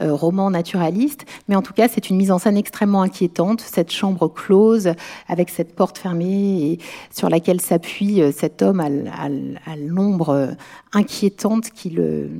romans 0.00 0.50
naturalistes. 0.50 1.24
Mais 1.48 1.56
en 1.56 1.62
tout 1.62 1.72
cas, 1.72 1.88
c'est 1.88 2.10
une 2.10 2.16
mise 2.16 2.30
en 2.30 2.38
scène 2.38 2.56
extrêmement 2.56 3.02
inquiétante, 3.02 3.60
cette 3.60 3.92
chambre 3.92 4.28
avec 5.28 5.50
cette 5.50 5.74
porte 5.74 5.98
fermée 5.98 6.72
et 6.72 6.78
sur 7.10 7.28
laquelle 7.28 7.60
s'appuie 7.60 8.20
euh, 8.20 8.32
cet 8.32 8.62
homme 8.62 8.80
à, 8.80 9.76
l'ombre 9.76 10.30
euh, 10.30 10.46
inquiétante 10.92 11.70
qui 11.70 11.90
le 11.90 12.30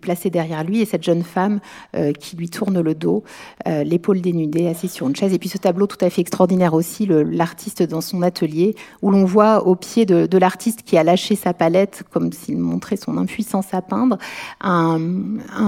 placée 0.00 0.30
derrière 0.30 0.64
lui 0.64 0.80
et 0.80 0.84
cette 0.84 1.02
jeune 1.02 1.22
femme 1.22 1.60
euh, 1.96 2.12
qui 2.12 2.36
lui 2.36 2.48
tourne 2.48 2.80
le 2.80 2.94
dos, 2.94 3.24
l'épaule 3.66 4.20
dénudée, 4.20 4.66
assise 4.68 4.92
sur 4.92 5.06
une 5.06 5.16
chaise. 5.16 5.32
Et 5.32 5.38
puis 5.38 5.48
ce 5.48 5.58
tableau 5.58 5.86
tout 5.86 6.02
à 6.02 6.10
fait 6.10 6.20
extraordinaire 6.20 6.74
aussi, 6.74 7.06
l'artiste 7.06 7.82
dans 7.82 8.00
son 8.00 8.22
atelier, 8.22 8.74
où 9.02 9.10
l'on 9.10 9.24
voit 9.24 9.66
au 9.66 9.74
pied 9.76 10.06
de, 10.06 10.38
l'artiste 10.38 10.82
qui 10.82 10.96
a 10.96 11.04
lâché 11.04 11.36
sa 11.36 11.52
palette, 11.52 12.04
comme 12.10 12.32
s'il 12.32 12.58
montrait 12.58 12.96
son 12.96 13.18
impuissance 13.18 13.72
à 13.72 13.82
peindre, 13.82 14.18
un, 14.60 14.98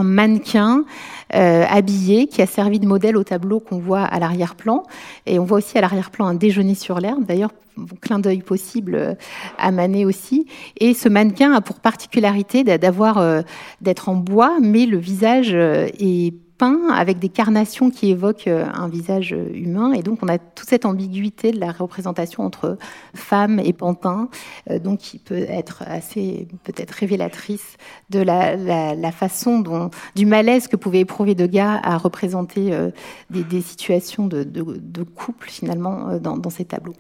mannequin 0.03 0.85
habillé 1.31 2.27
qui 2.29 2.41
a 2.43 2.47
servi 2.47 2.81
de 2.81 2.87
modèle 2.87 3.17
au 3.17 3.25
tableau 3.25 3.61
qu'on 3.61 3.79
voit 3.79 4.03
à 4.03 4.19
l'arrière-plan. 4.19 4.85
Et 5.27 5.39
on 5.39 5.45
voit 5.45 5.56
aussi 5.57 5.77
à 5.79 5.81
l'arrière-plan 5.81 6.27
un 6.27 6.35
déjeuner 6.35 6.75
sur 6.75 7.01
l'herbe, 7.01 7.25
d'ailleurs 7.25 7.51
clin 8.01 8.19
d'œil 8.19 8.43
possible 8.43 8.95
euh, 8.95 9.15
à 9.59 9.71
Manet 9.71 10.05
aussi. 10.05 10.47
Et 10.79 10.95
ce 10.95 11.09
mannequin 11.09 11.53
a 11.53 11.61
pour 11.61 11.81
particularité 11.81 12.65
d'avoir 12.65 13.19
euh, 13.19 13.43
d'être 13.81 14.09
en 14.09 14.15
bois, 14.15 14.59
mais 14.61 14.87
le 14.87 14.99
visage 14.99 15.51
euh, 15.53 15.89
est 15.99 16.35
avec 16.61 17.19
des 17.19 17.29
carnations 17.29 17.91
qui 17.91 18.11
évoquent 18.11 18.49
euh, 18.49 18.67
un 18.73 18.89
visage 18.89 19.37
humain. 19.53 19.93
Et 19.93 20.03
donc, 20.03 20.23
on 20.23 20.29
a 20.29 20.39
toute 20.39 20.69
cette 20.69 20.87
ambiguïté 20.87 21.53
de 21.53 21.61
la 21.61 21.73
représentation 21.73 22.45
entre 22.45 22.79
femme 23.15 23.61
et 23.61 23.73
pantin, 23.73 24.29
euh, 24.71 24.79
donc 24.79 25.01
qui 25.01 25.19
peut 25.19 25.45
être 25.49 25.83
assez 25.87 26.49
peut-être 26.65 26.93
révélatrice 26.93 27.77
de 28.11 28.21
la, 28.21 29.13
façon 29.13 29.61
dont, 29.61 29.91
du 30.15 30.27
malaise 30.27 30.69
que 30.69 30.77
pouvait 30.77 31.01
éprouver 31.01 31.35
Degas 31.35 31.81
à 31.83 31.99
représenter 31.99 32.73
euh, 32.73 32.91
des, 33.31 33.61
situations 33.61 34.27
de, 34.27 34.45
couple, 35.03 35.49
finalement, 35.49 36.09
euh, 36.09 36.19
dans, 36.19 36.37
dans, 36.37 36.51
ces 36.51 36.65
tableaux. 36.65 36.95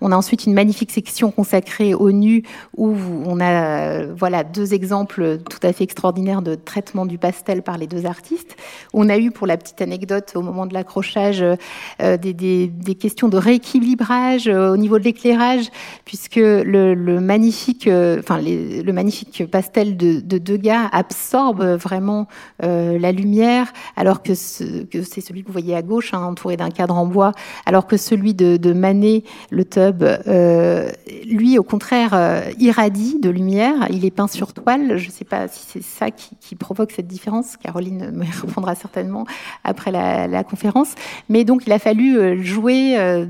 On 0.00 0.12
a 0.12 0.16
ensuite 0.16 0.46
une 0.46 0.54
magnifique 0.54 0.90
section 0.90 1.30
consacrée 1.30 1.94
au 1.94 2.12
nu, 2.12 2.42
où 2.76 2.94
on 3.26 3.40
a 3.40 4.00
euh, 4.00 4.14
voilà, 4.16 4.44
deux 4.44 4.74
exemples 4.74 5.38
tout 5.38 5.66
à 5.66 5.72
fait 5.72 5.84
extraordinaires 5.84 6.42
de 6.42 6.54
traitement 6.54 7.06
du 7.06 7.18
pastel 7.18 7.62
par 7.62 7.78
les 7.78 7.86
deux 7.86 8.06
artistes. 8.06 8.56
On 9.02 9.08
a 9.08 9.16
eu, 9.16 9.30
pour 9.30 9.46
la 9.46 9.56
petite 9.56 9.80
anecdote, 9.80 10.32
au 10.34 10.42
moment 10.42 10.66
de 10.66 10.74
l'accrochage, 10.74 11.42
euh, 11.42 12.18
des, 12.18 12.34
des, 12.34 12.94
questions 12.96 13.30
de 13.30 13.38
rééquilibrage 13.38 14.46
euh, 14.46 14.70
au 14.70 14.76
niveau 14.76 14.98
de 14.98 15.04
l'éclairage, 15.04 15.70
puisque 16.04 16.36
le, 16.36 16.94
magnifique, 17.18 17.86
euh, 17.86 18.18
enfin 18.18 18.38
le 18.42 18.92
magnifique 18.92 19.50
pastel 19.50 19.96
de, 19.96 20.20
de 20.20 20.36
Degas 20.36 20.90
absorbe 20.92 21.64
vraiment 21.64 22.28
euh, 22.62 22.98
la 22.98 23.10
lumière, 23.10 23.72
alors 23.96 24.22
que, 24.22 24.34
ce, 24.34 24.82
que 24.82 25.02
c'est 25.02 25.22
celui 25.22 25.44
que 25.44 25.46
vous 25.46 25.54
voyez 25.54 25.74
à 25.74 25.80
gauche, 25.80 26.12
hein, 26.12 26.22
entouré 26.22 26.58
d'un 26.58 26.68
cadre 26.68 26.94
en 26.94 27.06
bois, 27.06 27.32
alors 27.64 27.86
que 27.86 27.96
celui 27.96 28.34
de, 28.34 28.72
Manet, 28.74 29.24
le 29.48 29.64
tub, 29.64 30.02
euh, 30.02 30.90
lui, 31.24 31.58
au 31.58 31.62
contraire, 31.62 32.44
irradie 32.58 33.18
de 33.18 33.30
lumière. 33.30 33.86
Il 33.88 34.04
est 34.04 34.10
peint 34.10 34.28
sur 34.28 34.52
toile. 34.52 34.98
Je 34.98 35.06
ne 35.06 35.10
sais 35.10 35.24
pas 35.24 35.48
si 35.48 35.64
c'est 35.66 35.82
ça 35.82 36.10
qui, 36.10 36.36
qui 36.38 36.54
provoque 36.54 36.92
cette 36.92 37.06
différence. 37.06 37.56
Caroline 37.56 38.10
me 38.10 38.24
répondra 38.42 38.74
certainement 38.74 38.89
certainement 38.90 39.24
après 39.62 39.90
la, 39.90 40.44
conférence. 40.44 40.94
Mais 41.28 41.44
donc, 41.44 41.62
il 41.66 41.72
a 41.72 41.78
fallu 41.78 42.18
euh, 42.18 42.42
jouer 42.42 42.96
euh, 42.98 43.26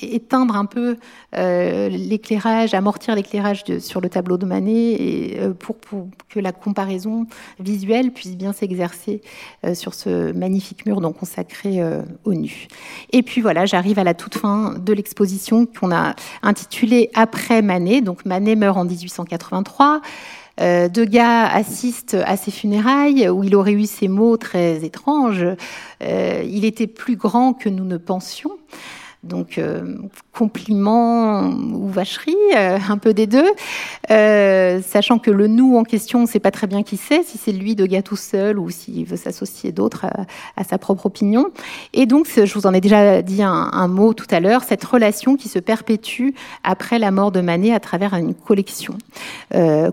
éteindre 0.00 0.54
un 0.54 0.66
peu 0.66 0.96
euh, 1.36 1.88
l'éclairage, 1.88 2.74
amortir 2.74 3.14
l'éclairage 3.14 3.64
sur 3.80 4.00
le 4.00 4.08
tableau 4.08 4.36
de 4.36 4.46
Manet 4.46 4.92
et, 4.92 5.40
pour, 5.58 5.76
que 6.28 6.38
la 6.38 6.52
comparaison 6.52 7.26
visuelle 7.58 8.12
puisse 8.12 8.36
bien 8.36 8.52
s'exercer 8.52 9.22
sur 9.74 9.94
ce 9.94 10.32
magnifique 10.32 10.86
mur 10.86 11.00
donc 11.00 11.18
consacré 11.18 11.80
au 12.24 12.34
nu. 12.34 12.68
Et 13.12 13.22
puis 13.22 13.40
voilà, 13.40 13.66
j'arrive 13.66 13.98
à 13.98 14.04
la 14.04 14.14
toute 14.14 14.36
fin 14.36 14.74
de 14.78 14.92
l'exposition 14.92 15.66
qu'on 15.66 15.90
a 15.90 16.14
intitulée 16.42 17.10
Après 17.14 17.62
Manet. 17.62 18.00
Donc 18.00 18.24
Manet 18.24 18.54
meurt 18.54 18.76
en 18.76 18.84
1883. 18.84 20.02
Euh, 20.60 20.88
Degas 20.88 21.46
assiste 21.46 22.16
à 22.26 22.36
ses 22.36 22.50
funérailles 22.50 23.28
où 23.28 23.44
il 23.44 23.54
aurait 23.56 23.72
eu 23.72 23.86
ces 23.86 24.08
mots 24.08 24.36
très 24.36 24.84
étranges. 24.84 25.46
Euh, 26.02 26.42
il 26.44 26.64
était 26.64 26.86
plus 26.86 27.16
grand 27.16 27.54
que 27.54 27.68
nous 27.68 27.84
ne 27.84 27.96
pensions. 27.96 28.52
Donc, 29.22 29.58
euh, 29.58 29.96
compliment 30.32 31.48
ou 31.48 31.88
vacherie, 31.88 32.36
euh, 32.56 32.78
un 32.88 32.98
peu 32.98 33.12
des 33.12 33.26
deux. 33.26 33.50
Euh, 34.10 34.80
sachant 34.82 35.18
que 35.18 35.30
le 35.30 35.46
nous 35.46 35.76
en 35.76 35.84
question, 35.84 36.20
on 36.20 36.22
ne 36.22 36.28
sait 36.28 36.40
pas 36.40 36.50
très 36.50 36.66
bien 36.66 36.82
qui 36.82 36.96
c'est, 36.96 37.22
si 37.22 37.36
c'est 37.36 37.52
lui 37.52 37.74
de 37.74 37.84
gars 37.86 38.02
tout 38.02 38.16
seul 38.16 38.58
ou 38.58 38.70
s'il 38.70 39.04
veut 39.04 39.16
s'associer 39.16 39.72
d'autres 39.72 40.06
à, 40.56 40.64
sa 40.64 40.78
propre 40.78 41.06
opinion. 41.06 41.46
Et 41.92 42.06
donc, 42.06 42.26
je 42.34 42.54
vous 42.54 42.66
en 42.66 42.74
ai 42.74 42.80
déjà 42.80 43.22
dit 43.22 43.42
un, 43.42 43.88
mot 43.88 44.14
tout 44.14 44.26
à 44.30 44.40
l'heure, 44.40 44.62
cette 44.62 44.84
relation 44.84 45.36
qui 45.36 45.48
se 45.48 45.58
perpétue 45.58 46.30
après 46.62 46.98
la 46.98 47.10
mort 47.10 47.32
de 47.32 47.40
Manet 47.40 47.72
à 47.72 47.80
travers 47.80 48.14
une 48.14 48.34
collection 48.34 48.96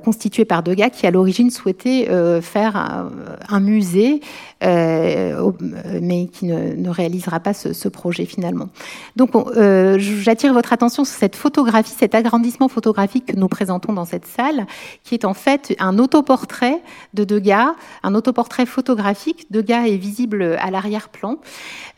constituée 0.04 0.46
par 0.46 0.62
Degas 0.62 0.90
qui, 0.92 1.08
à 1.08 1.12
l'origine, 1.12 1.50
souhaitait 1.50 2.08
faire 2.42 3.10
un, 3.50 3.60
musée, 3.60 4.22
mais 4.62 6.28
qui 6.32 6.46
ne, 6.46 6.90
réalisera 6.90 7.40
pas 7.40 7.54
ce, 7.54 7.74
ce 7.74 7.88
projet 7.88 8.26
finalement. 8.26 8.70
Donc, 9.16 9.32
euh, 9.36 9.98
j'attire 10.28 10.52
votre 10.52 10.74
attention 10.74 11.06
sur 11.06 11.16
cette 11.16 11.38
photographie, 11.38 11.94
cet 11.98 12.14
agrandissement 12.14 12.68
photographique 12.68 13.28
que 13.28 13.36
nous 13.38 13.48
présentons 13.48 13.94
dans 13.94 14.04
cette 14.04 14.26
salle, 14.26 14.68
qui 15.06 15.14
est 15.14 15.24
en 15.24 15.34
fait 15.34 15.74
un 15.80 15.98
autoportrait 16.00 16.82
de 17.14 17.24
Degas, 17.24 17.76
un 18.04 18.14
autoportrait 18.14 18.66
photographique. 18.66 19.46
Degas 19.52 19.88
est 19.88 19.96
visible 19.96 20.58
à 20.60 20.70
l'arrière-plan 20.70 21.38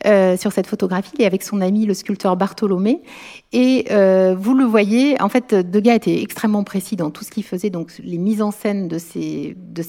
euh, 0.06 0.36
sur 0.36 0.52
cette 0.52 0.68
photographie. 0.68 1.10
Il 1.18 1.22
est 1.22 1.26
avec 1.26 1.42
son 1.42 1.60
ami 1.60 1.86
le 1.86 1.94
sculpteur 1.94 2.36
Bartholomé. 2.36 3.02
Et 3.52 3.86
euh, 3.90 4.36
vous 4.38 4.54
le 4.54 4.64
voyez, 4.64 5.20
en 5.20 5.28
fait, 5.28 5.54
Degas 5.54 5.94
était 5.94 6.22
extrêmement 6.22 6.62
précis 6.62 6.96
dans 6.96 7.10
tout 7.10 7.24
ce 7.24 7.30
qu'il 7.30 7.42
faisait. 7.42 7.70
Donc, 7.70 7.92
les 8.02 8.18
mises 8.18 8.42
en 8.42 8.52
scène 8.52 8.86
de 8.86 8.98
ces, 8.98 9.56
de 9.56 9.82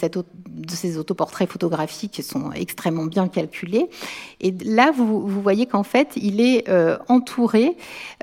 ces 0.74 0.98
autoportraits 0.98 1.50
photographiques 1.50 2.22
sont 2.24 2.52
extrêmement 2.54 3.06
bien 3.06 3.28
calculées. 3.28 3.88
Et 4.40 4.52
là, 4.66 4.92
vous, 4.96 5.28
vous 5.28 5.42
voyez 5.42 5.68
qu'en 5.68 5.84
fait, 5.84 6.14
il 6.16 6.42
est 6.42 6.70
euh, 6.70 6.98
entouré 7.08 7.78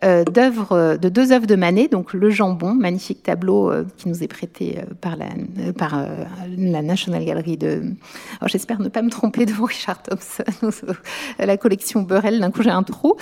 euh, 0.05 0.25
de 0.25 1.09
deux 1.09 1.33
œuvres 1.33 1.47
de 1.47 1.55
Manet, 1.55 1.89
donc 1.89 2.13
Le 2.13 2.31
Jambon, 2.31 2.75
magnifique 2.75 3.23
tableau 3.23 3.71
euh, 3.71 3.85
qui 3.97 4.09
nous 4.09 4.23
est 4.23 4.29
prêté 4.29 4.79
euh, 4.79 4.95
par 5.01 5.17
la, 5.17 5.27
euh, 5.61 5.73
par 5.73 6.07
la 6.57 6.83
National 6.83 7.25
Gallery 7.25 7.57
de. 7.57 7.83
Oh, 8.43 8.47
j'espère 8.47 8.81
ne 8.81 8.89
pas 8.89 9.03
me 9.03 9.11
tromper 9.11 9.47
de 9.47 9.53
Richard 9.61 10.03
Thompson, 10.03 10.45
la 11.39 11.57
collection 11.57 12.03
Burrell. 12.03 12.41
D'un 12.41 12.51
coup, 12.51 12.63
j'ai 12.63 12.71
un 12.71 12.83
trou. 12.83 13.17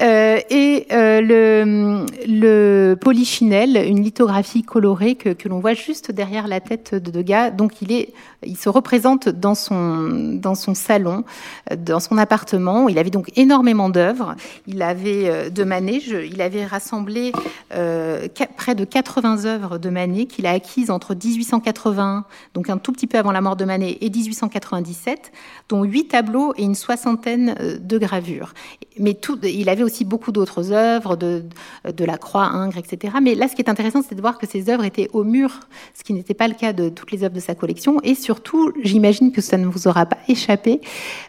et 0.00 0.86
le, 0.90 1.53
le 1.64 2.94
Polichinelle, 2.94 3.76
une 3.86 4.02
lithographie 4.02 4.62
colorée 4.62 5.14
que, 5.14 5.48
l'on 5.48 5.60
voit 5.60 5.74
juste 5.74 6.10
derrière 6.10 6.48
la 6.48 6.60
tête 6.60 6.94
de 6.94 7.10
Degas. 7.10 7.50
Donc, 7.50 7.82
il 7.82 7.92
est, 7.92 8.12
il 8.44 8.56
se 8.56 8.68
représente 8.68 9.28
dans 9.28 9.54
son 9.54 10.40
salon, 10.74 11.24
dans 11.76 12.00
son 12.00 12.18
appartement. 12.18 12.88
Il 12.88 12.98
avait 12.98 13.10
donc 13.10 13.30
énormément 13.36 13.88
d'œuvres. 13.88 14.34
Il 14.66 14.82
avait 14.82 15.50
de 15.50 15.64
Manet, 15.64 15.98
il 15.98 16.40
avait 16.40 16.64
rassemblé 16.64 17.32
euh, 17.74 18.28
près 18.56 18.74
de 18.74 18.84
80 18.84 19.44
œuvres 19.44 19.78
de 19.78 19.90
Manet 19.90 20.26
qu'il 20.26 20.46
a 20.46 20.50
acquises 20.50 20.90
entre 20.90 21.14
1880, 21.14 22.24
donc 22.54 22.70
un 22.70 22.78
tout 22.78 22.92
petit 22.92 23.06
peu 23.06 23.18
avant 23.18 23.32
la 23.32 23.40
mort 23.40 23.56
de 23.56 23.64
Manet, 23.64 23.98
et 24.00 24.10
1897, 24.10 25.32
dont 25.68 25.84
huit 25.84 26.08
tableaux 26.08 26.54
et 26.56 26.62
une 26.62 26.74
soixantaine 26.74 27.54
euh, 27.60 27.78
de 27.78 27.98
gravures. 27.98 28.54
Mais 28.98 29.18
il 29.42 29.68
avait 29.68 29.82
aussi 29.82 30.04
beaucoup 30.04 30.32
d'autres 30.32 30.72
œuvres, 30.72 31.16
de, 31.16 31.42
de 31.84 32.04
la 32.04 32.18
croix, 32.18 32.44
Ingres, 32.44 32.78
etc. 32.78 33.14
Mais 33.22 33.34
là, 33.34 33.48
ce 33.48 33.54
qui 33.54 33.62
est 33.62 33.70
intéressant, 33.70 34.02
c'est 34.06 34.14
de 34.14 34.20
voir 34.20 34.38
que 34.38 34.46
ces 34.46 34.68
œuvres 34.70 34.84
étaient 34.84 35.08
au 35.12 35.24
mur, 35.24 35.60
ce 35.94 36.02
qui 36.02 36.12
n'était 36.12 36.34
pas 36.34 36.48
le 36.48 36.54
cas 36.54 36.72
de 36.72 36.88
toutes 36.88 37.10
les 37.12 37.24
œuvres 37.24 37.34
de 37.34 37.40
sa 37.40 37.54
collection. 37.54 38.00
Et 38.02 38.14
surtout, 38.14 38.72
j'imagine 38.82 39.32
que 39.32 39.40
ça 39.40 39.56
ne 39.56 39.66
vous 39.66 39.88
aura 39.88 40.06
pas 40.06 40.18
échappé, 40.28 40.80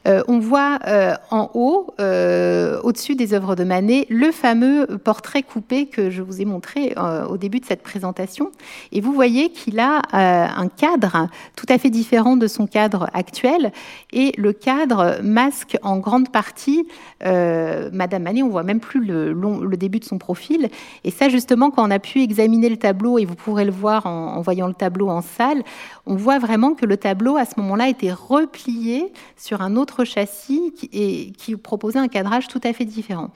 euh, 0.07 0.23
on 0.27 0.39
voit 0.39 0.79
euh, 0.87 1.13
en 1.31 1.49
haut, 1.53 1.87
euh, 1.99 2.79
au-dessus 2.83 3.15
des 3.15 3.33
œuvres 3.33 3.55
de 3.55 3.63
Manet, 3.63 4.05
le 4.09 4.31
fameux 4.31 4.85
portrait 5.03 5.43
coupé 5.43 5.87
que 5.87 6.09
je 6.09 6.21
vous 6.21 6.41
ai 6.41 6.45
montré 6.45 6.95
au 7.29 7.37
début 7.37 7.59
de 7.59 7.65
cette 7.65 7.83
présentation. 7.83 8.51
Et 8.91 9.01
vous 9.01 9.13
voyez 9.13 9.49
qu'il 9.49 9.79
a 9.79 10.01
un 10.11 10.67
cadre 10.67 11.27
tout 11.55 11.65
à 11.69 11.77
fait 11.77 11.89
différent 11.89 12.37
de 12.37 12.47
son 12.47 12.67
cadre 12.67 13.09
actuel. 13.13 13.71
Et 14.11 14.33
le 14.37 14.53
cadre 14.53 15.19
masque 15.23 15.77
en 15.83 15.97
grande 15.97 16.31
partie 16.31 16.87
Madame 17.21 18.23
Manet. 18.23 18.43
On 18.43 18.49
voit 18.49 18.63
même 18.63 18.79
plus 18.79 19.03
le, 19.03 19.77
début 19.77 19.99
de 19.99 20.04
son 20.05 20.17
profil. 20.17 20.69
Et 21.03 21.11
ça, 21.11 21.29
justement, 21.29 21.71
quand 21.71 21.85
on 21.85 21.91
a 21.91 21.99
pu 21.99 22.21
examiner 22.21 22.69
le 22.69 22.77
tableau, 22.77 23.17
et 23.19 23.25
vous 23.25 23.35
pourrez 23.35 23.65
le 23.65 23.71
voir 23.71 24.05
en, 24.05 24.41
voyant 24.41 24.67
le 24.67 24.73
tableau 24.73 25.09
en 25.09 25.21
salle, 25.21 25.63
on 26.05 26.15
voit 26.15 26.39
vraiment 26.39 26.73
que 26.73 26.85
le 26.85 26.97
tableau, 26.97 27.35
à 27.35 27.45
ce 27.45 27.59
moment-là, 27.59 27.89
était 27.89 28.13
replié 28.13 29.11
sur 29.37 29.61
un 29.61 29.75
autre 29.75 30.05
châssis 30.05 30.73
et, 30.93 31.31
qui 31.37 31.55
proposait 31.55 31.99
un 31.99 32.07
cadrage 32.07 32.47
tout 32.47 32.61
à 32.63 32.73
fait 32.73 32.85
différent. 32.85 33.31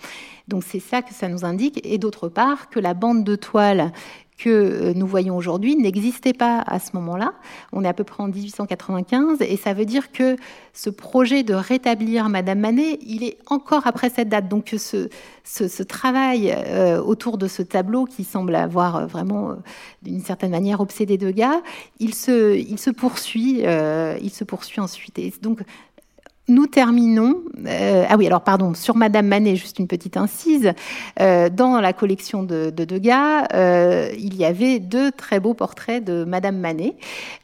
Donc 0.47 0.63
c'est 0.63 0.79
ça 0.79 1.01
que 1.01 1.13
ça 1.13 1.27
nous 1.27 1.45
indique. 1.45 1.81
Et 1.83 1.97
d'autre 1.97 2.29
part, 2.29 2.69
que 2.69 2.79
la 2.79 2.93
bande 2.93 3.23
de 3.23 3.35
toile 3.35 3.91
que 4.39 4.49
euh, 4.49 4.93
nous 4.95 5.05
voyons 5.05 5.35
aujourd'hui 5.35 5.75
n'existait 5.75 6.33
pas 6.33 6.63
à 6.65 6.79
ce 6.79 6.91
moment-là. 6.93 7.33
On 7.73 7.83
est 7.83 7.87
à 7.87 7.93
peu 7.93 8.05
près 8.05 8.23
en 8.23 8.27
1895 8.27 9.41
et 9.41 9.57
ça 9.57 9.73
veut 9.73 9.85
dire 9.85 10.11
que 10.11 10.37
ce 10.73 10.89
projet 10.89 11.43
de 11.43 11.53
rétablir 11.53 12.29
Madame 12.29 12.59
Manet, 12.59 12.99
il 13.01 13.23
est 13.23 13.37
encore 13.47 13.85
après 13.85 14.09
cette 14.09 14.29
date. 14.29 14.47
Donc 14.47 14.73
ce, 14.77 15.09
ce, 15.43 15.83
travail 15.83 16.53
euh, 16.55 17.01
autour 17.01 17.37
de 17.37 17.47
ce 17.47 17.61
tableau 17.61 18.05
qui 18.05 18.23
semble 18.23 18.55
avoir 18.55 19.07
vraiment, 19.07 19.51
euh, 19.51 19.55
d'une 20.03 20.21
certaine 20.21 20.51
manière, 20.51 20.79
obsédé 20.79 21.19
il 21.99 22.15
se, 22.15 22.55
il 22.55 22.79
se 22.79 22.89
poursuit, 22.89 23.63
il 24.21 24.29
se 24.29 24.43
poursuit 24.45 24.79
ensuite. 24.79 25.19
Et 25.19 25.33
donc 25.41 25.59
nous 26.49 26.67
terminons. 26.67 27.37
Euh, 27.65 28.05
ah 28.09 28.17
oui, 28.17 28.27
alors 28.27 28.41
pardon, 28.41 28.73
sur 28.73 28.95
Madame 28.95 29.27
Manet, 29.27 29.55
juste 29.55 29.79
une 29.79 29.87
petite 29.87 30.17
incise. 30.17 30.73
Euh, 31.19 31.49
dans 31.49 31.79
la 31.79 31.93
collection 31.93 32.43
de, 32.43 32.69
de 32.69 32.85
Degas, 32.85 33.47
euh, 33.53 34.11
il 34.17 34.35
y 34.35 34.45
avait 34.45 34.79
deux 34.79 35.11
très 35.11 35.39
beaux 35.39 35.53
portraits 35.53 36.03
de 36.03 36.23
Madame 36.23 36.57
Manet 36.57 36.95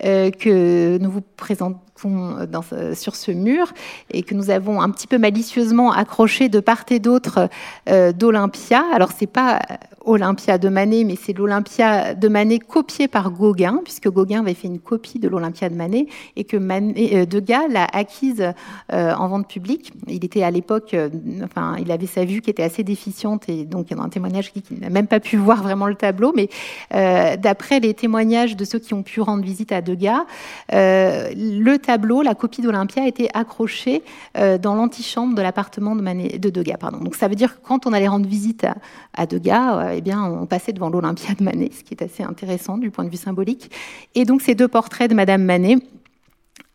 que 0.01 0.97
nous 0.97 1.11
vous 1.11 1.21
présentons 1.37 1.79
dans, 2.03 2.63
sur 2.93 3.15
ce 3.15 3.31
mur 3.31 3.73
et 4.11 4.23
que 4.23 4.35
nous 4.35 4.49
avons 4.49 4.81
un 4.81 4.89
petit 4.89 5.07
peu 5.07 5.17
malicieusement 5.17 5.91
accroché 5.91 6.49
de 6.49 6.59
part 6.59 6.85
et 6.89 6.99
d'autre 6.99 7.49
euh, 7.89 8.11
d'Olympia. 8.11 8.83
Alors 8.93 9.11
c'est 9.17 9.27
pas 9.27 9.59
Olympia 10.05 10.57
de 10.57 10.69
Manet, 10.69 11.03
mais 11.03 11.15
c'est 11.15 11.33
l'Olympia 11.33 12.13
de 12.13 12.27
Manet 12.27 12.59
copié 12.59 13.07
par 13.07 13.31
Gauguin, 13.31 13.81
puisque 13.83 14.09
Gauguin 14.09 14.41
avait 14.41 14.53
fait 14.53 14.67
une 14.67 14.79
copie 14.79 15.19
de 15.19 15.27
l'Olympia 15.27 15.69
de 15.69 15.75
Manet 15.75 16.07
et 16.35 16.43
que 16.43 16.57
euh, 16.57 17.25
Degas 17.25 17.67
l'a 17.69 17.85
acquise 17.85 18.53
euh, 18.93 19.13
en 19.13 19.27
vente 19.27 19.47
publique. 19.47 19.93
Il 20.07 20.23
était 20.23 20.43
à 20.43 20.51
l'époque, 20.51 20.93
euh, 20.93 21.09
enfin, 21.43 21.75
il 21.79 21.91
avait 21.91 22.05
sa 22.07 22.23
vue 22.23 22.41
qui 22.41 22.49
était 22.49 22.63
assez 22.63 22.83
déficiente 22.83 23.49
et 23.49 23.65
donc 23.65 23.87
il 23.89 23.97
y 23.97 23.99
a 23.99 24.03
un 24.03 24.09
témoignage 24.09 24.53
qui, 24.53 24.61
qui 24.61 24.75
n'a 24.75 24.89
même 24.89 25.07
pas 25.07 25.19
pu 25.19 25.37
voir 25.37 25.63
vraiment 25.63 25.87
le 25.87 25.95
tableau, 25.95 26.33
mais 26.35 26.49
euh, 26.93 27.35
d'après 27.35 27.79
les 27.79 27.93
témoignages 27.93 28.55
de 28.55 28.65
ceux 28.65 28.79
qui 28.79 28.93
ont 28.93 29.03
pu 29.03 29.21
rendre 29.21 29.43
visite 29.43 29.71
à 29.71 29.81
Degas, 29.81 30.25
euh, 30.73 31.31
le 31.35 31.77
tableau, 31.85 32.21
la 32.21 32.35
copie 32.35 32.61
d'Olympia, 32.61 33.07
été 33.07 33.29
accrochée 33.33 34.03
euh, 34.37 34.57
dans 34.57 34.75
l'antichambre 34.75 35.35
de 35.35 35.41
l'appartement 35.41 35.95
de, 35.95 36.49
Degas. 36.49 36.77
Donc 37.01 37.15
ça 37.15 37.27
veut 37.27 37.35
dire 37.35 37.55
que 37.55 37.67
quand 37.67 37.85
on 37.85 37.93
allait 37.93 38.07
rendre 38.07 38.27
visite 38.27 38.63
à, 38.63 38.75
à 39.13 39.25
Degas, 39.25 39.93
eh 39.93 40.01
bien, 40.01 40.23
on 40.23 40.45
passait 40.45 40.73
devant 40.73 40.89
l'Olympia 40.89 41.33
de 41.35 41.43
Manet, 41.43 41.71
ce 41.77 41.83
qui 41.83 41.93
est 41.93 42.03
assez 42.03 42.23
intéressant 42.23 42.77
du 42.77 42.91
point 42.91 43.03
de 43.03 43.09
vue 43.09 43.17
symbolique. 43.17 43.71
Et 44.15 44.25
donc, 44.25 44.41
ces 44.41 44.55
deux 44.55 44.67
portraits 44.67 45.09
de 45.09 45.15
Madame 45.15 45.43
Manet, 45.43 45.77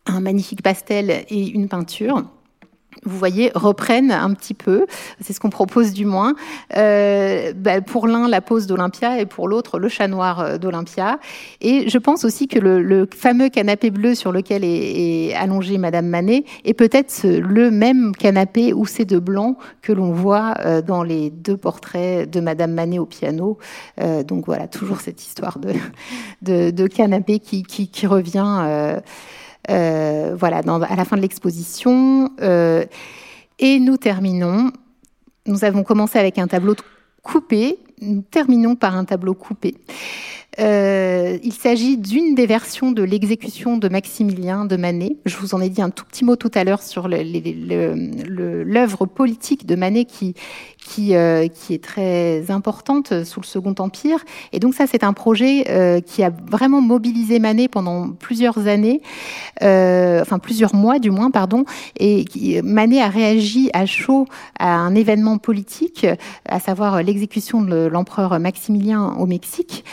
un 0.05 0.19
magnifique 0.19 0.61
pastel 0.61 1.25
et 1.29 1.47
une 1.47 1.67
peinture, 1.67 2.23
vous 3.03 3.17
voyez, 3.17 3.51
reprennent 3.55 4.11
un 4.11 4.33
petit 4.33 4.53
peu, 4.53 4.85
c'est 5.21 5.33
ce 5.33 5.39
qu'on 5.39 5.49
propose 5.49 5.91
du 5.91 6.05
moins, 6.05 6.35
euh, 6.77 7.51
bah, 7.55 7.81
pour 7.81 8.07
l'un 8.07 8.27
la 8.27 8.41
pose 8.41 8.67
d'Olympia 8.67 9.19
et 9.19 9.25
pour 9.25 9.47
l'autre 9.47 9.79
le 9.79 9.89
chat 9.89 10.07
noir 10.07 10.39
euh, 10.39 10.57
d'Olympia. 10.57 11.19
Et 11.61 11.89
je 11.89 11.97
pense 11.97 12.25
aussi 12.25 12.47
que 12.47 12.59
le, 12.59 12.81
le, 12.81 13.07
fameux 13.13 13.49
canapé 13.49 13.89
bleu 13.89 14.13
sur 14.13 14.31
lequel 14.31 14.63
est, 14.63 15.29
est 15.29 15.33
allongée 15.33 15.77
Madame 15.77 16.07
Manet 16.07 16.45
est 16.63 16.73
peut-être 16.73 17.25
le 17.25 17.71
même 17.71 18.15
canapé 18.15 18.73
ou 18.73 18.85
c'est 18.85 19.05
de 19.05 19.19
blanc 19.19 19.57
que 19.81 19.91
l'on 19.91 20.11
voit 20.11 20.55
euh, 20.59 20.81
dans 20.81 21.03
les 21.03 21.29
deux 21.29 21.57
portraits 21.57 22.29
de 22.29 22.39
Madame 22.39 22.73
Manet 22.73 22.99
au 22.99 23.05
piano. 23.05 23.57
Euh, 23.99 24.23
donc 24.23 24.45
voilà, 24.45 24.67
toujours 24.67 24.99
cette 25.01 25.21
histoire 25.21 25.59
de, 25.59 25.73
de, 26.41 26.71
de 26.71 26.87
canapé 26.87 27.39
qui, 27.39 27.63
qui, 27.63 27.87
qui 27.87 28.07
revient. 28.07 28.59
Euh, 28.61 28.99
voilà, 29.67 30.61
dans, 30.61 30.81
à 30.81 30.95
la 30.95 31.05
fin 31.05 31.15
de 31.17 31.21
l'exposition. 31.21 32.31
Euh, 32.41 32.85
et 33.59 33.79
nous 33.79 33.97
terminons. 33.97 34.71
Nous 35.45 35.63
avons 35.63 35.83
commencé 35.83 36.19
avec 36.19 36.37
un 36.37 36.47
tableau 36.47 36.75
coupé. 37.21 37.79
Nous 38.01 38.21
terminons 38.21 38.75
par 38.75 38.95
un 38.95 39.05
tableau 39.05 39.33
coupé. 39.33 39.75
Euh, 40.59 41.37
il 41.43 41.53
s'agit 41.53 41.97
d'une 41.97 42.35
des 42.35 42.45
versions 42.45 42.91
de 42.91 43.03
l'exécution 43.03 43.77
de 43.77 43.87
Maximilien 43.87 44.65
de 44.65 44.75
Manet. 44.75 45.15
Je 45.25 45.37
vous 45.37 45.55
en 45.55 45.61
ai 45.61 45.69
dit 45.69 45.81
un 45.81 45.89
tout 45.89 46.03
petit 46.03 46.25
mot 46.25 46.35
tout 46.35 46.51
à 46.53 46.65
l'heure 46.65 46.81
sur 46.81 47.07
l'œuvre 47.07 49.05
politique 49.05 49.65
de 49.65 49.75
Manet 49.75 50.03
qui, 50.05 50.35
qui, 50.77 51.15
euh, 51.15 51.47
qui 51.47 51.73
est 51.73 51.83
très 51.83 52.51
importante 52.51 53.23
sous 53.23 53.39
le 53.39 53.45
Second 53.45 53.75
Empire. 53.79 54.19
Et 54.51 54.59
donc 54.59 54.73
ça, 54.73 54.87
c'est 54.87 55.03
un 55.03 55.13
projet 55.13 55.65
euh, 55.69 56.01
qui 56.01 56.23
a 56.23 56.31
vraiment 56.49 56.81
mobilisé 56.81 57.39
Manet 57.39 57.67
pendant 57.67 58.09
plusieurs 58.09 58.67
années, 58.67 59.01
euh, 59.63 60.21
enfin 60.21 60.39
plusieurs 60.39 60.75
mois 60.75 60.99
du 60.99 61.11
moins, 61.11 61.31
pardon. 61.31 61.63
Et 61.97 62.61
Manet 62.61 63.01
a 63.01 63.07
réagi 63.07 63.69
à 63.73 63.85
chaud 63.85 64.25
à 64.59 64.75
un 64.75 64.95
événement 64.95 65.37
politique, 65.37 66.05
à 66.45 66.59
savoir 66.59 67.03
l'exécution 67.03 67.61
de 67.61 67.85
l'empereur 67.85 68.37
Maximilien 68.39 69.15
au 69.17 69.25
Mexique, 69.25 69.85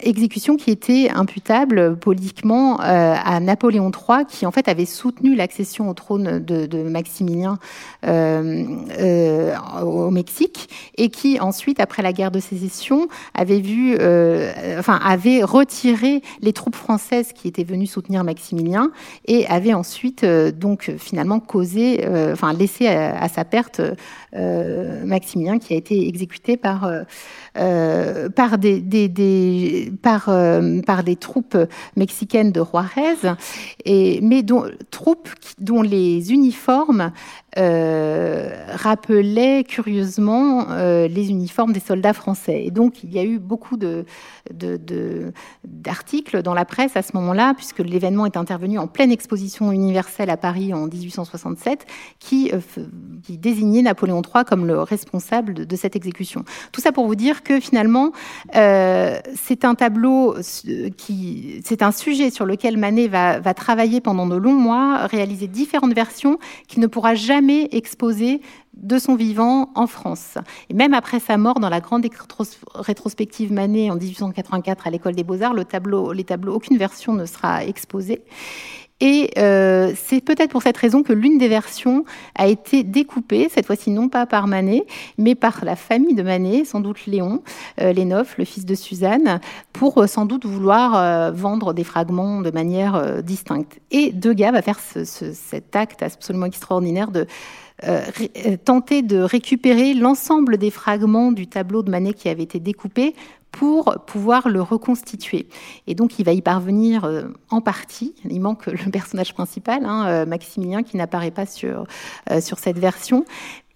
exécution 0.00 0.56
qui 0.56 0.70
était 0.70 1.10
imputable 1.14 1.96
politiquement 1.96 2.80
euh, 2.80 3.14
à 3.22 3.40
Napoléon 3.40 3.90
III, 3.90 4.24
qui 4.26 4.46
en 4.46 4.50
fait 4.50 4.68
avait 4.68 4.84
soutenu 4.84 5.34
l'accession 5.34 5.88
au 5.88 5.94
trône 5.94 6.38
de, 6.38 6.66
de 6.66 6.82
Maximilien 6.82 7.58
euh, 8.06 9.54
au 9.82 10.10
Mexique 10.10 10.68
et 10.96 11.08
qui 11.08 11.40
ensuite, 11.40 11.80
après 11.80 12.02
la 12.02 12.12
guerre 12.12 12.30
de 12.30 12.40
sécession, 12.40 13.08
avait 13.34 13.60
vu, 13.60 13.94
enfin 14.78 14.98
avait 15.02 15.42
retiré 15.42 16.22
les 16.40 16.52
troupes 16.52 16.76
françaises 16.76 17.32
qui 17.32 17.48
étaient 17.48 17.64
venues 17.64 17.86
soutenir 17.86 18.24
Maximilien 18.24 18.90
et 19.26 19.46
avait 19.46 19.74
ensuite 19.74 20.24
donc 20.24 20.92
finalement 20.98 21.40
causé, 21.40 22.04
enfin 22.32 22.52
laissé 22.52 22.86
à, 22.86 23.28
sa 23.28 23.44
perte 23.44 23.80
Maximilien 24.34 25.58
qui 25.58 25.74
a 25.74 25.76
été 25.76 26.06
exécuté 26.08 26.56
par 26.56 26.88
euh, 27.58 28.28
par, 28.28 28.58
des, 28.58 28.80
des, 28.80 29.08
des 29.08 29.92
par, 30.02 30.28
euh, 30.28 30.80
par 30.82 31.02
des 31.02 31.16
troupes 31.16 31.56
mexicaines 31.96 32.52
de 32.52 32.62
Juarez, 32.62 33.34
et, 33.84 34.20
mais 34.22 34.44
troupes 34.90 35.30
dont 35.58 35.82
les 35.82 36.32
uniformes 36.32 37.10
euh, 37.58 38.50
rappelait 38.72 39.64
curieusement 39.64 40.66
euh, 40.70 41.08
les 41.08 41.30
uniformes 41.30 41.72
des 41.72 41.80
soldats 41.80 42.12
français. 42.12 42.64
Et 42.64 42.70
donc, 42.70 43.02
il 43.02 43.12
y 43.12 43.18
a 43.18 43.24
eu 43.24 43.38
beaucoup 43.40 43.76
de, 43.76 44.04
d'articles 45.64 46.36
de, 46.36 46.42
dans 46.42 46.54
la 46.54 46.64
presse 46.64 46.96
à 46.96 47.02
ce 47.02 47.10
moment-là, 47.14 47.54
puisque 47.54 47.80
l'événement 47.80 48.26
est 48.26 48.36
intervenu 48.36 48.78
en 48.78 48.86
pleine 48.86 49.10
exposition 49.10 49.72
universelle 49.72 50.30
à 50.30 50.36
Paris 50.36 50.72
en 50.72 50.86
1867, 50.86 51.86
qui, 52.20 52.52
euh, 52.52 52.60
qui 53.24 53.38
désignait 53.38 53.82
Napoléon 53.82 54.22
III 54.22 54.44
comme 54.44 54.66
le 54.66 54.80
responsable 54.80 55.66
de, 55.66 55.76
cette 55.76 55.96
exécution. 55.96 56.44
Tout 56.70 56.80
ça 56.80 56.92
pour 56.92 57.06
vous 57.06 57.16
dire 57.16 57.42
que 57.42 57.60
finalement, 57.60 58.12
c'est 58.52 59.64
un 59.64 59.74
tableau 59.74 60.34
qui, 60.96 61.60
c'est 61.64 61.82
un 61.82 61.92
sujet 61.92 62.30
sur 62.30 62.46
lequel 62.46 62.76
Manet 62.76 63.08
va, 63.08 63.40
va 63.40 63.54
travailler 63.54 64.00
pendant 64.00 64.26
de 64.26 64.36
longs 64.36 64.54
mois, 64.54 65.06
réaliser 65.06 65.46
différentes 65.46 65.94
versions, 65.94 66.38
qui 66.66 66.80
ne 66.80 66.86
pourra 66.86 67.14
jamais 67.14 67.47
exposé 67.50 68.40
de 68.74 68.98
son 68.98 69.16
vivant 69.16 69.70
en 69.74 69.86
France. 69.86 70.38
Et 70.68 70.74
même 70.74 70.94
après 70.94 71.20
sa 71.20 71.36
mort, 71.36 71.60
dans 71.60 71.68
la 71.68 71.80
grande 71.80 72.06
rétrospective 72.74 73.52
Manet 73.52 73.90
en 73.90 73.96
1884 73.96 74.86
à 74.86 74.90
l'école 74.90 75.14
des 75.14 75.24
Beaux-Arts, 75.24 75.54
les 75.54 75.64
tableaux, 75.64 76.54
aucune 76.54 76.78
version 76.78 77.12
ne 77.12 77.26
sera 77.26 77.64
exposée. 77.64 78.22
Et 79.00 79.30
euh, 79.38 79.92
c'est 79.96 80.20
peut-être 80.20 80.50
pour 80.50 80.62
cette 80.62 80.76
raison 80.76 81.02
que 81.02 81.12
l'une 81.12 81.38
des 81.38 81.48
versions 81.48 82.04
a 82.34 82.48
été 82.48 82.82
découpée, 82.82 83.48
cette 83.48 83.66
fois-ci 83.66 83.90
non 83.90 84.08
pas 84.08 84.26
par 84.26 84.48
Manet, 84.48 84.86
mais 85.18 85.34
par 85.34 85.64
la 85.64 85.76
famille 85.76 86.14
de 86.14 86.22
Manet, 86.22 86.64
sans 86.64 86.80
doute 86.80 87.06
Léon 87.06 87.42
euh, 87.80 87.92
Lénoff, 87.92 88.36
le 88.38 88.44
fils 88.44 88.64
de 88.64 88.74
Suzanne, 88.74 89.40
pour 89.72 89.98
euh, 89.98 90.06
sans 90.06 90.26
doute 90.26 90.46
vouloir 90.46 90.96
euh, 90.96 91.30
vendre 91.30 91.74
des 91.74 91.84
fragments 91.84 92.40
de 92.40 92.50
manière 92.50 92.96
euh, 92.96 93.22
distincte. 93.22 93.78
Et 93.92 94.10
Degas 94.10 94.50
va 94.50 94.62
faire 94.62 94.80
ce, 94.80 95.04
ce, 95.04 95.32
cet 95.32 95.76
acte 95.76 96.02
absolument 96.02 96.46
extraordinaire 96.46 97.12
de 97.12 97.26
euh, 97.84 98.00
tenter 98.64 99.02
de 99.02 99.18
récupérer 99.18 99.94
l'ensemble 99.94 100.56
des 100.56 100.72
fragments 100.72 101.30
du 101.30 101.46
tableau 101.46 101.84
de 101.84 101.90
Manet 101.92 102.12
qui 102.12 102.28
avait 102.28 102.42
été 102.42 102.58
découpé 102.58 103.14
pour 103.52 103.96
pouvoir 104.06 104.48
le 104.48 104.62
reconstituer. 104.62 105.48
Et 105.86 105.94
donc 105.94 106.18
il 106.18 106.24
va 106.24 106.32
y 106.32 106.42
parvenir 106.42 107.04
euh, 107.04 107.24
en 107.50 107.60
partie. 107.60 108.14
Il 108.28 108.40
manque 108.40 108.66
le 108.66 108.90
personnage 108.90 109.34
principal, 109.34 109.84
hein, 109.84 110.26
Maximilien, 110.26 110.82
qui 110.82 110.96
n'apparaît 110.96 111.30
pas 111.30 111.46
sur, 111.46 111.86
sur 112.40 112.58
cette 112.58 112.78
version. 112.78 113.24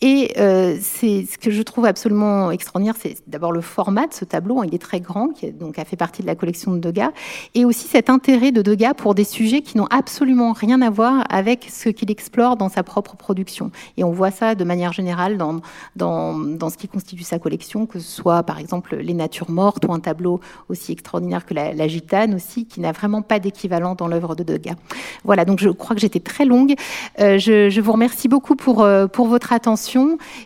Et 0.04 0.32
euh, 0.36 0.76
c'est 0.80 1.24
ce 1.26 1.38
que 1.38 1.52
je 1.52 1.62
trouve 1.62 1.86
absolument 1.86 2.50
extraordinaire, 2.50 2.96
c'est 2.98 3.16
d'abord 3.28 3.52
le 3.52 3.60
format 3.60 4.08
de 4.08 4.12
ce 4.12 4.24
tableau. 4.24 4.60
Hein, 4.60 4.64
il 4.66 4.74
est 4.74 4.82
très 4.82 4.98
grand, 4.98 5.28
qui 5.28 5.52
donc 5.52 5.78
a 5.78 5.84
fait 5.84 5.96
partie 5.96 6.22
de 6.22 6.26
la 6.26 6.34
collection 6.34 6.72
de 6.72 6.80
Degas, 6.80 7.12
et 7.54 7.64
aussi 7.64 7.86
cet 7.86 8.10
intérêt 8.10 8.50
de 8.50 8.62
Degas 8.62 8.94
pour 8.94 9.14
des 9.14 9.22
sujets 9.22 9.62
qui 9.62 9.78
n'ont 9.78 9.86
absolument 9.90 10.52
rien 10.52 10.82
à 10.82 10.90
voir 10.90 11.24
avec 11.30 11.68
ce 11.70 11.88
qu'il 11.88 12.10
explore 12.10 12.56
dans 12.56 12.68
sa 12.68 12.82
propre 12.82 13.14
production. 13.14 13.70
Et 13.96 14.02
on 14.02 14.10
voit 14.10 14.32
ça 14.32 14.56
de 14.56 14.64
manière 14.64 14.92
générale 14.92 15.38
dans, 15.38 15.60
dans, 15.94 16.36
dans 16.36 16.68
ce 16.68 16.76
qui 16.76 16.88
constitue 16.88 17.22
sa 17.22 17.38
collection, 17.38 17.86
que 17.86 18.00
ce 18.00 18.10
soit 18.10 18.42
par 18.42 18.58
exemple 18.58 18.96
les 18.96 19.14
natures 19.14 19.50
mortes 19.50 19.84
ou 19.84 19.92
un 19.92 20.00
tableau 20.00 20.40
aussi 20.68 20.90
extraordinaire 20.90 21.46
que 21.46 21.54
la, 21.54 21.74
la 21.74 21.86
gitane 21.86 22.34
aussi, 22.34 22.66
qui 22.66 22.80
n'a 22.80 22.90
vraiment 22.90 23.22
pas 23.22 23.38
d'équivalent 23.38 23.94
dans 23.94 24.08
l'œuvre 24.08 24.34
de 24.34 24.42
Degas. 24.42 24.74
Voilà, 25.22 25.44
donc 25.44 25.60
je 25.60 25.68
crois 25.68 25.94
que 25.94 26.02
j'étais 26.02 26.18
très 26.18 26.44
longue. 26.44 26.74
Euh, 27.20 27.38
je, 27.38 27.70
je, 27.70 27.80
vous 27.80 27.92
remercie 27.92 28.26
beaucoup 28.26 28.56
pour, 28.56 28.82
euh, 28.82 29.06
pour 29.06 29.28
votre 29.28 29.52
attention 29.52 29.91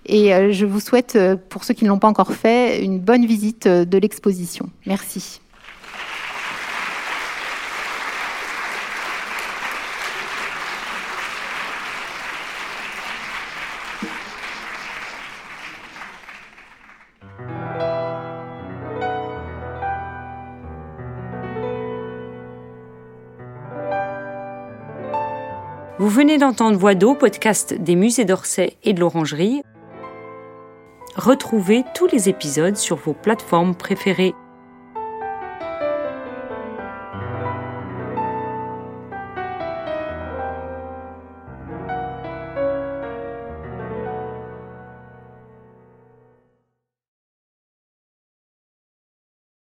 et 0.06 0.34
euh, 0.34 0.52
je 0.52 0.66
vous 0.66 0.80
souhaite, 0.80 1.16
euh, 1.16 1.36
pour 1.36 1.64
ceux 1.64 1.74
qui 1.74 1.84
ne 1.84 1.88
l'ont 1.88 1.98
pas 1.98 2.08
encore 2.08 2.32
fait, 2.32 2.82
une 2.84 2.98
bonne 2.98 3.26
visite 3.26 3.66
euh, 3.66 3.84
de 3.84 3.98
l'exposition. 3.98 4.68
Merci. 4.86 5.40
Vous 26.06 26.12
venez 26.12 26.38
d'entendre 26.38 26.78
Voix 26.78 26.94
d'eau, 26.94 27.16
podcast 27.16 27.74
des 27.74 27.96
musées 27.96 28.24
d'Orsay 28.24 28.76
et 28.84 28.92
de 28.92 29.00
l'Orangerie. 29.00 29.62
Retrouvez 31.16 31.82
tous 31.96 32.06
les 32.06 32.28
épisodes 32.28 32.76
sur 32.76 32.94
vos 32.94 33.12
plateformes 33.12 33.74
préférées 33.74 34.32